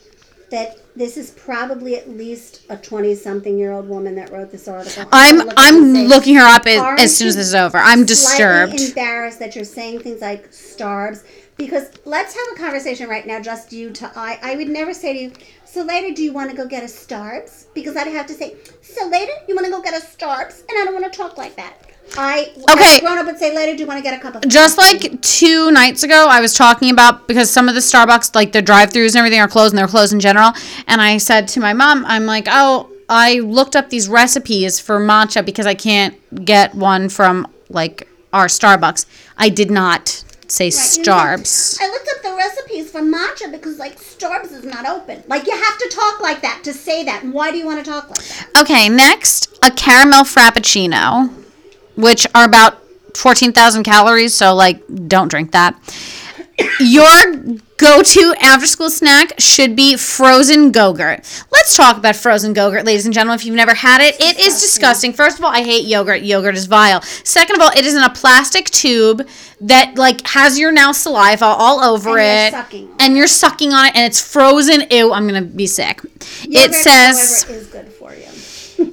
that 0.52 0.78
this 0.98 1.16
is 1.16 1.32
probably 1.32 1.96
at 1.96 2.10
least 2.10 2.66
a 2.70 2.76
20 2.76 3.16
something 3.16 3.58
year 3.58 3.72
old 3.72 3.88
woman 3.88 4.16
that 4.16 4.32
wrote 4.32 4.52
this 4.52 4.68
article? 4.68 5.06
I'm 5.14 5.50
I'm 5.56 5.96
say, 5.96 6.08
looking 6.08 6.36
her 6.36 6.46
up 6.46 6.68
as, 6.68 7.02
as 7.02 7.18
soon 7.18 7.30
as 7.30 7.38
this 7.38 7.48
is 7.48 7.56
over. 7.56 7.78
I'm 7.78 8.06
disturbed. 8.06 8.80
embarrassed 8.80 9.40
that 9.40 9.56
you're 9.56 9.64
saying 9.64 10.02
things 10.02 10.20
like 10.20 10.52
starbs 10.52 11.24
because 11.56 11.90
let's 12.04 12.36
have 12.36 12.46
a 12.54 12.60
conversation 12.60 13.08
right 13.08 13.26
now, 13.26 13.40
just 13.40 13.72
you 13.72 13.92
to 13.92 14.12
I. 14.14 14.38
I 14.42 14.58
would 14.58 14.68
never 14.68 14.94
say 14.94 15.14
to 15.14 15.20
you, 15.20 15.32
so 15.64 15.84
later, 15.84 16.14
do 16.14 16.22
you 16.22 16.34
want 16.34 16.52
to 16.52 16.58
go 16.58 16.68
get 16.68 16.84
a 16.84 16.88
starbs? 16.88 17.68
Because 17.74 17.96
I'd 17.96 18.08
have 18.08 18.28
to 18.28 18.34
say, 18.34 18.58
so 18.82 19.08
later, 19.08 19.32
you 19.48 19.56
want 19.56 19.68
to 19.68 19.72
go 19.72 19.82
get 19.82 19.94
a 19.94 20.06
starbs? 20.06 20.64
And 20.68 20.78
I 20.78 20.84
don't 20.84 20.94
want 20.94 21.12
to 21.12 21.18
talk 21.18 21.38
like 21.38 21.56
that. 21.56 21.93
I, 22.18 22.52
Okay. 22.72 23.00
grown 23.00 23.18
up 23.18 23.26
would 23.26 23.40
say, 23.40 23.56
later, 23.56 23.74
do 23.74 23.80
you 23.80 23.88
want 23.88 23.98
to 23.98 24.04
get 24.04 24.18
a 24.18 24.22
cup 24.22 24.36
of 24.36 24.48
Just 24.48 24.78
like 24.78 25.22
two 25.22 25.72
nights 25.72 26.04
ago, 26.04 26.28
I 26.30 26.42
was 26.42 26.54
talking 26.54 26.90
about 26.92 27.28
because 27.28 27.50
some 27.50 27.68
of 27.68 27.76
the 27.76 27.82
Starbucks, 27.82 28.36
like 28.36 28.52
the 28.52 28.62
drive-throughs 28.62 29.10
and 29.10 29.16
everything, 29.18 29.40
are 29.40 29.48
closed 29.48 29.74
and 29.74 29.80
they're 29.80 29.88
closed 29.88 30.14
in 30.14 30.20
general. 30.20 30.52
And 30.88 31.02
I 31.02 31.18
said 31.18 31.48
to 31.50 31.60
my 31.60 31.74
mom, 31.74 32.06
I'm 32.06 32.26
like, 32.26 32.48
oh, 32.50 32.90
I 33.10 33.40
looked 33.40 33.76
up 33.76 33.90
these 33.90 34.08
recipes 34.08 34.80
for 34.80 35.00
matcha 35.00 35.44
because 35.46 35.66
I 35.66 35.74
can't 35.74 36.16
get 36.46 36.76
one 36.76 37.10
from 37.10 37.48
like 37.70 38.08
our 38.32 38.46
Starbucks. 38.46 39.06
I 39.38 39.50
did 39.50 39.72
not 39.72 40.24
say 40.48 40.66
Right, 40.66 40.74
Starbs. 40.74 41.78
I 41.82 41.88
looked 41.88 42.10
up 42.16 42.22
the 42.24 42.36
recipes 42.36 42.92
for 42.92 43.02
matcha 43.02 43.52
because 43.52 43.80
like 43.80 43.98
Starbs 44.00 44.52
is 44.52 44.64
not 44.66 44.86
open. 44.86 45.24
Like 45.28 45.48
you 45.48 45.54
have 45.54 45.78
to 45.80 45.90
talk 45.90 46.22
like 46.22 46.42
that 46.42 46.62
to 46.64 46.74
say 46.74 47.04
that. 47.06 47.24
And 47.24 47.34
why 47.34 47.52
do 47.52 47.58
you 47.58 47.66
want 47.66 47.84
to 47.84 47.90
talk 47.90 48.10
like 48.10 48.20
that? 48.20 48.50
Okay, 48.62 48.88
next, 48.90 49.58
a 49.64 49.72
caramel 49.72 50.24
frappuccino, 50.24 51.34
which 51.96 52.28
are 52.34 52.46
about 52.46 52.80
14,000 53.16 53.84
calories, 53.84 54.34
so 54.34 54.54
like 54.54 54.82
don't 55.08 55.30
drink 55.30 55.52
that. 55.52 55.80
Your 56.80 57.34
go-to 57.78 58.36
after-school 58.40 58.90
snack 58.92 59.34
should 59.40 59.76
be 59.76 59.98
frozen 59.98 60.72
Go-Gurt. 60.72 61.20
Let's 61.52 61.76
talk 61.76 61.98
about 61.98 62.16
frozen 62.16 62.54
Go-Gurt, 62.54 62.86
ladies 62.86 63.06
and 63.06 63.14
gentlemen. 63.14 63.40
If 63.40 63.46
you've 63.46 63.56
never 63.56 63.74
had 63.74 64.02
it, 64.02 64.16
it 64.22 64.40
is 64.40 64.62
disgusting. 64.62 65.14
First 65.14 65.40
of 65.40 65.46
all, 65.46 65.52
I 65.52 65.64
hate 65.64 65.86
yogurt. 65.86 66.22
Yogurt 66.22 66.56
is 66.56 66.68
vile. 66.68 67.02
Second 67.02 67.56
of 67.56 67.62
all, 67.64 67.72
it 67.72 67.86
is 67.86 67.96
in 67.96 68.04
a 68.04 68.10
plastic 68.10 68.70
tube 68.70 69.28
that 69.62 69.96
like 69.96 70.26
has 70.28 70.60
your 70.60 70.72
now 70.72 70.92
saliva 70.92 71.46
all 71.46 71.84
over 71.84 72.18
And 72.18 72.18
you're 72.18 72.48
it, 72.48 72.52
sucking 72.52 72.96
and 73.00 73.18
you're 73.18 73.28
sucking 73.28 73.74
on 73.74 73.86
it, 73.88 73.96
and 73.96 74.06
it's 74.06 74.22
frozen. 74.22 74.84
Ew, 74.92 75.12
I'm 75.12 75.26
gonna 75.26 75.42
be 75.42 75.68
sick. 75.68 76.02
it 76.44 76.74
says. 76.74 77.44
however, 77.44 77.60
is 77.60 77.68
good 77.68 77.92
for 77.94 78.14
you. 78.14 78.28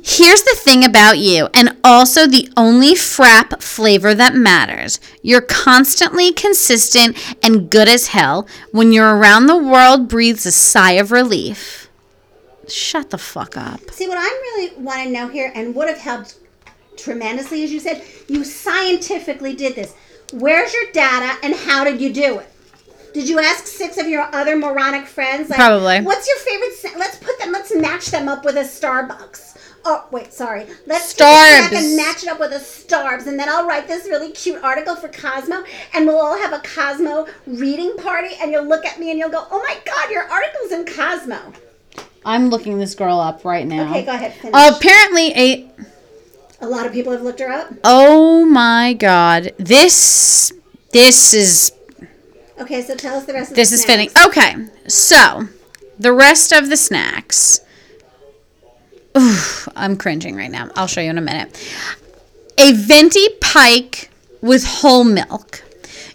Here's 0.03 0.43
the 0.43 0.57
thing 0.57 0.85
about 0.85 1.19
you, 1.19 1.49
and 1.55 1.77
also 1.83 2.27
the 2.27 2.51
only 2.57 2.95
frap 2.95 3.63
flavor 3.63 4.15
that 4.15 4.35
matters. 4.35 5.01
You're 5.23 5.41
constantly 5.41 6.33
consistent 6.33 7.17
and 7.43 7.71
good 7.71 7.89
as 7.89 8.09
hell. 8.09 8.47
When 8.73 8.93
you're 8.93 9.17
around, 9.17 9.47
the 9.47 9.57
world 9.57 10.09
breathes 10.09 10.47
a 10.47 10.53
sigh 10.53 10.93
of 10.93 11.13
relief. 11.13 11.89
Shut 12.69 13.11
the 13.11 13.19
fuck 13.19 13.57
up. 13.57 13.91
See, 13.91 14.09
what 14.09 14.19
I 14.19 14.23
really 14.23 14.77
want 14.77 15.03
to 15.03 15.11
know 15.11 15.29
here, 15.29 15.53
and 15.55 15.75
would 15.75 15.89
have 15.89 15.99
helped 15.99 16.39
tremendously, 16.97 17.65
as 17.65 17.73
you 17.73 17.81
said, 17.81 18.05
you 18.29 18.45
scientifically 18.45 19.55
did 19.55 19.75
this. 19.75 19.95
Where's 20.33 20.73
your 20.73 20.93
data, 20.93 21.39
and 21.43 21.55
how 21.55 21.85
did 21.85 22.01
you 22.01 22.13
do 22.13 22.39
it? 22.39 22.49
Did 23.13 23.29
you 23.29 23.41
ask 23.41 23.67
six 23.67 23.99
of 23.99 24.07
your 24.07 24.23
other 24.33 24.57
moronic 24.57 25.07
friends? 25.07 25.51
Like, 25.51 25.59
Probably. 25.59 26.01
What's 26.03 26.29
your 26.29 26.39
favorite? 26.39 26.99
Let's 26.99 27.17
put 27.17 27.39
them. 27.41 27.51
Let's 27.51 27.75
match 27.75 28.07
them 28.07 28.29
up 28.29 28.45
with 28.45 28.57
a 28.57 28.61
Starbucks. 28.61 29.59
Oh 29.85 30.05
wait, 30.11 30.33
sorry. 30.33 30.67
Let's 30.87 31.15
take 31.15 31.21
it 31.27 31.31
back 31.31 31.73
Starbs. 31.73 31.77
and 31.77 31.97
match 31.97 32.23
it 32.23 32.29
up 32.29 32.39
with 32.39 32.53
a 32.53 32.57
Starbs, 32.59 33.27
and 33.27 33.39
then 33.39 33.49
I'll 33.49 33.67
write 33.67 33.89
this 33.89 34.05
really 34.07 34.31
cute 34.33 34.63
article 34.63 34.95
for 34.95 35.09
Cosmo, 35.09 35.65
and 35.95 36.07
we'll 36.07 36.19
all 36.21 36.37
have 36.39 36.53
a 36.53 36.59
Cosmo 36.61 37.27
reading 37.47 37.97
party, 37.97 38.35
and 38.43 38.53
you'll 38.53 38.67
look 38.69 38.85
at 38.85 39.01
me 39.01 39.11
and 39.11 39.19
you'll 39.19 39.31
go, 39.31 39.47
"Oh 39.51 39.59
my 39.67 39.77
God, 39.87 40.11
your 40.11 40.25
article's 40.25 40.73
in 40.73 40.85
Cosmo." 40.85 41.53
I'm 42.25 42.51
looking 42.51 42.79
this 42.79 42.95
girl 42.95 43.19
up 43.19 43.45
right 43.47 43.67
now. 43.67 43.89
Okay, 43.91 44.05
go 44.05 44.13
ahead. 44.13 44.35
Finish. 44.35 44.55
Apparently, 44.55 45.33
a 45.35 45.71
a 46.61 46.67
lot 46.69 46.85
of 46.85 46.93
people 46.93 47.13
have 47.13 47.23
looked 47.23 47.41
her 47.41 47.49
up. 47.49 47.73
oh 47.85 48.45
my 48.45 48.93
god, 48.93 49.53
this 49.57 50.53
this 50.93 51.33
is 51.33 51.73
Okay, 52.61 52.83
so 52.83 52.95
tell 52.95 53.17
us 53.17 53.25
the 53.25 53.33
rest 53.33 53.53
of 53.53 53.57
This 53.57 53.71
the 53.71 53.77
is 53.77 53.83
snacks. 53.85 54.13
fitting. 54.13 54.29
Okay, 54.29 54.67
so 54.87 55.49
the 55.99 56.13
rest 56.13 56.53
of 56.53 56.69
the 56.69 56.77
snacks. 56.77 57.61
Oof, 59.17 59.69
I'm 59.75 59.97
cringing 59.97 60.37
right 60.37 60.51
now. 60.51 60.71
I'll 60.77 60.87
show 60.87 61.01
you 61.01 61.11
in 61.11 61.19
a 61.19 61.23
minute. 61.23 61.57
A 62.59 62.73
venti 62.73 63.27
pike 63.41 64.11
with 64.41 64.65
whole 64.65 65.05
milk. 65.05 65.63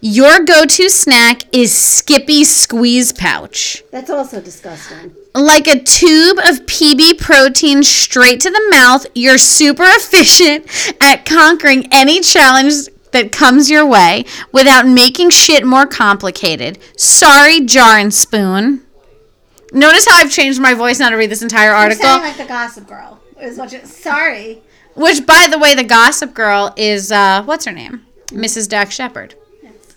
Your 0.02 0.40
go-to 0.46 0.88
snack 0.90 1.44
is 1.52 1.76
Skippy 1.76 2.44
squeeze 2.44 3.12
pouch. 3.12 3.84
That's 3.92 4.10
also 4.10 4.40
disgusting. 4.40 5.16
Like 5.34 5.68
a 5.68 5.82
tube 5.82 6.38
of 6.38 6.66
PB 6.68 7.20
protein 7.20 7.82
straight 7.84 8.40
to 8.42 8.52
the 8.52 8.68
mouth, 8.70 9.06
you're 9.16 9.40
super 9.40 9.84
efficient 9.86 10.68
at 11.02 11.26
conquering 11.26 11.88
any 11.92 12.22
challenge 12.22 12.88
that 13.12 13.32
comes 13.32 13.70
your 13.70 13.86
way 13.86 14.26
without 14.52 14.88
making 14.88 15.32
shit 15.32 15.66
more 15.66 15.88
complicated. 15.88 16.78
Sorry, 16.98 17.62
jar 17.62 17.98
and 17.98 18.14
spoon. 18.14 18.85
Notice 19.72 20.08
how 20.10 20.18
I've 20.18 20.32
changed 20.32 20.60
my 20.62 20.74
voice 20.74 21.00
now 21.00 21.10
to 21.10 21.16
read 21.16 21.32
this 21.32 21.42
entire 21.42 21.72
article. 21.72 22.04
sounding 22.04 22.28
like 22.30 22.38
the 22.38 22.46
Gossip 22.46 22.88
Girl. 22.88 23.20
Is 23.42 23.58
what 23.58 23.72
you, 23.74 23.86
sorry. 23.86 24.62
Which, 24.96 25.26
by 25.26 25.48
the 25.50 25.60
way, 25.60 25.76
the 25.76 25.84
Gossip 25.84 26.34
Girl 26.34 26.74
is 26.78 27.12
uh, 27.12 27.44
what's 27.44 27.66
her 27.66 27.72
name? 27.72 28.06
Mrs. 28.28 28.70
Dax 28.70 28.96
Shepard. 28.96 29.36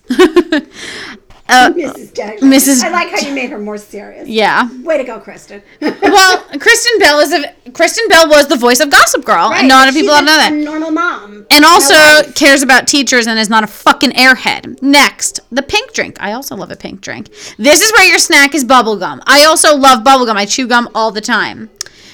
Uh, 1.49 1.71
Mrs. 1.71 2.13
Mrs. 2.41 2.83
I 2.83 2.89
like 2.91 3.09
how 3.09 3.19
you 3.27 3.33
made 3.33 3.49
her 3.49 3.57
more 3.57 3.77
serious. 3.77 4.27
yeah. 4.27 4.69
Way 4.83 4.97
to 4.99 5.03
go, 5.03 5.19
Kristen. 5.19 5.61
Well, 5.81 6.43
Kristen 6.59 6.99
Bell 6.99 7.19
is 7.19 7.31
a 7.33 7.71
Kristen 7.71 8.07
Bell 8.07 8.27
was 8.29 8.47
the 8.47 8.55
voice 8.55 8.79
of 8.79 8.89
Gossip 8.89 9.25
Girl, 9.25 9.51
and 9.53 9.67
not 9.67 9.75
a 9.75 9.79
lot 9.79 9.87
of 9.89 9.93
people 9.95 10.13
don't 10.13 10.25
know 10.25 10.37
that. 10.37 10.51
A 10.51 10.55
normal 10.55 10.91
mom. 10.91 11.45
And 11.51 11.65
also 11.65 12.31
cares 12.33 12.61
about 12.61 12.87
teachers 12.87 13.25
and 13.27 13.39
is 13.39 13.49
not 13.49 13.63
a 13.63 13.67
fucking 13.67 14.11
airhead. 14.11 14.81
Next, 14.81 15.39
the 15.51 15.61
pink 15.61 15.93
drink. 15.93 16.17
I 16.19 16.31
also 16.33 16.55
love 16.55 16.71
a 16.71 16.75
pink 16.75 17.01
drink. 17.01 17.29
This 17.57 17.81
is 17.81 17.91
where 17.93 18.07
your 18.07 18.19
snack 18.19 18.53
is 18.55 18.63
bubblegum. 18.65 19.21
I 19.25 19.45
also 19.45 19.75
love 19.75 20.03
bubblegum. 20.03 20.35
I 20.35 20.45
chew 20.45 20.67
gum 20.67 20.89
all 20.93 21.11
the 21.11 21.21
time. 21.21 21.69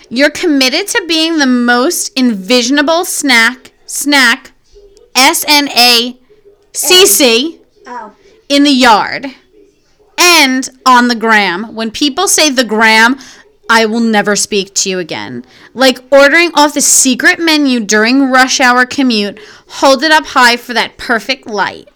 You're 0.09 0.29
committed 0.29 0.87
to 0.89 1.03
being 1.07 1.39
the 1.39 1.45
most 1.47 2.15
envisionable 2.15 3.05
snack 3.05 3.71
snack 3.85 4.51
S 5.15 5.43
N 5.47 5.69
A 5.69 6.19
C 6.73 7.05
C 7.05 7.61
Oh. 7.87 8.13
In 8.49 8.63
the 8.63 8.71
yard 8.71 9.27
and 10.17 10.69
on 10.85 11.07
the 11.07 11.15
gram. 11.15 11.75
When 11.75 11.91
people 11.91 12.27
say 12.27 12.49
the 12.49 12.63
gram, 12.63 13.17
I 13.69 13.85
will 13.85 13.99
never 13.99 14.35
speak 14.35 14.73
to 14.75 14.89
you 14.89 14.99
again. 14.99 15.45
Like 15.73 15.99
ordering 16.11 16.51
off 16.53 16.73
the 16.73 16.81
secret 16.81 17.39
menu 17.39 17.79
during 17.79 18.31
rush 18.31 18.59
hour 18.59 18.85
commute, 18.85 19.39
hold 19.67 20.03
it 20.03 20.11
up 20.11 20.27
high 20.27 20.57
for 20.57 20.73
that 20.73 20.97
perfect 20.97 21.47
light. 21.47 21.89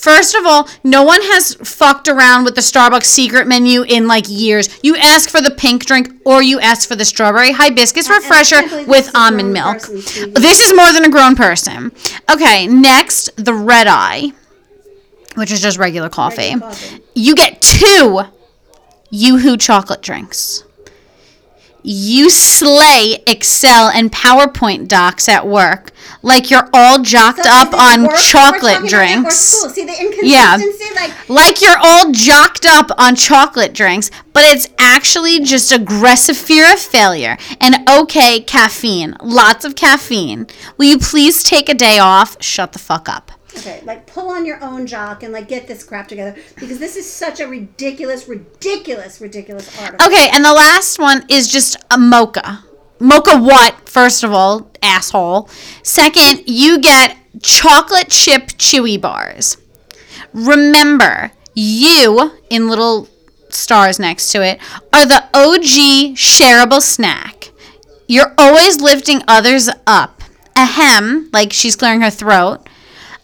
First 0.00 0.34
of 0.34 0.46
all, 0.46 0.66
no 0.82 1.02
one 1.02 1.20
has 1.20 1.56
fucked 1.56 2.08
around 2.08 2.44
with 2.44 2.54
the 2.54 2.62
Starbucks 2.62 3.04
secret 3.04 3.46
menu 3.46 3.82
in 3.82 4.06
like 4.08 4.24
years. 4.28 4.70
You 4.82 4.96
ask 4.96 5.28
for 5.28 5.42
the 5.42 5.50
pink 5.50 5.84
drink 5.84 6.08
or 6.24 6.42
you 6.42 6.58
ask 6.58 6.88
for 6.88 6.96
the 6.96 7.04
strawberry 7.04 7.52
hibiscus 7.52 8.08
refresher 8.08 8.60
can't 8.60 8.70
believe 8.70 8.86
this 8.86 9.06
with 9.06 9.14
almond 9.14 9.52
milk. 9.52 9.80
person. 9.80 10.32
This 10.32 10.60
is 10.60 10.74
more 10.74 10.90
than 10.94 11.04
a 11.04 11.10
grown 11.10 11.36
person. 11.36 11.92
Okay, 12.32 12.66
next, 12.66 13.28
the 13.36 13.52
red 13.52 13.86
eye, 13.88 14.32
which 15.34 15.50
is 15.52 15.60
just 15.60 15.78
regular 15.78 16.08
coffee. 16.08 16.54
Regular 16.54 16.70
coffee. 16.70 17.02
You 17.14 17.34
get 17.34 17.60
two 17.62 18.22
Yoo-Hoo 19.10 19.56
chocolate 19.56 20.02
drinks. 20.02 20.64
You 21.82 22.28
slay 22.28 23.22
Excel 23.26 23.88
and 23.88 24.12
PowerPoint 24.12 24.86
docs 24.86 25.28
at 25.28 25.46
work 25.46 25.92
like 26.22 26.50
you're 26.50 26.68
all 26.74 27.00
jocked 27.02 27.44
So 27.44 27.50
up 27.50 27.72
on 27.72 28.02
work 28.02 28.16
chocolate 28.16 28.74
talking 28.74 28.76
about 28.76 28.84
or 28.84 28.88
drinks. 28.88 29.36
See 29.36 29.84
the 29.84 30.20
Yeah. 30.22 30.58
Like, 30.94 31.28
Like 31.28 31.62
you're 31.62 31.78
all 31.78 32.12
jocked 32.12 32.66
up 32.66 32.90
on 32.98 33.16
chocolate 33.16 33.72
drinks, 33.72 34.10
but 34.32 34.42
it's 34.44 34.68
actually 34.78 35.40
just 35.40 35.72
aggressive 35.72 36.36
fear 36.36 36.70
of 36.70 36.78
failure 36.78 37.38
and 37.60 37.76
okay 37.88 38.40
caffeine. 38.40 39.16
Lots 39.22 39.64
of 39.64 39.74
caffeine. 39.74 40.46
Will 40.76 40.86
you 40.86 40.98
please 40.98 41.42
take 41.42 41.68
a 41.68 41.74
day 41.74 41.98
off? 41.98 42.42
Shut 42.42 42.72
the 42.72 42.78
fuck 42.78 43.08
up. 43.08 43.32
Okay, 43.58 43.80
like 43.84 44.06
pull 44.06 44.28
on 44.30 44.46
your 44.46 44.62
own 44.62 44.86
jock 44.86 45.22
and 45.22 45.32
like 45.32 45.48
get 45.48 45.66
this 45.66 45.82
crap 45.82 46.08
together 46.08 46.38
because 46.56 46.78
this 46.78 46.96
is 46.96 47.10
such 47.10 47.40
a 47.40 47.46
ridiculous, 47.46 48.28
ridiculous, 48.28 49.20
ridiculous 49.20 49.80
article. 49.80 50.06
Okay, 50.06 50.28
and 50.32 50.44
the 50.44 50.52
last 50.52 50.98
one 50.98 51.24
is 51.28 51.48
just 51.48 51.76
a 51.90 51.98
mocha. 51.98 52.64
Mocha 52.98 53.38
what? 53.38 53.88
First 53.88 54.22
of 54.22 54.32
all, 54.32 54.70
asshole. 54.82 55.48
Second, 55.82 56.44
you 56.46 56.78
get 56.78 57.16
chocolate 57.42 58.10
chip 58.10 58.48
chewy 58.58 59.00
bars. 59.00 59.56
Remember, 60.32 61.32
you, 61.54 62.32
in 62.50 62.68
little 62.68 63.08
stars 63.48 63.98
next 63.98 64.30
to 64.32 64.44
it, 64.44 64.60
are 64.92 65.06
the 65.06 65.24
OG 65.34 66.16
shareable 66.16 66.80
snack. 66.80 67.50
You're 68.06 68.34
always 68.36 68.80
lifting 68.80 69.22
others 69.26 69.68
up. 69.86 70.22
Ahem, 70.56 71.30
like 71.32 71.52
she's 71.52 71.76
clearing 71.76 72.02
her 72.02 72.10
throat. 72.10 72.68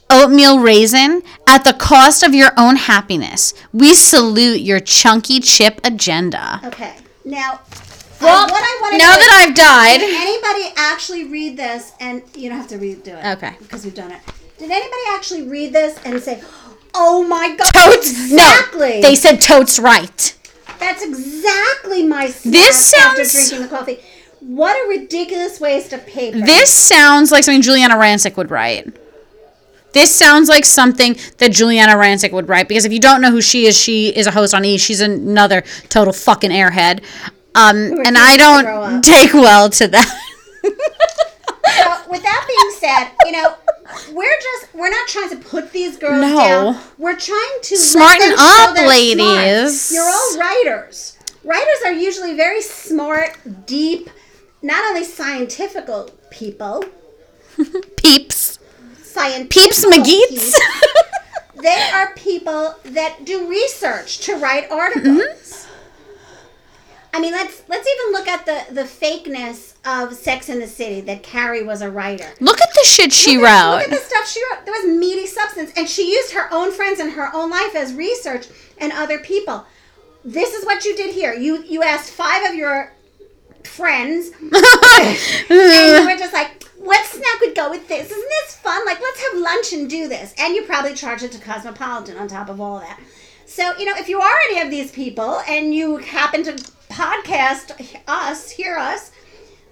Oatmeal 0.08 0.60
raisin 0.60 1.22
at 1.48 1.64
the 1.64 1.72
cost 1.72 2.22
of 2.22 2.32
your 2.34 2.52
own 2.56 2.76
happiness. 2.76 3.52
We 3.72 3.92
salute 3.94 4.60
your 4.60 4.78
chunky 4.78 5.40
chip 5.40 5.80
agenda. 5.82 6.60
Okay, 6.64 6.94
now. 7.24 7.60
Well, 8.20 8.44
uh, 8.44 8.48
what 8.48 8.62
I 8.62 8.78
want 8.80 8.92
to 8.92 8.98
now 8.98 9.12
that 9.14 9.44
I've 9.46 9.54
died, 9.54 9.98
Did 10.00 10.14
anybody 10.14 10.72
actually 10.76 11.24
read 11.24 11.56
this? 11.56 11.92
And 12.00 12.22
you 12.34 12.48
don't 12.48 12.56
have 12.58 12.68
to 12.68 12.78
redo 12.78 13.08
it. 13.08 13.36
Okay. 13.36 13.56
Because 13.58 13.84
we've 13.84 13.94
done 13.94 14.10
it. 14.12 14.20
Did 14.58 14.70
anybody 14.70 15.02
actually 15.10 15.42
read 15.42 15.72
this 15.74 15.98
and 16.04 16.18
say, 16.22 16.40
"Oh 16.94 17.24
my 17.26 17.54
God"? 17.56 17.72
totes. 17.72 18.08
Exactly. 18.10 19.00
No, 19.00 19.02
they 19.02 19.16
said 19.16 19.40
totes 19.42 19.78
right. 19.78 20.34
That's 20.78 21.02
exactly 21.02 22.06
my. 22.06 22.28
This 22.44 22.94
after 22.94 23.24
sounds- 23.24 23.48
drinking 23.48 23.68
the 23.68 23.76
coffee. 23.76 23.98
What 24.40 24.76
a 24.76 24.88
ridiculous 24.88 25.58
waste 25.60 25.92
of 25.92 26.06
paper. 26.06 26.38
This 26.40 26.72
sounds 26.72 27.32
like 27.32 27.42
something 27.44 27.62
Giuliana 27.62 27.96
Rancic 27.96 28.36
would 28.36 28.50
write. 28.50 28.94
This 29.92 30.14
sounds 30.14 30.48
like 30.48 30.64
something 30.64 31.14
that 31.38 31.52
Giuliana 31.52 31.94
Rancic 31.94 32.32
would 32.32 32.48
write 32.48 32.68
because 32.68 32.84
if 32.84 32.92
you 32.92 33.00
don't 33.00 33.20
know 33.22 33.30
who 33.30 33.40
she 33.40 33.66
is, 33.66 33.76
she 33.76 34.08
is 34.08 34.26
a 34.26 34.30
host 34.30 34.52
on 34.52 34.64
E. 34.64 34.76
She's 34.76 35.00
another 35.00 35.62
total 35.88 36.12
fucking 36.12 36.50
airhead. 36.50 37.02
Um, 37.54 37.76
and 38.04 38.18
I 38.18 38.34
refuses 38.34 38.36
to 38.36 38.62
grow 38.64 38.80
don't 38.90 39.02
take 39.04 39.32
well 39.32 39.70
to 39.70 39.88
that. 39.88 40.22
So, 40.62 42.10
with 42.10 42.22
that 42.22 42.44
being 42.46 42.70
said, 42.78 43.10
you 43.24 43.32
know, 43.32 43.54
we're 44.12 44.38
just 44.40 44.74
we're 44.74 44.90
not 44.90 45.08
trying 45.08 45.30
to 45.30 45.36
put 45.36 45.72
these 45.72 45.96
girls 45.96 46.20
No. 46.20 46.36
down. 46.36 46.80
We're 46.98 47.16
trying 47.16 47.58
to 47.62 47.76
Smarten 47.76 48.32
up, 48.38 48.76
ladies. 48.76 49.80
smart. 49.80 49.92
You're 49.92 50.12
all 50.12 50.38
writers. 50.38 51.16
Writers 51.44 51.78
are 51.86 51.92
usually 51.92 52.34
very 52.34 52.60
smart, 52.62 53.36
deep, 53.66 54.10
not 54.62 54.84
only 54.88 55.04
scientific 55.04 55.86
people, 56.30 56.84
Peeps. 57.96 58.55
Scientific 59.16 59.50
Peeps 59.50 59.84
McGeets. 59.84 60.54
They 61.62 61.90
are 61.92 62.12
people 62.14 62.74
that 62.84 63.24
do 63.24 63.48
research 63.48 64.18
to 64.20 64.36
write 64.36 64.70
articles. 64.70 65.16
Mm-hmm. 65.16 65.62
I 67.14 67.20
mean, 67.20 67.32
let's 67.32 67.62
let's 67.66 67.88
even 67.88 68.12
look 68.12 68.28
at 68.28 68.44
the 68.44 68.74
the 68.74 68.82
fakeness 68.82 69.74
of 69.86 70.12
Sex 70.14 70.50
in 70.50 70.60
the 70.60 70.66
City 70.66 71.00
that 71.02 71.22
Carrie 71.22 71.64
was 71.64 71.80
a 71.80 71.90
writer. 71.90 72.26
Look 72.40 72.60
at 72.60 72.68
the 72.74 72.84
shit 72.86 73.10
she 73.10 73.38
Look 73.38 73.46
at- 73.46 73.78
Look 73.78 73.84
at 73.84 73.90
the 73.90 74.04
stuff 74.04 74.28
she 74.28 74.40
wrote. 74.50 74.66
There 74.66 74.74
was 74.74 74.84
meaty 75.00 75.26
substance, 75.26 75.72
and 75.78 75.88
she 75.88 76.12
used 76.12 76.32
her 76.32 76.46
own 76.52 76.72
friends 76.72 77.00
and 77.00 77.12
her 77.12 77.30
own 77.34 77.48
life 77.48 77.74
as 77.74 77.94
research 77.94 78.46
and 78.78 78.92
other 78.92 79.18
people. 79.18 79.64
This 80.26 80.52
is 80.52 80.66
what 80.66 80.84
you 80.84 80.94
did 80.94 81.14
here. 81.14 81.32
You 81.32 81.62
you 81.62 81.82
asked 81.82 82.10
five 82.10 82.46
of 82.50 82.54
your 82.54 82.92
friends, 83.64 84.30
and 84.42 84.52
you 84.52 86.06
were 86.06 86.18
just 86.18 86.34
like, 86.34 86.65
"What 86.86 87.04
snack 87.04 87.40
would 87.40 87.54
go 87.54 87.70
with 87.70 87.88
this? 87.88 88.10
Isn't 88.10 88.30
this 88.30 88.56
fun? 88.56 88.84
Like, 88.86 89.00
let's 89.00 89.22
have 89.22 89.40
lunch 89.40 89.72
and 89.72 89.90
do 89.90 90.08
this." 90.08 90.34
And 90.38 90.54
you 90.54 90.62
probably 90.62 90.94
charge 90.94 91.22
it 91.22 91.32
to 91.32 91.38
Cosmopolitan 91.38 92.16
on 92.16 92.28
top 92.28 92.48
of 92.48 92.60
all 92.60 92.80
that. 92.80 92.98
So 93.44 93.76
you 93.76 93.84
know, 93.84 93.94
if 93.96 94.08
you 94.08 94.20
are 94.20 94.38
any 94.50 94.60
of 94.60 94.70
these 94.70 94.90
people 94.90 95.40
and 95.48 95.74
you 95.74 95.98
happen 95.98 96.42
to 96.44 96.52
podcast 96.88 98.00
us, 98.08 98.50
hear 98.50 98.76
us, 98.76 99.10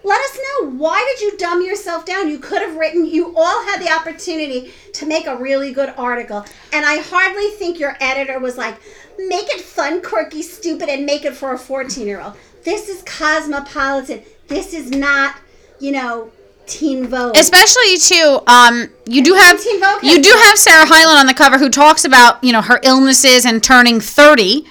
let 0.05 0.21
us 0.21 0.39
know 0.39 0.71
why 0.73 1.03
did 1.13 1.23
you 1.23 1.37
dumb 1.39 1.63
yourself 1.63 2.05
down 2.05 2.29
you 2.29 2.39
could 2.39 2.61
have 2.61 2.77
written 2.77 3.07
you 3.07 3.35
all 3.37 3.65
had 3.65 3.81
the 3.81 3.91
opportunity 3.91 4.71
to 4.93 5.07
make 5.07 5.27
a 5.27 5.37
really 5.37 5.73
good 5.73 5.93
article 5.97 6.45
and 6.73 6.85
i 6.85 6.99
hardly 6.99 7.51
think 7.57 7.79
your 7.79 7.97
editor 8.01 8.39
was 8.39 8.59
like 8.59 8.77
make 9.19 9.49
it 9.49 9.61
fun 9.61 10.03
quirky 10.03 10.43
stupid 10.43 10.89
and 10.89 11.07
make 11.07 11.25
it 11.25 11.35
for 11.35 11.55
a 11.55 11.59
14 11.59 12.07
year 12.07 12.21
old 12.21 12.37
this 12.65 12.89
is 12.89 13.03
cosmopolitan 13.03 14.23
this 14.49 14.75
is 14.75 14.91
not 14.91 15.37
you 15.81 15.91
know 15.91 16.31
teen 16.67 17.07
vogue 17.07 17.37
Especially 17.37 17.99
too, 17.99 18.41
um, 18.47 18.89
you 19.07 19.23
do 19.23 19.35
have 19.35 19.61
Teen 19.61 19.81
Vogue 19.81 20.03
has 20.03 20.17
you 20.17 20.23
do 20.23 20.31
have 20.31 20.59
Sarah 20.59 20.87
Hyland 20.87 21.19
on 21.19 21.27
the 21.27 21.35
cover 21.35 21.59
who 21.59 21.69
talks 21.69 22.05
about 22.05 22.43
you 22.43 22.53
know 22.53 22.63
her 22.63 22.81
illnesses 22.83 23.45
and 23.45 23.63
turning 23.63 24.01
thirty. 24.01 24.67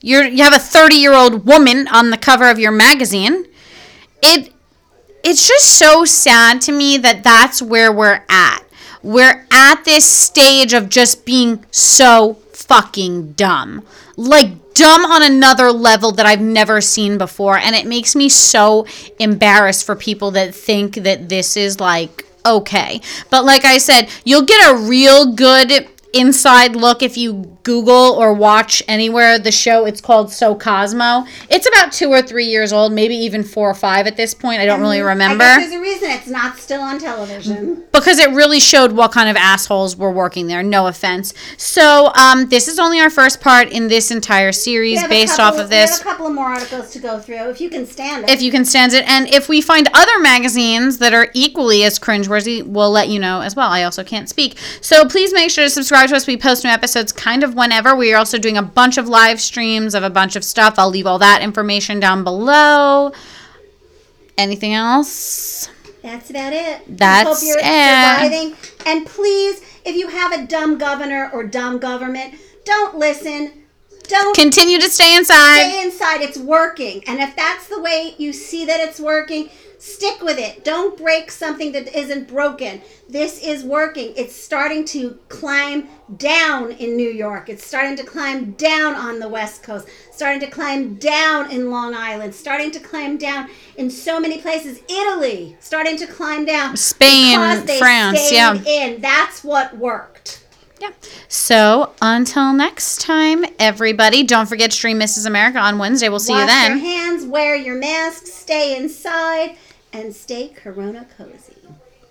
You're 0.00 0.24
you 0.24 0.42
have 0.42 0.54
a 0.54 0.58
thirty 0.58 0.96
year 0.96 1.14
old 1.14 1.46
woman 1.46 1.88
on 1.88 2.10
the 2.10 2.18
cover 2.18 2.48
of 2.48 2.58
your 2.58 2.72
magazine. 2.72 3.46
It 4.22 4.52
it's 5.22 5.46
just 5.48 5.78
so 5.78 6.04
sad 6.04 6.60
to 6.62 6.72
me 6.72 6.98
that 6.98 7.24
that's 7.24 7.62
where 7.62 7.92
we're 7.92 8.24
at. 8.28 8.60
We're 9.02 9.46
at 9.50 9.84
this 9.84 10.10
stage 10.10 10.72
of 10.72 10.88
just 10.88 11.24
being 11.24 11.64
so 11.70 12.34
fucking 12.52 13.32
dumb. 13.32 13.84
Like 14.16 14.52
dumb 14.74 15.04
on 15.04 15.22
another 15.22 15.72
level 15.72 16.12
that 16.12 16.26
I've 16.26 16.40
never 16.40 16.80
seen 16.80 17.16
before 17.16 17.56
and 17.56 17.74
it 17.74 17.86
makes 17.86 18.14
me 18.14 18.28
so 18.28 18.86
embarrassed 19.18 19.86
for 19.86 19.96
people 19.96 20.32
that 20.32 20.54
think 20.54 20.94
that 20.96 21.28
this 21.28 21.56
is 21.56 21.80
like 21.80 22.26
okay. 22.46 23.00
But 23.30 23.44
like 23.44 23.64
I 23.64 23.78
said, 23.78 24.08
you'll 24.24 24.44
get 24.44 24.70
a 24.70 24.76
real 24.76 25.32
good 25.32 25.88
inside 26.12 26.76
look 26.76 27.02
if 27.02 27.16
you 27.16 27.53
Google 27.64 28.12
or 28.12 28.32
watch 28.32 28.82
anywhere 28.86 29.38
the 29.38 29.50
show. 29.50 29.86
It's 29.86 30.00
called 30.00 30.30
So 30.30 30.54
Cosmo. 30.54 31.24
It's 31.50 31.66
about 31.66 31.92
two 31.92 32.10
or 32.10 32.22
three 32.22 32.44
years 32.44 32.72
old, 32.72 32.92
maybe 32.92 33.16
even 33.16 33.42
four 33.42 33.68
or 33.70 33.74
five 33.74 34.06
at 34.06 34.16
this 34.16 34.34
point. 34.34 34.60
I 34.60 34.66
don't 34.66 34.80
really 34.80 35.00
remember 35.00 35.44
i 35.44 35.56
guess 35.58 35.70
there's 35.70 35.80
a 35.80 35.80
reason 35.80 36.10
it's 36.10 36.28
not 36.28 36.58
still 36.58 36.82
on 36.82 36.98
television 36.98 37.84
because 37.92 38.18
it 38.18 38.30
really 38.30 38.60
showed 38.60 38.92
what 38.92 39.12
kind 39.12 39.28
of 39.28 39.36
assholes 39.36 39.96
were 39.96 40.10
working 40.10 40.46
there. 40.46 40.62
No 40.62 40.86
offense. 40.86 41.32
So 41.56 42.12
um, 42.14 42.48
this 42.48 42.68
is 42.68 42.78
only 42.78 43.00
our 43.00 43.10
first 43.10 43.40
part 43.40 43.68
in 43.70 43.88
this 43.88 44.10
entire 44.10 44.52
series 44.52 45.02
based 45.08 45.36
couple- 45.36 45.44
off 45.44 45.64
of 45.64 45.70
we 45.70 45.76
have 45.76 45.88
this. 45.88 46.00
a 46.00 46.04
couple 46.04 46.26
of 46.26 46.34
more 46.34 46.46
articles 46.46 46.90
to 46.90 46.98
go 46.98 47.18
through 47.18 47.48
if 47.50 47.60
you 47.60 47.70
can 47.70 47.86
stand 47.86 48.24
it 48.24 48.30
If 48.30 48.42
you 48.42 48.50
can 48.50 48.64
stand 48.64 48.92
it, 48.92 49.08
and 49.08 49.28
if 49.28 49.48
we 49.48 49.60
find 49.60 49.88
other 49.94 50.18
magazines 50.18 50.98
that 50.98 51.14
are 51.14 51.30
equally 51.32 51.82
as 51.84 51.98
cringeworthy, 51.98 52.62
we'll 52.62 52.90
let 52.90 53.08
you 53.08 53.18
know 53.18 53.40
as 53.40 53.56
well. 53.56 53.70
I 53.70 53.84
also 53.84 54.04
can't 54.04 54.28
speak, 54.28 54.58
so 54.80 55.06
please 55.06 55.32
make 55.32 55.50
sure 55.50 55.64
to 55.64 55.70
subscribe 55.70 56.10
to 56.10 56.16
us. 56.16 56.26
We 56.26 56.36
post 56.36 56.64
new 56.64 56.70
episodes 56.70 57.12
kind 57.12 57.42
of 57.42 57.53
of 57.54 57.58
whenever. 57.58 57.94
We 57.96 58.12
are 58.12 58.18
also 58.18 58.38
doing 58.38 58.56
a 58.56 58.62
bunch 58.62 58.98
of 58.98 59.08
live 59.08 59.40
streams 59.40 59.94
of 59.94 60.02
a 60.02 60.10
bunch 60.10 60.36
of 60.36 60.44
stuff. 60.44 60.74
I'll 60.78 60.90
leave 60.90 61.06
all 61.06 61.18
that 61.18 61.42
information 61.42 62.00
down 62.00 62.24
below. 62.24 63.12
Anything 64.36 64.74
else? 64.74 65.70
That's 66.02 66.28
about 66.30 66.52
it. 66.52 66.82
That's 66.88 67.26
I 67.26 67.32
hope 67.32 67.38
you're 67.42 67.58
it. 67.58 68.52
surviving. 68.52 68.56
And 68.86 69.06
please, 69.06 69.62
if 69.84 69.96
you 69.96 70.08
have 70.08 70.32
a 70.32 70.46
dumb 70.46 70.76
governor 70.76 71.30
or 71.32 71.44
dumb 71.44 71.78
government, 71.78 72.34
don't 72.64 72.96
listen. 72.98 73.62
Don't 74.06 74.36
Continue 74.36 74.78
to 74.80 74.90
stay 74.90 75.16
inside. 75.16 75.70
stay 75.70 75.82
inside. 75.82 76.20
It's 76.20 76.36
working. 76.36 77.02
And 77.06 77.20
if 77.20 77.34
that's 77.36 77.68
the 77.68 77.80
way 77.80 78.14
you 78.18 78.34
see 78.34 78.66
that 78.66 78.80
it's 78.80 79.00
working, 79.00 79.48
stick 79.84 80.22
with 80.22 80.38
it. 80.38 80.64
Don't 80.64 80.96
break 80.96 81.30
something 81.30 81.72
that 81.72 81.94
isn't 81.94 82.26
broken. 82.26 82.80
This 83.06 83.42
is 83.42 83.64
working. 83.64 84.14
It's 84.16 84.34
starting 84.34 84.86
to 84.86 85.18
climb 85.28 85.88
down 86.16 86.72
in 86.72 86.96
New 86.96 87.10
York. 87.10 87.50
It's 87.50 87.66
starting 87.66 87.94
to 87.96 88.02
climb 88.02 88.52
down 88.52 88.94
on 88.94 89.18
the 89.18 89.28
West 89.28 89.62
Coast. 89.62 89.86
Starting 90.10 90.40
to 90.40 90.46
climb 90.46 90.94
down 90.94 91.50
in 91.50 91.70
Long 91.70 91.94
Island. 91.94 92.34
Starting 92.34 92.70
to 92.70 92.80
climb 92.80 93.18
down 93.18 93.50
in 93.76 93.90
so 93.90 94.18
many 94.18 94.40
places. 94.40 94.80
Italy 94.88 95.56
starting 95.60 95.98
to 95.98 96.06
climb 96.06 96.46
down. 96.46 96.76
Spain, 96.78 97.38
France, 97.78 98.32
yeah. 98.32 98.54
In. 98.54 99.02
That's 99.02 99.44
what 99.44 99.76
worked. 99.76 100.44
Yeah. 100.80 100.90
So 101.28 101.92
until 102.02 102.52
next 102.52 103.00
time, 103.00 103.44
everybody, 103.58 104.22
don't 104.22 104.46
forget 104.46 104.70
to 104.70 104.76
stream 104.76 104.98
Mrs. 104.98 105.26
America 105.26 105.58
on 105.58 105.78
Wednesday. 105.78 106.08
We'll 106.08 106.18
see 106.18 106.32
Wash 106.32 106.42
you 106.42 106.46
then. 106.46 106.72
Wash 106.72 106.82
your 106.82 106.90
hands, 106.90 107.26
wear 107.26 107.54
your 107.54 107.76
mask, 107.76 108.26
stay 108.26 108.76
inside, 108.76 109.56
and 109.94 110.14
stay 110.14 110.48
corona 110.48 111.06
cozy. 111.16 111.43